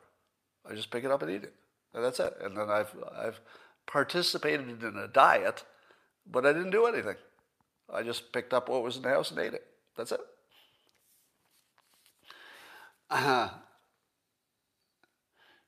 I 0.69 0.75
just 0.75 0.91
pick 0.91 1.03
it 1.03 1.11
up 1.11 1.23
and 1.23 1.31
eat 1.31 1.43
it. 1.43 1.53
And 1.93 2.03
that's 2.03 2.19
it. 2.19 2.35
And 2.41 2.55
then 2.55 2.69
I've, 2.69 2.95
I've 3.17 3.39
participated 3.87 4.83
in 4.83 4.95
a 4.95 5.07
diet, 5.07 5.63
but 6.31 6.45
I 6.45 6.53
didn't 6.53 6.71
do 6.71 6.85
anything. 6.85 7.15
I 7.91 8.03
just 8.03 8.31
picked 8.31 8.53
up 8.53 8.69
what 8.69 8.83
was 8.83 8.97
in 8.97 9.01
the 9.03 9.09
house 9.09 9.31
and 9.31 9.39
ate 9.39 9.53
it. 9.53 9.65
That's 9.97 10.11
it. 10.11 10.19
Uh, 13.09 13.49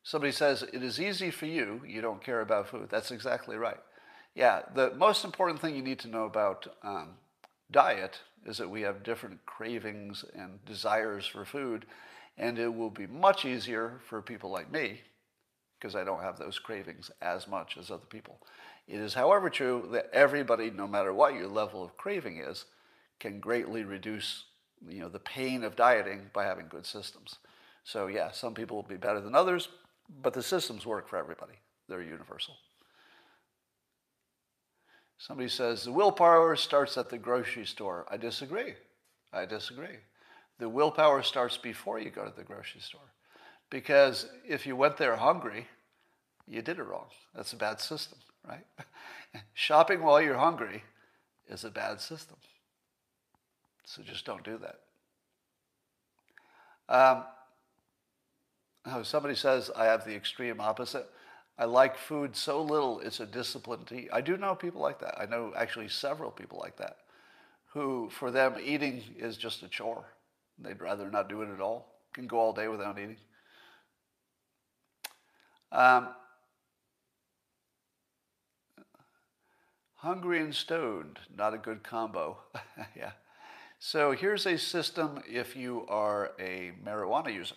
somebody 0.04 0.32
says, 0.32 0.64
It 0.74 0.84
is 0.84 1.00
easy 1.00 1.32
for 1.32 1.48
you, 1.48 1.82
you 1.88 2.02
don't 2.02 2.24
care 2.24 2.42
about 2.42 2.70
food. 2.70 2.90
That's 2.90 3.12
exactly 3.12 3.58
right. 3.58 3.80
Yeah, 4.36 4.62
the 4.74 4.92
most 4.92 5.26
important 5.26 5.60
thing 5.60 5.76
you 5.76 5.82
need 5.82 6.00
to 6.00 6.08
know 6.08 6.26
about 6.26 6.68
um, 6.84 7.16
diet 7.72 8.20
is 8.46 8.58
that 8.58 8.70
we 8.70 8.82
have 8.82 9.04
different 9.04 9.46
cravings 9.46 10.24
and 10.34 10.64
desires 10.66 11.26
for 11.28 11.46
food, 11.46 11.86
and 12.38 12.58
it 12.58 12.74
will 12.74 12.90
be 12.90 13.08
much 13.08 13.46
easier 13.46 14.00
for 14.08 14.22
people 14.22 14.50
like 14.50 14.72
me 14.72 15.02
because 15.80 15.96
I 15.96 16.04
don't 16.04 16.22
have 16.22 16.38
those 16.38 16.60
cravings 16.60 17.10
as 17.22 17.48
much 17.48 17.76
as 17.78 17.90
other 17.90 18.06
people. 18.06 18.40
It 18.92 19.00
is, 19.00 19.14
however, 19.14 19.50
true 19.50 19.88
that 19.94 20.10
everybody, 20.12 20.70
no 20.70 20.86
matter 20.86 21.14
what 21.14 21.34
your 21.34 21.48
level 21.48 21.82
of 21.82 21.96
craving 21.96 22.40
is, 22.40 22.66
can 23.22 23.40
greatly 23.40 23.86
reduce 23.86 24.44
you 24.86 25.00
know, 25.00 25.08
the 25.08 25.18
pain 25.18 25.64
of 25.64 25.78
dieting 25.78 26.30
by 26.34 26.44
having 26.44 26.68
good 26.68 26.86
systems. 26.86 27.38
So 27.86 28.08
yeah, 28.08 28.32
some 28.32 28.54
people 28.54 28.76
will 28.76 28.84
be 28.84 28.98
better 28.98 29.22
than 29.22 29.34
others, 29.34 29.70
but 30.22 30.34
the 30.34 30.44
systems 30.44 30.86
work 30.86 31.08
for 31.08 31.16
everybody. 31.16 31.54
They're 31.88 32.02
universal. 32.02 32.56
Somebody 35.18 35.48
says 35.48 35.86
the 35.86 35.94
willpower 35.94 36.58
starts 36.58 36.98
at 36.98 37.10
the 37.10 37.18
grocery 37.18 37.66
store. 37.66 38.06
I 38.12 38.18
disagree. 38.18 38.74
I 39.32 39.46
disagree. 39.46 40.00
The 40.60 40.68
willpower 40.68 41.24
starts 41.24 41.56
before 41.56 41.98
you 41.98 42.10
go 42.10 42.26
to 42.26 42.36
the 42.36 42.44
grocery 42.44 42.82
store. 42.82 43.14
Because 43.70 44.28
if 44.46 44.68
you 44.68 44.76
went 44.76 44.98
there 44.98 45.16
hungry, 45.16 45.68
you 46.46 46.62
did 46.62 46.78
it 46.78 46.84
wrong. 46.84 47.08
That's 47.34 47.54
a 47.54 47.56
bad 47.58 47.80
system, 47.80 48.20
right? 48.48 48.66
Shopping 49.54 50.02
while 50.02 50.22
you're 50.22 50.38
hungry 50.38 50.84
is 51.50 51.64
a 51.64 51.70
bad 51.70 52.02
system. 52.02 52.38
So 53.86 54.02
just 54.04 54.26
don't 54.26 54.44
do 54.44 54.60
that. 54.60 54.80
Um, 56.94 57.24
oh, 58.86 59.04
somebody 59.04 59.36
says 59.36 59.72
I 59.76 59.86
have 59.86 60.06
the 60.06 60.16
extreme 60.16 60.60
opposite. 60.60 61.08
I 61.58 61.66
like 61.66 61.98
food 61.98 62.36
so 62.36 62.62
little, 62.62 63.00
it's 63.02 63.20
a 63.20 63.26
discipline 63.26 63.86
to 63.86 63.96
eat. 63.96 64.10
I 64.12 64.22
do 64.22 64.38
know 64.38 64.56
people 64.56 64.82
like 64.82 65.00
that. 65.00 65.20
I 65.20 65.26
know 65.26 65.54
actually 65.56 65.90
several 65.90 66.32
people 66.32 66.60
like 66.60 66.78
that 66.78 66.98
who, 67.74 68.10
for 68.10 68.32
them, 68.32 68.56
eating 68.62 69.02
is 69.18 69.38
just 69.38 69.64
a 69.64 69.68
chore. 69.68 70.06
They'd 70.60 70.82
rather 70.82 71.10
not 71.10 71.30
do 71.30 71.42
it 71.42 71.50
at 71.50 71.62
all. 71.62 71.88
Can 72.14 72.28
go 72.28 72.40
all 72.40 72.54
day 72.54 72.68
without 72.68 73.00
eating. 73.00 73.18
Um, 75.72 76.10
hungry 80.02 80.42
and 80.42 80.54
stoned, 80.54 81.20
not 81.38 81.54
a 81.54 81.60
good 81.60 81.84
combo. 81.84 82.38
yeah. 82.96 83.12
So 83.78 84.12
here's 84.12 84.48
a 84.48 84.58
system 84.58 85.22
if 85.30 85.56
you 85.56 85.86
are 85.88 86.32
a 86.40 86.72
marijuana 86.84 87.32
user. 87.32 87.56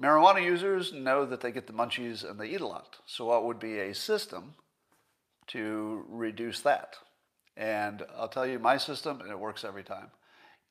Marijuana 0.00 0.44
users 0.44 0.92
know 0.92 1.24
that 1.24 1.40
they 1.40 1.50
get 1.50 1.66
the 1.66 1.72
munchies 1.72 2.28
and 2.28 2.38
they 2.38 2.48
eat 2.48 2.60
a 2.60 2.66
lot. 2.66 2.96
So 3.06 3.24
what 3.24 3.44
would 3.44 3.58
be 3.58 3.78
a 3.78 3.94
system 3.94 4.54
to 5.48 6.04
reduce 6.08 6.60
that? 6.60 6.96
And 7.56 8.02
I'll 8.16 8.28
tell 8.28 8.46
you 8.46 8.58
my 8.58 8.76
system, 8.76 9.20
and 9.20 9.30
it 9.30 9.38
works 9.38 9.64
every 9.64 9.84
time. 9.84 10.10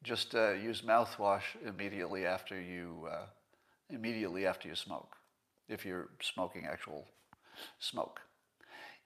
Just 0.03 0.33
uh, 0.33 0.51
use 0.51 0.81
mouthwash 0.81 1.43
immediately 1.65 2.25
after 2.25 2.59
you 2.59 3.07
uh, 3.11 3.25
immediately 3.89 4.47
after 4.47 4.67
you 4.67 4.75
smoke, 4.75 5.15
if 5.69 5.85
you're 5.85 6.09
smoking 6.21 6.65
actual 6.65 7.05
smoke. 7.79 8.19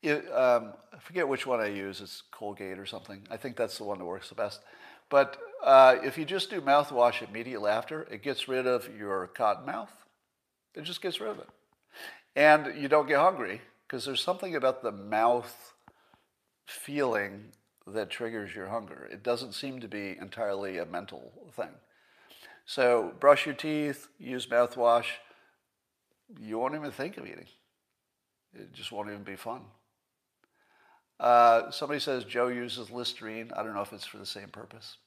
Um, 0.06 0.74
I 0.94 1.00
forget 1.00 1.28
which 1.28 1.46
one 1.46 1.60
I 1.60 1.68
use. 1.68 2.02
It's 2.02 2.24
Colgate 2.32 2.80
or 2.80 2.86
something. 2.86 3.22
I 3.30 3.38
think 3.38 3.56
that's 3.56 3.78
the 3.78 3.84
one 3.84 4.00
that 4.00 4.06
works 4.06 4.30
the 4.30 4.36
best. 4.36 4.62
But 5.10 5.38
uh, 5.64 5.98
if 6.04 6.18
you 6.18 6.26
just 6.26 6.50
do 6.50 6.62
mouthwash 6.62 7.28
immediately 7.28 7.70
after, 7.70 8.04
it 8.04 8.24
gets 8.24 8.48
rid 8.48 8.68
of 8.68 8.90
your 8.98 9.28
cotton 9.28 9.66
mouth. 9.66 9.92
It 10.74 10.84
just 10.84 11.02
gets 11.02 11.20
rid 11.20 11.32
of 11.32 11.40
it. 11.40 11.50
And 12.36 12.82
you 12.82 12.88
don't 12.88 13.08
get 13.08 13.20
hungry 13.20 13.62
because 13.88 14.06
there's 14.06 14.22
something 14.22 14.56
about 14.56 14.84
the 14.84 14.92
mouth 14.92 15.74
feeling 16.66 17.52
that 17.88 18.10
triggers 18.10 18.54
your 18.56 18.68
hunger. 18.68 19.08
It 19.12 19.24
doesn't 19.24 19.54
seem 19.54 19.80
to 19.82 19.88
be 19.88 20.18
entirely 20.20 20.78
a 20.80 20.86
mental 20.86 21.32
thing. 21.56 21.70
So 22.66 23.14
brush 23.20 23.46
your 23.46 23.56
teeth, 23.56 24.08
use 24.18 24.48
mouthwash. 24.48 25.06
You 26.40 26.58
won't 26.58 26.74
even 26.74 26.92
think 26.92 27.18
of 27.18 27.26
eating. 27.26 27.46
It 28.54 28.74
just 28.74 28.92
won't 28.92 29.10
even 29.10 29.24
be 29.24 29.36
fun. 29.36 29.62
Uh, 31.20 31.72
somebody 31.72 32.00
says 32.00 32.26
Joe 32.26 32.48
uses 32.48 32.92
Listerine. 32.92 33.52
I 33.56 33.64
don't 33.64 33.74
know 33.74 33.82
if 33.82 33.94
it's 33.94 34.06
for 34.06 34.18
the 34.18 34.26
same 34.26 34.50
purpose. 34.50 34.98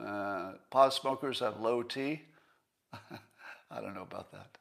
Uh, 0.00 0.52
pot 0.70 0.92
smokers 0.92 1.40
have 1.40 1.60
low 1.60 1.82
T. 1.82 2.22
I 2.92 3.80
don't 3.80 3.94
know 3.94 4.02
about 4.02 4.32
that. 4.32 4.58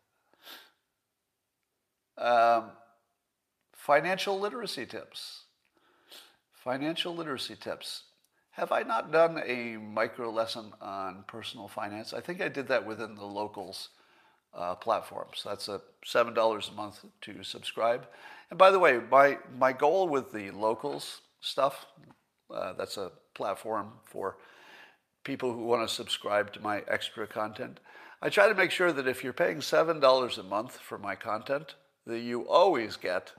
Um, 2.24 2.72
financial 3.74 4.40
literacy 4.40 4.86
tips. 4.86 5.44
Financial 6.54 7.14
literacy 7.16 7.56
tips. 7.56 8.04
Have 8.52 8.72
I 8.72 8.84
not 8.84 9.12
done 9.12 9.42
a 9.46 9.78
micro 9.78 10.30
lesson 10.30 10.72
on 10.80 11.26
personal 11.28 11.68
finance? 11.68 12.14
I 12.14 12.22
think 12.22 12.40
I 12.40 12.48
did 12.48 12.68
that 12.68 12.86
within 12.86 13.16
the 13.16 13.26
locals 13.26 13.90
uh, 14.56 14.76
platforms. 14.76 15.42
That's 15.44 15.68
a 15.68 15.82
seven 16.06 16.34
dollars 16.34 16.70
a 16.72 16.76
month 16.76 17.04
to 17.22 17.44
subscribe. 17.44 18.08
And 18.50 18.58
by 18.58 18.72
the 18.72 18.80
way, 18.80 19.00
my 19.10 19.38
my 19.58 19.74
goal 19.74 20.08
with 20.08 20.32
the 20.32 20.52
locals 20.52 21.22
stuff, 21.42 21.86
uh, 22.54 22.74
that's 22.74 22.98
a 22.98 23.12
platform 23.34 23.94
for 24.06 24.38
people 25.24 25.54
who 25.54 25.66
want 25.66 25.88
to 25.88 25.94
subscribe 25.94 26.54
to 26.54 26.62
my 26.62 26.84
extra 26.88 27.26
content. 27.28 27.80
I 28.22 28.30
try 28.30 28.48
to 28.48 28.56
make 28.56 28.72
sure 28.72 28.94
that 28.94 29.08
if 29.08 29.24
you're 29.24 29.34
paying 29.34 29.62
seven 29.62 30.00
dollars 30.00 30.38
a 30.38 30.44
month 30.44 30.78
for 30.78 30.98
my 30.98 31.16
content, 31.16 31.76
that 32.06 32.20
you 32.20 32.48
always 32.48 32.96
get 32.96 33.32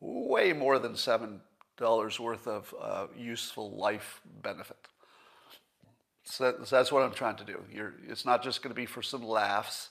way 0.00 0.52
more 0.52 0.78
than 0.78 0.96
seven 0.96 1.40
dollars 1.76 2.18
worth 2.20 2.46
of 2.46 2.74
uh, 2.80 3.06
useful 3.16 3.76
life 3.76 4.20
benefit. 4.42 4.76
So, 6.26 6.52
that's 6.52 6.90
what 6.90 7.02
I'm 7.02 7.12
trying 7.12 7.36
to 7.36 7.44
do. 7.44 7.62
You're, 7.70 7.94
it's 8.08 8.24
not 8.24 8.42
just 8.42 8.62
going 8.62 8.70
to 8.70 8.80
be 8.80 8.86
for 8.86 9.02
some 9.02 9.22
laughs. 9.22 9.90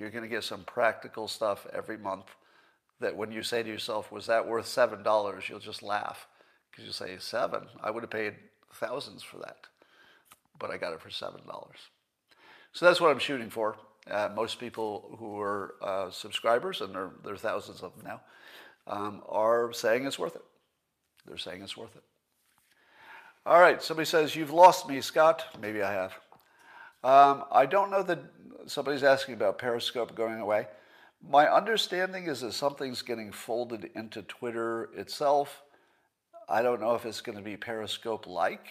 You're 0.00 0.08
going 0.08 0.24
to 0.24 0.30
get 0.30 0.44
some 0.44 0.64
practical 0.64 1.28
stuff 1.28 1.66
every 1.74 1.98
month 1.98 2.24
that 3.00 3.14
when 3.14 3.30
you 3.30 3.42
say 3.42 3.62
to 3.62 3.68
yourself, 3.68 4.10
was 4.10 4.26
that 4.26 4.48
worth 4.48 4.64
$7? 4.64 5.48
You'll 5.48 5.58
just 5.58 5.82
laugh 5.82 6.26
because 6.70 6.86
you 6.86 6.92
say, 6.92 7.16
seven? 7.18 7.66
I 7.82 7.90
would 7.90 8.02
have 8.02 8.10
paid 8.10 8.34
thousands 8.72 9.22
for 9.22 9.36
that. 9.40 9.66
But 10.58 10.70
I 10.70 10.78
got 10.78 10.94
it 10.94 11.02
for 11.02 11.10
$7. 11.10 11.38
So 12.72 12.86
that's 12.86 12.98
what 12.98 13.10
I'm 13.10 13.18
shooting 13.18 13.50
for. 13.50 13.76
Uh, 14.10 14.30
most 14.34 14.58
people 14.58 15.16
who 15.18 15.38
are 15.38 15.74
uh, 15.82 16.10
subscribers, 16.10 16.80
and 16.80 16.94
there, 16.94 17.10
there, 17.22 17.34
are 17.34 17.38
thousands 17.38 17.82
of 17.82 17.94
them 17.96 18.06
now, 18.06 18.20
um, 18.86 19.22
are 19.28 19.70
saying 19.74 20.06
it's 20.06 20.18
worth 20.18 20.34
it. 20.34 20.44
They're 21.26 21.36
saying 21.36 21.62
it's 21.62 21.76
worth 21.76 21.94
it. 21.94 22.02
All 23.44 23.60
right, 23.60 23.82
somebody 23.82 24.06
says, 24.06 24.34
You've 24.34 24.52
lost 24.52 24.88
me, 24.88 25.02
Scott. 25.02 25.44
Maybe 25.60 25.82
I 25.82 25.92
have. 25.92 26.14
Um, 27.02 27.44
I 27.50 27.66
don't 27.66 27.90
know 27.90 28.02
that 28.02 28.18
somebody's 28.70 29.02
asking 29.02 29.34
about 29.34 29.58
Periscope 29.58 30.14
going 30.14 30.40
away. 30.40 30.66
My 31.28 31.48
understanding 31.48 32.26
is 32.26 32.40
that 32.40 32.52
something's 32.52 33.02
getting 33.02 33.32
folded 33.32 33.90
into 33.94 34.22
Twitter 34.22 34.88
itself. 34.96 35.62
I 36.48 36.62
don't 36.62 36.80
know 36.80 36.94
if 36.94 37.04
it's 37.04 37.20
going 37.20 37.36
to 37.36 37.44
be 37.44 37.56
Periscope 37.56 38.26
like. 38.26 38.66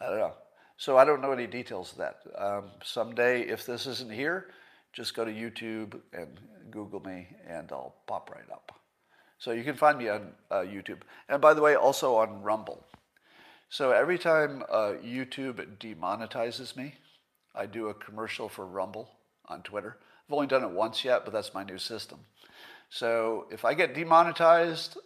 I 0.00 0.06
don't 0.06 0.18
know. 0.18 0.34
So 0.76 0.96
I 0.98 1.04
don't 1.04 1.22
know 1.22 1.32
any 1.32 1.46
details 1.46 1.92
of 1.92 1.98
that. 1.98 2.16
Um, 2.36 2.70
someday, 2.84 3.42
if 3.42 3.64
this 3.64 3.86
isn't 3.86 4.12
here, 4.12 4.48
just 4.92 5.14
go 5.14 5.24
to 5.24 5.32
YouTube 5.32 5.98
and 6.12 6.38
Google 6.70 7.00
me, 7.00 7.28
and 7.48 7.70
I'll 7.72 7.96
pop 8.06 8.30
right 8.30 8.50
up. 8.52 8.78
So 9.38 9.52
you 9.52 9.64
can 9.64 9.76
find 9.76 9.98
me 9.98 10.08
on 10.08 10.32
uh, 10.50 10.56
YouTube. 10.56 11.00
And 11.28 11.40
by 11.40 11.54
the 11.54 11.62
way, 11.62 11.74
also 11.74 12.16
on 12.16 12.42
Rumble. 12.42 12.84
So 13.68 13.90
every 13.90 14.18
time 14.18 14.62
uh, 14.70 14.94
YouTube 15.02 15.78
demonetizes 15.78 16.76
me, 16.76 16.94
I 17.56 17.66
do 17.66 17.88
a 17.88 17.94
commercial 17.94 18.48
for 18.48 18.66
Rumble 18.66 19.10
on 19.46 19.62
Twitter. 19.62 19.96
I've 20.28 20.34
only 20.34 20.46
done 20.46 20.62
it 20.62 20.70
once 20.70 21.04
yet, 21.04 21.24
but 21.24 21.32
that's 21.32 21.54
my 21.54 21.64
new 21.64 21.78
system. 21.78 22.18
So 22.90 23.46
if 23.50 23.64
I 23.64 23.74
get 23.74 23.94
demonetized 23.94 24.98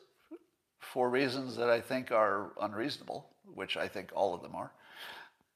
for 0.80 1.08
reasons 1.08 1.56
that 1.56 1.70
I 1.70 1.80
think 1.80 2.10
are 2.10 2.50
unreasonable, 2.60 3.26
which 3.54 3.76
I 3.76 3.88
think 3.88 4.10
all 4.14 4.34
of 4.34 4.42
them 4.42 4.54
are, 4.54 4.72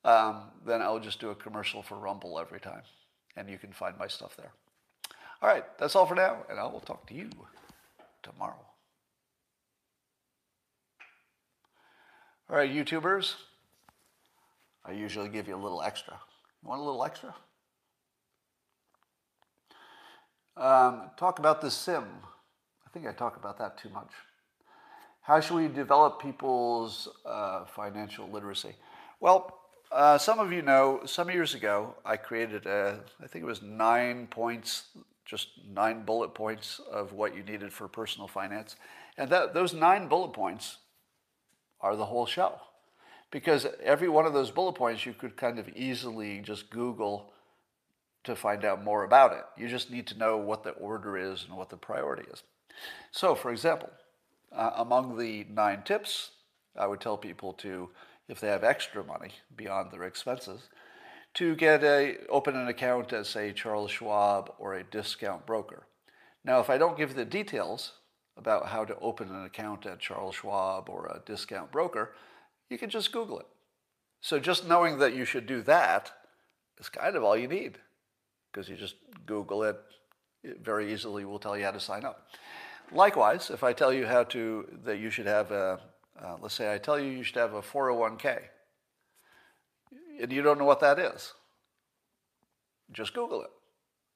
um, 0.04 0.44
then 0.66 0.82
I'll 0.82 1.00
just 1.00 1.20
do 1.20 1.30
a 1.30 1.34
commercial 1.34 1.82
for 1.82 1.96
Rumble 1.96 2.38
every 2.38 2.60
time. 2.60 2.82
and 3.36 3.50
you 3.50 3.58
can 3.58 3.72
find 3.72 3.98
my 3.98 4.06
stuff 4.06 4.36
there. 4.36 4.52
All 5.42 5.48
right, 5.48 5.64
that's 5.78 5.96
all 5.96 6.06
for 6.06 6.14
now, 6.14 6.44
and 6.48 6.58
I 6.58 6.64
will 6.64 6.80
talk 6.80 7.06
to 7.08 7.14
you 7.14 7.30
tomorrow. 8.22 8.64
All 12.48 12.56
right, 12.56 12.70
YouTubers, 12.70 13.34
I 14.84 14.92
usually 14.92 15.28
give 15.28 15.48
you 15.48 15.56
a 15.56 15.62
little 15.62 15.82
extra. 15.82 16.14
Want 16.64 16.80
a 16.80 16.84
little 16.84 17.04
extra? 17.04 17.34
Um, 20.56 21.10
talk 21.18 21.38
about 21.38 21.60
the 21.60 21.70
sim. 21.70 22.04
I 22.86 22.90
think 22.90 23.06
I 23.06 23.12
talk 23.12 23.36
about 23.36 23.58
that 23.58 23.76
too 23.76 23.90
much. 23.90 24.10
How 25.20 25.40
should 25.40 25.56
we 25.56 25.68
develop 25.68 26.22
people's 26.22 27.08
uh, 27.26 27.66
financial 27.66 28.30
literacy? 28.30 28.74
Well, 29.20 29.58
uh, 29.92 30.16
some 30.16 30.38
of 30.38 30.52
you 30.52 30.62
know, 30.62 31.02
some 31.04 31.28
years 31.30 31.54
ago, 31.54 31.94
I 32.04 32.16
created 32.16 32.66
a, 32.66 33.00
I 33.22 33.26
think 33.26 33.42
it 33.42 33.46
was 33.46 33.62
nine 33.62 34.26
points, 34.28 34.84
just 35.26 35.48
nine 35.68 36.04
bullet 36.04 36.34
points 36.34 36.80
of 36.90 37.12
what 37.12 37.36
you 37.36 37.42
needed 37.42 37.72
for 37.72 37.88
personal 37.88 38.26
finance. 38.26 38.76
And 39.18 39.28
that, 39.30 39.52
those 39.52 39.74
nine 39.74 40.08
bullet 40.08 40.32
points 40.32 40.78
are 41.80 41.94
the 41.94 42.06
whole 42.06 42.26
show. 42.26 42.58
Because 43.34 43.66
every 43.82 44.08
one 44.08 44.26
of 44.26 44.32
those 44.32 44.52
bullet 44.52 44.74
points 44.74 45.04
you 45.04 45.12
could 45.12 45.36
kind 45.36 45.58
of 45.58 45.68
easily 45.70 46.38
just 46.38 46.70
Google 46.70 47.32
to 48.22 48.36
find 48.36 48.64
out 48.64 48.84
more 48.84 49.02
about 49.02 49.32
it. 49.32 49.42
You 49.60 49.66
just 49.66 49.90
need 49.90 50.06
to 50.06 50.16
know 50.16 50.36
what 50.36 50.62
the 50.62 50.70
order 50.70 51.18
is 51.18 51.42
and 51.42 51.56
what 51.56 51.68
the 51.68 51.76
priority 51.76 52.30
is. 52.32 52.44
So, 53.10 53.34
for 53.34 53.50
example, 53.50 53.90
uh, 54.52 54.70
among 54.76 55.18
the 55.18 55.46
nine 55.50 55.82
tips, 55.82 56.30
I 56.78 56.86
would 56.86 57.00
tell 57.00 57.16
people 57.16 57.54
to, 57.54 57.90
if 58.28 58.38
they 58.38 58.46
have 58.46 58.62
extra 58.62 59.02
money 59.02 59.32
beyond 59.56 59.90
their 59.90 60.04
expenses, 60.04 60.68
to 61.34 61.56
get 61.56 61.82
a 61.82 62.18
open 62.28 62.54
an 62.54 62.68
account 62.68 63.12
at 63.12 63.26
say 63.26 63.52
Charles 63.52 63.90
Schwab 63.90 64.54
or 64.60 64.74
a 64.74 64.84
discount 64.84 65.44
broker. 65.44 65.88
Now, 66.44 66.60
if 66.60 66.70
I 66.70 66.78
don't 66.78 66.96
give 66.96 67.16
the 67.16 67.24
details 67.24 67.94
about 68.36 68.66
how 68.68 68.84
to 68.84 68.96
open 69.00 69.34
an 69.34 69.44
account 69.44 69.86
at 69.86 69.98
Charles 69.98 70.36
Schwab 70.36 70.88
or 70.88 71.06
a 71.06 71.20
discount 71.26 71.72
broker, 71.72 72.12
you 72.70 72.78
can 72.78 72.90
just 72.90 73.12
Google 73.12 73.40
it. 73.40 73.46
So 74.20 74.38
just 74.38 74.66
knowing 74.66 74.98
that 74.98 75.14
you 75.14 75.24
should 75.24 75.46
do 75.46 75.62
that 75.62 76.10
is 76.78 76.88
kind 76.88 77.14
of 77.16 77.22
all 77.22 77.36
you 77.36 77.48
need 77.48 77.78
because 78.50 78.68
you 78.68 78.76
just 78.76 78.96
Google 79.26 79.64
it, 79.64 79.76
it 80.42 80.64
very 80.64 80.92
easily 80.92 81.24
will 81.24 81.38
tell 81.38 81.56
you 81.56 81.64
how 81.64 81.72
to 81.72 81.80
sign 81.80 82.04
up. 82.04 82.28
Likewise, 82.92 83.50
if 83.50 83.64
I 83.64 83.72
tell 83.72 83.92
you 83.92 84.06
how 84.06 84.24
to, 84.24 84.66
that 84.84 84.98
you 84.98 85.10
should 85.10 85.26
have 85.26 85.50
a, 85.50 85.80
uh, 86.22 86.36
let's 86.40 86.54
say 86.54 86.72
I 86.72 86.78
tell 86.78 86.98
you 86.98 87.10
you 87.10 87.22
should 87.22 87.36
have 87.36 87.54
a 87.54 87.62
401k, 87.62 88.40
and 90.20 90.32
you 90.32 90.42
don't 90.42 90.58
know 90.58 90.64
what 90.64 90.80
that 90.80 90.98
is, 90.98 91.32
just 92.92 93.14
Google 93.14 93.42
it. 93.42 93.50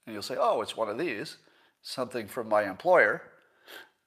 And 0.07 0.15
you'll 0.15 0.23
say, 0.23 0.37
oh, 0.39 0.63
it's 0.63 0.77
one 0.77 0.89
of 0.89 0.99
these, 0.99 1.39
something 1.83 2.29
from 2.29 2.49
my 2.49 2.69
employer. 2.69 3.23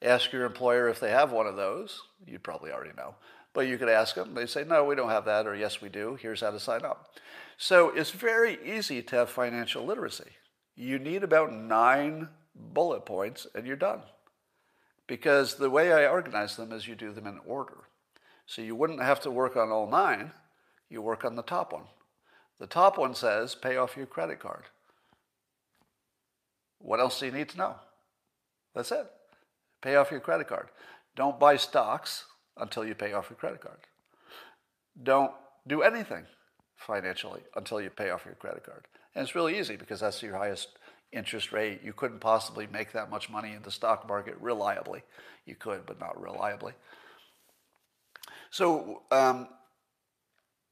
Ask 0.02 0.32
your 0.32 0.46
employer 0.46 0.88
if 0.88 1.00
they 1.00 1.12
have 1.12 1.32
one 1.32 1.46
of 1.46 1.56
those. 1.56 2.02
You 2.26 2.40
probably 2.40 2.72
already 2.72 2.94
know. 2.98 3.16
But 3.54 3.68
you 3.68 3.78
could 3.78 3.90
ask 3.90 4.16
them. 4.16 4.34
They 4.34 4.46
say, 4.46 4.64
no, 4.64 4.86
we 4.86 4.96
don't 4.96 5.10
have 5.10 5.26
that, 5.26 5.46
or 5.46 5.56
yes, 5.56 5.82
we 5.82 5.90
do. 5.90 6.18
Here's 6.22 6.42
how 6.42 6.52
to 6.52 6.60
sign 6.60 6.86
up. 6.86 7.16
So 7.58 7.90
it's 7.90 8.12
very 8.12 8.58
easy 8.66 9.02
to 9.02 9.16
have 9.18 9.30
financial 9.30 9.86
literacy. 9.86 10.32
You 10.76 11.00
need 11.00 11.24
about 11.24 11.54
nine 11.54 12.30
bullet 12.56 13.06
points, 13.06 13.48
and 13.54 13.68
you're 13.68 13.76
done. 13.76 14.02
Because 15.06 15.56
the 15.56 15.70
way 15.70 15.92
I 15.92 16.08
organize 16.08 16.56
them 16.56 16.72
is 16.72 16.88
you 16.88 16.96
do 16.96 17.12
them 17.12 17.28
in 17.28 17.40
order. 17.46 17.78
So 18.46 18.62
you 18.62 18.76
wouldn't 18.76 19.02
have 19.02 19.20
to 19.22 19.32
work 19.32 19.56
on 19.56 19.70
all 19.70 19.90
nine, 19.90 20.32
you 20.90 21.02
work 21.02 21.24
on 21.24 21.36
the 21.36 21.42
top 21.42 21.74
one. 21.74 21.86
The 22.60 22.68
top 22.68 22.98
one 22.98 23.16
says 23.16 23.56
pay 23.56 23.78
off 23.78 23.98
your 23.98 24.06
credit 24.06 24.40
card. 24.40 24.66
What 26.80 27.00
else 27.00 27.20
do 27.20 27.26
you 27.26 27.32
need 27.32 27.50
to 27.50 27.58
know? 27.58 27.76
That's 28.74 28.92
it. 28.92 29.10
Pay 29.82 29.96
off 29.96 30.12
your 30.12 30.20
credit 30.20 30.48
card. 30.48 30.70
Don't 31.16 31.40
buy 31.40 31.58
stocks 31.58 32.26
until 32.62 32.86
you 32.86 32.96
pay 32.96 33.14
off 33.14 33.30
your 33.30 33.38
credit 33.38 33.62
card. 33.62 33.80
Don't 35.04 35.32
do 35.68 35.82
anything 35.82 36.26
financially 36.78 37.42
until 37.56 37.82
you 37.82 37.90
pay 37.90 38.10
off 38.10 38.26
your 38.26 38.36
credit 38.36 38.64
card. 38.64 38.88
And 39.16 39.24
it's 39.24 39.36
really 39.36 39.60
easy 39.60 39.76
because 39.76 40.00
that's 40.00 40.24
your 40.24 40.38
highest 40.38 40.70
interest 41.12 41.52
rate. 41.52 41.82
You 41.84 41.94
couldn't 41.94 42.20
possibly 42.20 42.68
make 42.68 42.94
that 42.94 43.10
much 43.10 43.30
money 43.30 43.54
in 43.54 43.62
the 43.64 43.72
stock 43.72 44.08
market 44.08 44.36
reliably. 44.40 45.02
You 45.46 45.56
could, 45.56 45.86
but 45.86 46.00
not 46.00 46.20
reliably. 46.22 46.74
So 48.52 49.04
um, 49.12 49.48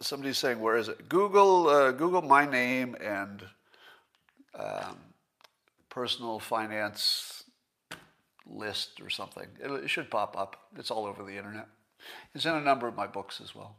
somebody's 0.01 0.37
saying, 0.37 0.59
where 0.59 0.77
is 0.77 0.87
it? 0.87 1.09
Google, 1.09 1.67
uh, 1.67 1.91
Google 1.91 2.21
my 2.21 2.45
name 2.45 2.95
and 3.01 3.43
um, 4.53 4.97
personal 5.89 6.39
finance 6.39 7.38
list 8.49 9.01
or 9.01 9.09
something. 9.09 9.47
It, 9.59 9.89
should 9.89 10.09
pop 10.09 10.37
up. 10.37 10.55
It's 10.77 10.91
all 10.91 11.05
over 11.05 11.23
the 11.23 11.37
internet. 11.37 11.67
It's 12.33 12.45
in 12.45 12.55
a 12.55 12.61
number 12.61 12.87
of 12.87 12.95
my 12.95 13.07
books 13.07 13.41
as 13.41 13.53
well. 13.53 13.75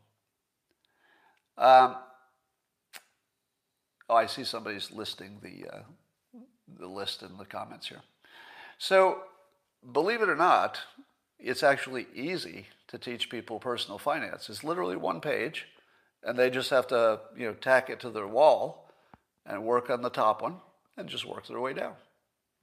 Um, 1.56 1.96
oh, 4.08 4.16
I 4.16 4.26
see 4.26 4.44
somebody's 4.44 4.90
listing 4.90 5.38
the 5.42 5.76
uh, 5.76 5.82
the 6.78 6.86
list 6.86 7.22
in 7.22 7.36
the 7.36 7.44
comments 7.44 7.88
here. 7.88 8.02
So, 8.78 9.22
believe 9.92 10.22
it 10.22 10.28
or 10.28 10.36
not, 10.36 10.80
it's 11.38 11.62
actually 11.62 12.06
easy 12.14 12.68
to 12.88 12.98
teach 12.98 13.30
people 13.30 13.58
personal 13.58 13.98
finance. 13.98 14.48
It's 14.48 14.64
literally 14.64 14.96
one 14.96 15.20
page, 15.20 15.66
and 16.22 16.38
they 16.38 16.50
just 16.50 16.70
have 16.70 16.86
to 16.88 17.20
you 17.36 17.46
know 17.46 17.54
tack 17.54 17.90
it 17.90 18.00
to 18.00 18.10
their 18.10 18.28
wall 18.28 18.90
and 19.46 19.64
work 19.64 19.90
on 19.90 20.02
the 20.02 20.10
top 20.10 20.42
one 20.42 20.56
and 20.96 21.08
just 21.08 21.24
work 21.24 21.46
their 21.46 21.60
way 21.60 21.72
down. 21.72 21.94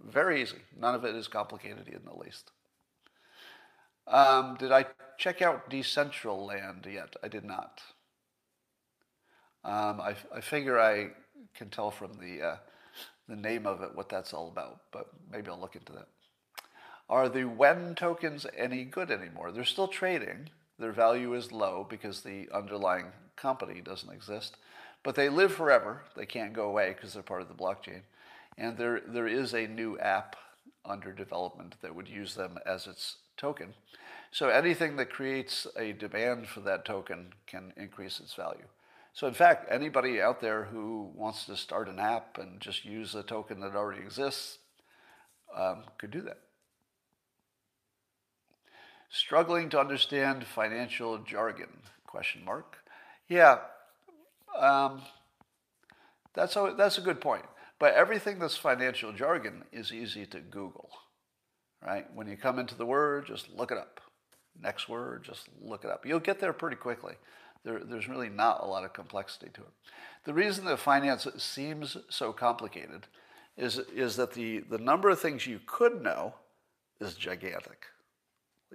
Very 0.03 0.41
easy. 0.41 0.57
None 0.79 0.95
of 0.95 1.05
it 1.05 1.15
is 1.15 1.27
complicated 1.27 1.87
in 1.87 2.01
the 2.05 2.13
least. 2.13 2.51
Um, 4.07 4.55
did 4.57 4.71
I 4.71 4.85
check 5.17 5.41
out 5.41 5.69
Decentraland 5.69 6.91
yet? 6.91 7.15
I 7.23 7.27
did 7.27 7.43
not. 7.43 7.81
Um, 9.65 9.99
I, 9.99 10.15
I, 10.33 10.39
figure 10.39 10.79
I 10.79 11.09
can 11.53 11.69
tell 11.69 11.91
from 11.91 12.17
the, 12.19 12.41
uh, 12.41 12.57
the 13.27 13.35
name 13.35 13.65
of 13.65 13.81
it 13.81 13.95
what 13.95 14.07
that's 14.07 14.33
all 14.33 14.47
about, 14.47 14.81
but 14.93 15.07
maybe 15.29 15.49
I'll 15.49 15.59
look 15.59 15.75
into 15.75 15.91
that. 15.93 16.07
Are 17.09 17.27
the 17.27 17.45
WEN 17.45 17.95
tokens 17.95 18.45
any 18.55 18.85
good 18.85 19.11
anymore? 19.11 19.51
They're 19.51 19.65
still 19.65 19.87
trading. 19.87 20.49
Their 20.79 20.93
value 20.93 21.33
is 21.33 21.51
low 21.51 21.85
because 21.89 22.21
the 22.21 22.47
underlying 22.53 23.07
company 23.35 23.81
doesn't 23.81 24.11
exist, 24.13 24.57
but 25.03 25.15
they 25.15 25.27
live 25.27 25.53
forever. 25.53 26.03
They 26.15 26.25
can't 26.25 26.53
go 26.53 26.69
away 26.69 26.93
because 26.93 27.13
they're 27.13 27.23
part 27.23 27.41
of 27.41 27.47
the 27.49 27.53
blockchain. 27.53 28.01
And 28.58 28.78
there, 28.78 29.01
there 29.05 29.28
is 29.28 29.53
a 29.53 29.68
new 29.68 29.99
app 29.99 30.36
under 30.84 31.12
development 31.12 31.76
that 31.82 31.95
would 31.95 32.08
use 32.08 32.36
them 32.36 32.58
as 32.66 32.88
its 32.88 33.18
token. 33.38 33.74
So 34.32 34.49
anything 34.49 34.95
that 34.97 35.10
creates 35.10 35.68
a 35.78 35.93
demand 35.93 36.47
for 36.47 36.62
that 36.62 36.86
token 36.86 37.34
can 37.45 37.74
increase 37.78 38.20
its 38.20 38.34
value. 38.34 38.66
So 39.14 39.28
in 39.28 39.34
fact, 39.34 39.68
anybody 39.72 40.22
out 40.22 40.41
there 40.41 40.66
who 40.66 41.12
wants 41.16 41.45
to 41.45 41.58
start 41.58 41.89
an 41.89 41.99
app 41.99 42.38
and 42.38 42.60
just 42.60 42.86
use 42.86 43.16
a 43.16 43.24
token 43.24 43.60
that 43.62 43.76
already 43.76 44.01
exists 44.01 44.60
um, 45.55 45.86
could 45.97 46.12
do 46.12 46.22
that. 46.22 46.39
Struggling 49.10 49.70
to 49.70 49.80
understand 49.80 50.45
financial 50.45 51.18
jargon? 51.20 51.70
Question 52.05 52.43
mark. 52.43 52.78
Yeah, 53.28 53.60
um, 54.58 55.01
that's 56.34 56.55
a, 56.55 56.74
that's 56.78 56.97
a 56.97 57.01
good 57.01 57.22
point. 57.22 57.45
But 57.80 57.93
everything 57.93 58.39
that's 58.39 58.57
financial 58.57 59.13
jargon 59.13 59.63
is 59.71 59.91
easy 59.91 60.25
to 60.28 60.39
Google, 60.39 60.89
right? 61.86 62.05
When 62.13 62.28
you 62.28 62.36
come 62.36 62.57
into 62.57 62.75
the 62.75 62.86
word, 62.86 63.28
just 63.28 63.49
look 63.49 63.71
it 63.71 63.78
up. 63.78 64.01
Next 64.59 64.89
word, 64.89 65.23
just 65.23 65.47
look 65.61 65.84
it 65.84 65.91
up. 65.91 66.05
You'll 66.05 66.19
get 66.19 66.39
there 66.39 66.53
pretty 66.53 66.78
quickly. 66.78 67.13
There, 67.63 67.80
there's 67.80 68.07
really 68.07 68.30
not 68.30 68.63
a 68.63 68.65
lot 68.65 68.84
of 68.84 68.93
complexity 68.93 69.51
to 69.53 69.61
it. 69.61 69.73
The 70.23 70.34
reason 70.34 70.65
that 70.65 70.80
finance 70.80 71.28
seems 71.38 71.97
so 72.09 72.34
complicated 72.34 73.07
is, 73.55 73.80
is 73.93 74.15
that 74.15 74.34
the, 74.34 74.59
the 74.59 74.78
number 74.78 75.09
of 75.09 75.19
things 75.19 75.45
you 75.45 75.59
could 75.65 76.01
know 76.01 76.34
is 76.99 77.13
gigantic. 77.13 77.86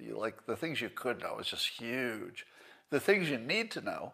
You, 0.01 0.19
like 0.19 0.47
the 0.47 0.57
things 0.57 0.81
you 0.81 0.89
could 0.89 1.21
know 1.21 1.39
is 1.39 1.49
just 1.49 1.69
huge. 1.69 2.47
The 2.91 3.01
things 3.01 3.29
you 3.29 3.39
need 3.39 3.71
to 3.73 3.81
know 3.81 4.13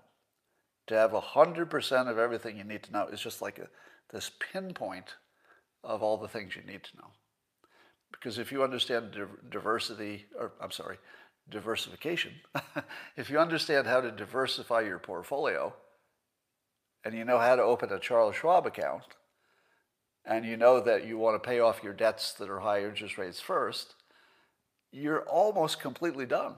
to 0.87 0.95
have 0.95 1.13
100% 1.13 2.11
of 2.11 2.19
everything 2.19 2.57
you 2.57 2.65
need 2.65 2.83
to 2.85 2.93
know 2.93 3.07
is 3.07 3.21
just 3.21 3.43
like 3.43 3.59
a, 3.59 3.69
this 4.13 4.31
pinpoint 4.53 5.15
of 5.85 6.03
all 6.03 6.17
the 6.17 6.29
things 6.29 6.57
you 6.57 6.63
need 6.63 6.83
to 6.85 6.97
know. 6.97 7.09
Because 8.11 8.39
if 8.39 8.51
you 8.51 8.63
understand 8.63 9.17
diversity, 9.51 10.27
or 10.39 10.53
I'm 10.61 10.71
sorry, 10.71 10.99
diversification, 11.51 12.33
if 13.17 13.31
you 13.31 13.39
understand 13.39 13.87
how 13.87 14.01
to 14.01 14.11
diversify 14.11 14.81
your 14.81 14.99
portfolio, 14.99 15.75
and 17.05 17.15
you 17.15 17.25
know 17.25 17.39
how 17.39 17.57
to 17.57 17.63
open 17.63 17.93
a 17.93 17.99
Charles 17.99 18.37
Schwab 18.37 18.67
account, 18.67 19.05
and 20.25 20.45
you 20.45 20.57
know 20.57 20.81
that 20.81 21.07
you 21.07 21.17
want 21.17 21.41
to 21.41 21.49
pay 21.49 21.61
off 21.61 21.83
your 21.83 21.93
debts 21.93 22.33
that 22.35 22.51
are 22.51 22.61
high 22.61 22.85
interest 22.85 23.19
rates 23.19 23.41
first, 23.41 23.95
you're 24.91 25.23
almost 25.23 25.81
completely 25.81 26.27
done. 26.27 26.57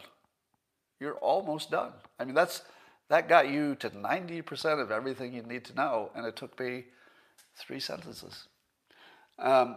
You're 0.99 1.17
almost 1.17 1.71
done. 1.71 1.93
I 2.19 2.25
mean, 2.25 2.35
that's 2.35 2.63
that 3.09 3.29
got 3.29 3.49
you 3.49 3.75
to 3.77 3.91
90% 3.91 4.81
of 4.81 4.93
everything 4.93 5.35
you 5.35 5.43
need 5.43 5.65
to 5.65 5.75
know, 5.75 6.11
and 6.15 6.25
it 6.25 6.37
took 6.37 6.59
me 6.61 6.85
Three 7.61 7.81
sentences. 7.81 8.47
Um, 9.39 9.77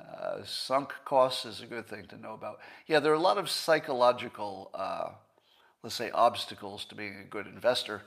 uh, 0.00 0.44
sunk 0.44 0.92
costs 1.04 1.44
is 1.44 1.60
a 1.60 1.66
good 1.66 1.86
thing 1.86 2.06
to 2.06 2.16
know 2.16 2.34
about. 2.34 2.58
Yeah, 2.86 3.00
there 3.00 3.12
are 3.12 3.16
a 3.16 3.20
lot 3.20 3.38
of 3.38 3.48
psychological, 3.48 4.70
uh, 4.74 5.10
let's 5.82 5.94
say, 5.94 6.10
obstacles 6.10 6.84
to 6.86 6.94
being 6.94 7.16
a 7.20 7.28
good 7.28 7.46
investor 7.46 8.02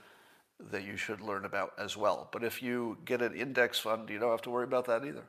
that 0.72 0.84
you 0.84 0.98
should 0.98 1.22
learn 1.22 1.46
about 1.46 1.72
as 1.80 1.96
well. 1.96 2.30
But 2.32 2.44
if 2.44 2.62
you 2.62 2.98
get 3.06 3.22
an 3.22 3.34
index 3.34 3.80
fund, 3.80 4.10
you 4.10 4.20
don't 4.20 4.32
have 4.32 4.42
to 4.44 4.50
worry 4.50 4.66
about 4.66 4.86
that 4.86 5.06
either. 5.06 5.24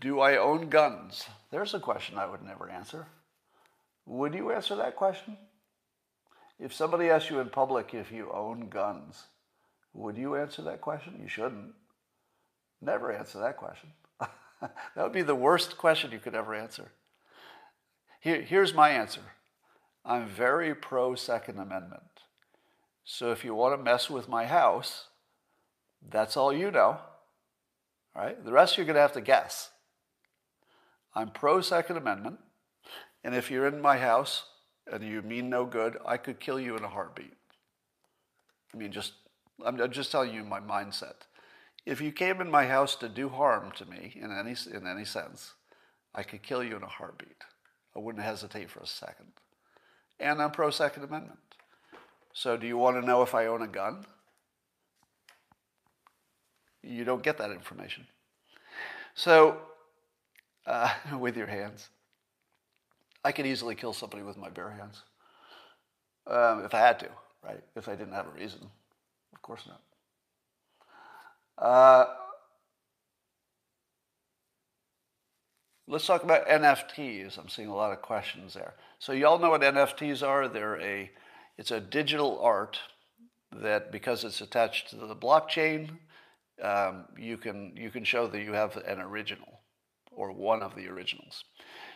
Do 0.00 0.20
I 0.20 0.36
own 0.36 0.68
guns? 0.68 1.26
There's 1.50 1.74
a 1.74 1.80
question 1.80 2.16
I 2.16 2.26
would 2.26 2.42
never 2.42 2.70
answer. 2.70 3.06
Would 4.06 4.34
you 4.34 4.52
answer 4.52 4.76
that 4.76 4.96
question? 4.96 5.36
If 6.58 6.74
somebody 6.74 7.08
asked 7.08 7.30
you 7.30 7.40
in 7.40 7.50
public 7.50 7.94
if 7.94 8.10
you 8.10 8.30
own 8.32 8.68
guns, 8.68 9.26
would 9.94 10.16
you 10.16 10.34
answer 10.36 10.62
that 10.62 10.80
question? 10.80 11.18
You 11.20 11.28
shouldn't. 11.28 11.74
Never 12.80 13.12
answer 13.12 13.38
that 13.40 13.56
question. 13.56 13.90
that 14.20 14.72
would 14.96 15.12
be 15.12 15.22
the 15.22 15.34
worst 15.34 15.78
question 15.78 16.12
you 16.12 16.18
could 16.18 16.34
ever 16.34 16.54
answer. 16.54 16.90
Here, 18.20 18.40
here's 18.40 18.74
my 18.74 18.90
answer 18.90 19.22
I'm 20.04 20.26
very 20.26 20.74
pro 20.74 21.14
Second 21.14 21.58
Amendment. 21.58 22.02
So 23.04 23.30
if 23.30 23.44
you 23.44 23.54
want 23.54 23.78
to 23.78 23.82
mess 23.82 24.10
with 24.10 24.28
my 24.28 24.46
house, 24.46 25.06
that's 26.10 26.36
all 26.36 26.52
you 26.52 26.70
know. 26.70 26.98
All 28.14 28.22
right? 28.24 28.44
The 28.44 28.52
rest 28.52 28.76
you're 28.76 28.86
going 28.86 28.96
to 28.96 29.00
have 29.00 29.12
to 29.12 29.20
guess. 29.20 29.70
I'm 31.14 31.30
pro 31.30 31.60
Second 31.60 31.96
Amendment, 31.96 32.38
and 33.24 33.34
if 33.34 33.50
you're 33.50 33.66
in 33.66 33.80
my 33.80 33.98
house 33.98 34.44
and 34.90 35.02
you 35.02 35.22
mean 35.22 35.50
no 35.50 35.64
good, 35.64 35.96
I 36.06 36.16
could 36.16 36.40
kill 36.40 36.58
you 36.58 36.76
in 36.76 36.84
a 36.84 36.88
heartbeat. 36.88 37.34
I 38.74 38.76
mean, 38.76 38.92
just 38.92 39.12
I'm 39.64 39.78
just 39.90 40.12
telling 40.12 40.32
you 40.32 40.44
my 40.44 40.60
mindset. 40.60 41.26
If 41.86 42.00
you 42.00 42.12
came 42.12 42.40
in 42.40 42.50
my 42.50 42.66
house 42.66 42.94
to 42.96 43.08
do 43.08 43.28
harm 43.28 43.72
to 43.72 43.86
me 43.86 44.16
in 44.20 44.30
any 44.30 44.54
in 44.72 44.86
any 44.86 45.04
sense, 45.04 45.54
I 46.14 46.22
could 46.22 46.42
kill 46.42 46.62
you 46.62 46.76
in 46.76 46.82
a 46.82 46.88
heartbeat. 46.88 47.42
I 47.96 48.00
wouldn't 48.00 48.24
hesitate 48.24 48.70
for 48.70 48.80
a 48.80 48.86
second. 48.86 49.32
And 50.20 50.42
I'm 50.42 50.50
pro 50.50 50.70
Second 50.70 51.04
Amendment. 51.04 51.38
So, 52.32 52.56
do 52.56 52.66
you 52.66 52.76
want 52.76 53.00
to 53.00 53.06
know 53.06 53.22
if 53.22 53.34
I 53.34 53.46
own 53.46 53.62
a 53.62 53.68
gun? 53.68 54.04
You 56.82 57.04
don't 57.04 57.22
get 57.22 57.38
that 57.38 57.50
information. 57.50 58.06
So, 59.14 59.58
uh, 60.66 60.92
with 61.18 61.36
your 61.36 61.46
hands, 61.46 61.88
I 63.24 63.32
could 63.32 63.46
easily 63.46 63.74
kill 63.74 63.92
somebody 63.92 64.22
with 64.22 64.36
my 64.36 64.48
bare 64.48 64.70
hands 64.70 65.02
um, 66.26 66.64
if 66.64 66.74
I 66.74 66.78
had 66.78 66.98
to, 67.00 67.08
right? 67.44 67.62
If 67.76 67.88
I 67.88 67.94
didn't 67.94 68.14
have 68.14 68.26
a 68.26 68.38
reason. 68.38 68.60
Of 69.34 69.42
course 69.42 69.62
not. 69.66 69.80
Uh, 71.58 72.06
let's 75.86 76.06
talk 76.06 76.22
about 76.22 76.46
NFTs. 76.46 77.38
I'm 77.38 77.48
seeing 77.48 77.68
a 77.68 77.74
lot 77.74 77.92
of 77.92 78.02
questions 78.02 78.54
there. 78.54 78.74
So, 78.98 79.12
y'all 79.12 79.38
know 79.38 79.50
what 79.50 79.62
NFTs 79.62 80.26
are? 80.26 80.48
They're 80.48 80.80
a 80.80 81.10
it's 81.58 81.72
a 81.72 81.80
digital 81.80 82.38
art 82.40 82.78
that, 83.52 83.90
because 83.90 84.24
it's 84.24 84.40
attached 84.40 84.90
to 84.90 84.96
the 84.96 85.16
blockchain, 85.16 85.90
um, 86.62 87.04
you 87.16 87.36
can 87.36 87.72
you 87.76 87.90
can 87.90 88.04
show 88.04 88.26
that 88.26 88.42
you 88.42 88.52
have 88.52 88.76
an 88.76 89.00
original 89.00 89.60
or 90.12 90.32
one 90.32 90.62
of 90.62 90.74
the 90.74 90.88
originals. 90.88 91.44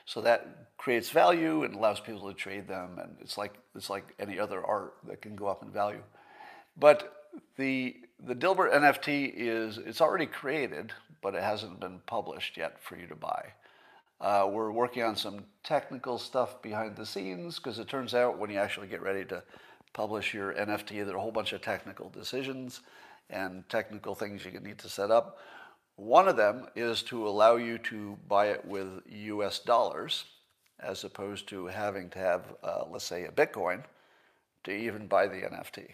So 0.06 0.20
that 0.22 0.74
creates 0.78 1.10
value 1.10 1.62
and 1.62 1.74
allows 1.74 2.00
people 2.00 2.28
to 2.28 2.34
trade 2.34 2.66
them, 2.68 2.98
and 2.98 3.16
it's 3.20 3.38
like 3.38 3.54
it's 3.74 3.90
like 3.90 4.14
any 4.18 4.38
other 4.38 4.64
art 4.64 4.94
that 5.06 5.22
can 5.22 5.36
go 5.36 5.46
up 5.46 5.62
in 5.62 5.70
value. 5.70 6.02
But 6.76 7.28
the 7.56 7.96
the 8.24 8.34
Dilbert 8.34 8.72
NFT 8.72 9.32
is 9.34 9.78
it's 9.78 10.00
already 10.00 10.26
created, 10.26 10.92
but 11.20 11.34
it 11.34 11.42
hasn't 11.42 11.80
been 11.80 12.00
published 12.06 12.56
yet 12.56 12.82
for 12.82 12.96
you 12.96 13.06
to 13.06 13.16
buy. 13.16 13.52
Uh, 14.20 14.48
we're 14.50 14.70
working 14.70 15.02
on 15.02 15.16
some 15.16 15.44
technical 15.64 16.16
stuff 16.16 16.62
behind 16.62 16.94
the 16.94 17.04
scenes 17.04 17.56
because 17.56 17.80
it 17.80 17.88
turns 17.88 18.14
out 18.14 18.38
when 18.38 18.50
you 18.50 18.56
actually 18.56 18.86
get 18.86 19.02
ready 19.02 19.24
to 19.24 19.42
publish 19.92 20.32
your 20.32 20.54
NFT, 20.54 21.04
there 21.04 21.14
are 21.14 21.18
a 21.18 21.20
whole 21.20 21.32
bunch 21.32 21.52
of 21.52 21.60
technical 21.60 22.08
decisions 22.08 22.80
and 23.30 23.68
technical 23.68 24.14
things 24.14 24.44
you 24.44 24.52
need 24.60 24.78
to 24.78 24.88
set 24.88 25.10
up. 25.10 25.38
One 25.96 26.28
of 26.28 26.36
them 26.36 26.66
is 26.74 27.02
to 27.04 27.26
allow 27.28 27.56
you 27.56 27.78
to 27.78 28.18
buy 28.28 28.46
it 28.46 28.64
with 28.64 29.02
US 29.06 29.58
dollars 29.58 30.24
as 30.80 31.04
opposed 31.04 31.48
to 31.48 31.66
having 31.66 32.10
to 32.10 32.18
have, 32.18 32.42
uh, 32.62 32.84
let's 32.90 33.04
say, 33.04 33.24
a 33.24 33.30
Bitcoin 33.30 33.84
to 34.64 34.72
even 34.72 35.06
buy 35.06 35.26
the 35.26 35.42
NFT. 35.42 35.90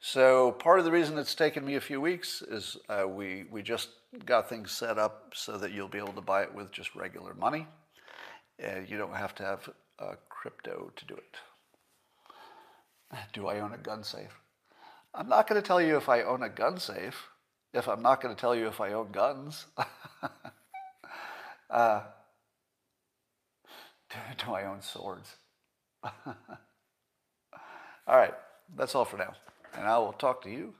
So 0.00 0.52
part 0.52 0.78
of 0.78 0.84
the 0.84 0.92
reason 0.92 1.18
it's 1.18 1.34
taken 1.34 1.64
me 1.64 1.74
a 1.74 1.80
few 1.80 2.00
weeks 2.00 2.42
is 2.42 2.76
uh, 2.88 3.06
we, 3.08 3.44
we 3.50 3.62
just 3.62 3.88
got 4.24 4.48
things 4.48 4.70
set 4.70 4.98
up 4.98 5.32
so 5.34 5.58
that 5.58 5.72
you'll 5.72 5.88
be 5.88 5.98
able 5.98 6.12
to 6.12 6.20
buy 6.20 6.42
it 6.42 6.54
with 6.54 6.70
just 6.70 6.94
regular 6.94 7.34
money. 7.34 7.66
And 8.58 8.88
you 8.88 8.96
don't 8.96 9.14
have 9.14 9.34
to 9.36 9.42
have 9.42 9.68
uh, 9.98 10.14
crypto 10.28 10.92
to 10.94 11.04
do 11.04 11.14
it. 11.14 11.36
Do 13.32 13.48
I 13.48 13.60
own 13.60 13.72
a 13.72 13.78
gun 13.78 14.04
safe? 14.04 14.38
I'm 15.14 15.28
not 15.28 15.48
going 15.48 15.60
to 15.60 15.66
tell 15.66 15.80
you 15.80 15.96
if 15.96 16.08
I 16.08 16.22
own 16.22 16.42
a 16.42 16.48
gun 16.48 16.78
safe 16.78 17.28
if 17.72 17.88
I'm 17.88 18.02
not 18.02 18.20
going 18.20 18.34
to 18.34 18.40
tell 18.40 18.54
you 18.54 18.68
if 18.68 18.80
I 18.80 18.92
own 18.92 19.10
guns. 19.10 19.66
uh, 21.70 22.00
do, 24.10 24.16
do 24.44 24.52
I 24.52 24.64
own 24.64 24.82
swords? 24.82 25.36
all 26.02 26.12
right, 28.06 28.34
that's 28.76 28.94
all 28.94 29.04
for 29.04 29.16
now. 29.16 29.34
And 29.74 29.86
I 29.86 29.98
will 29.98 30.12
talk 30.12 30.42
to 30.42 30.50
you 30.50 30.74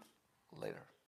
later. 0.60 0.82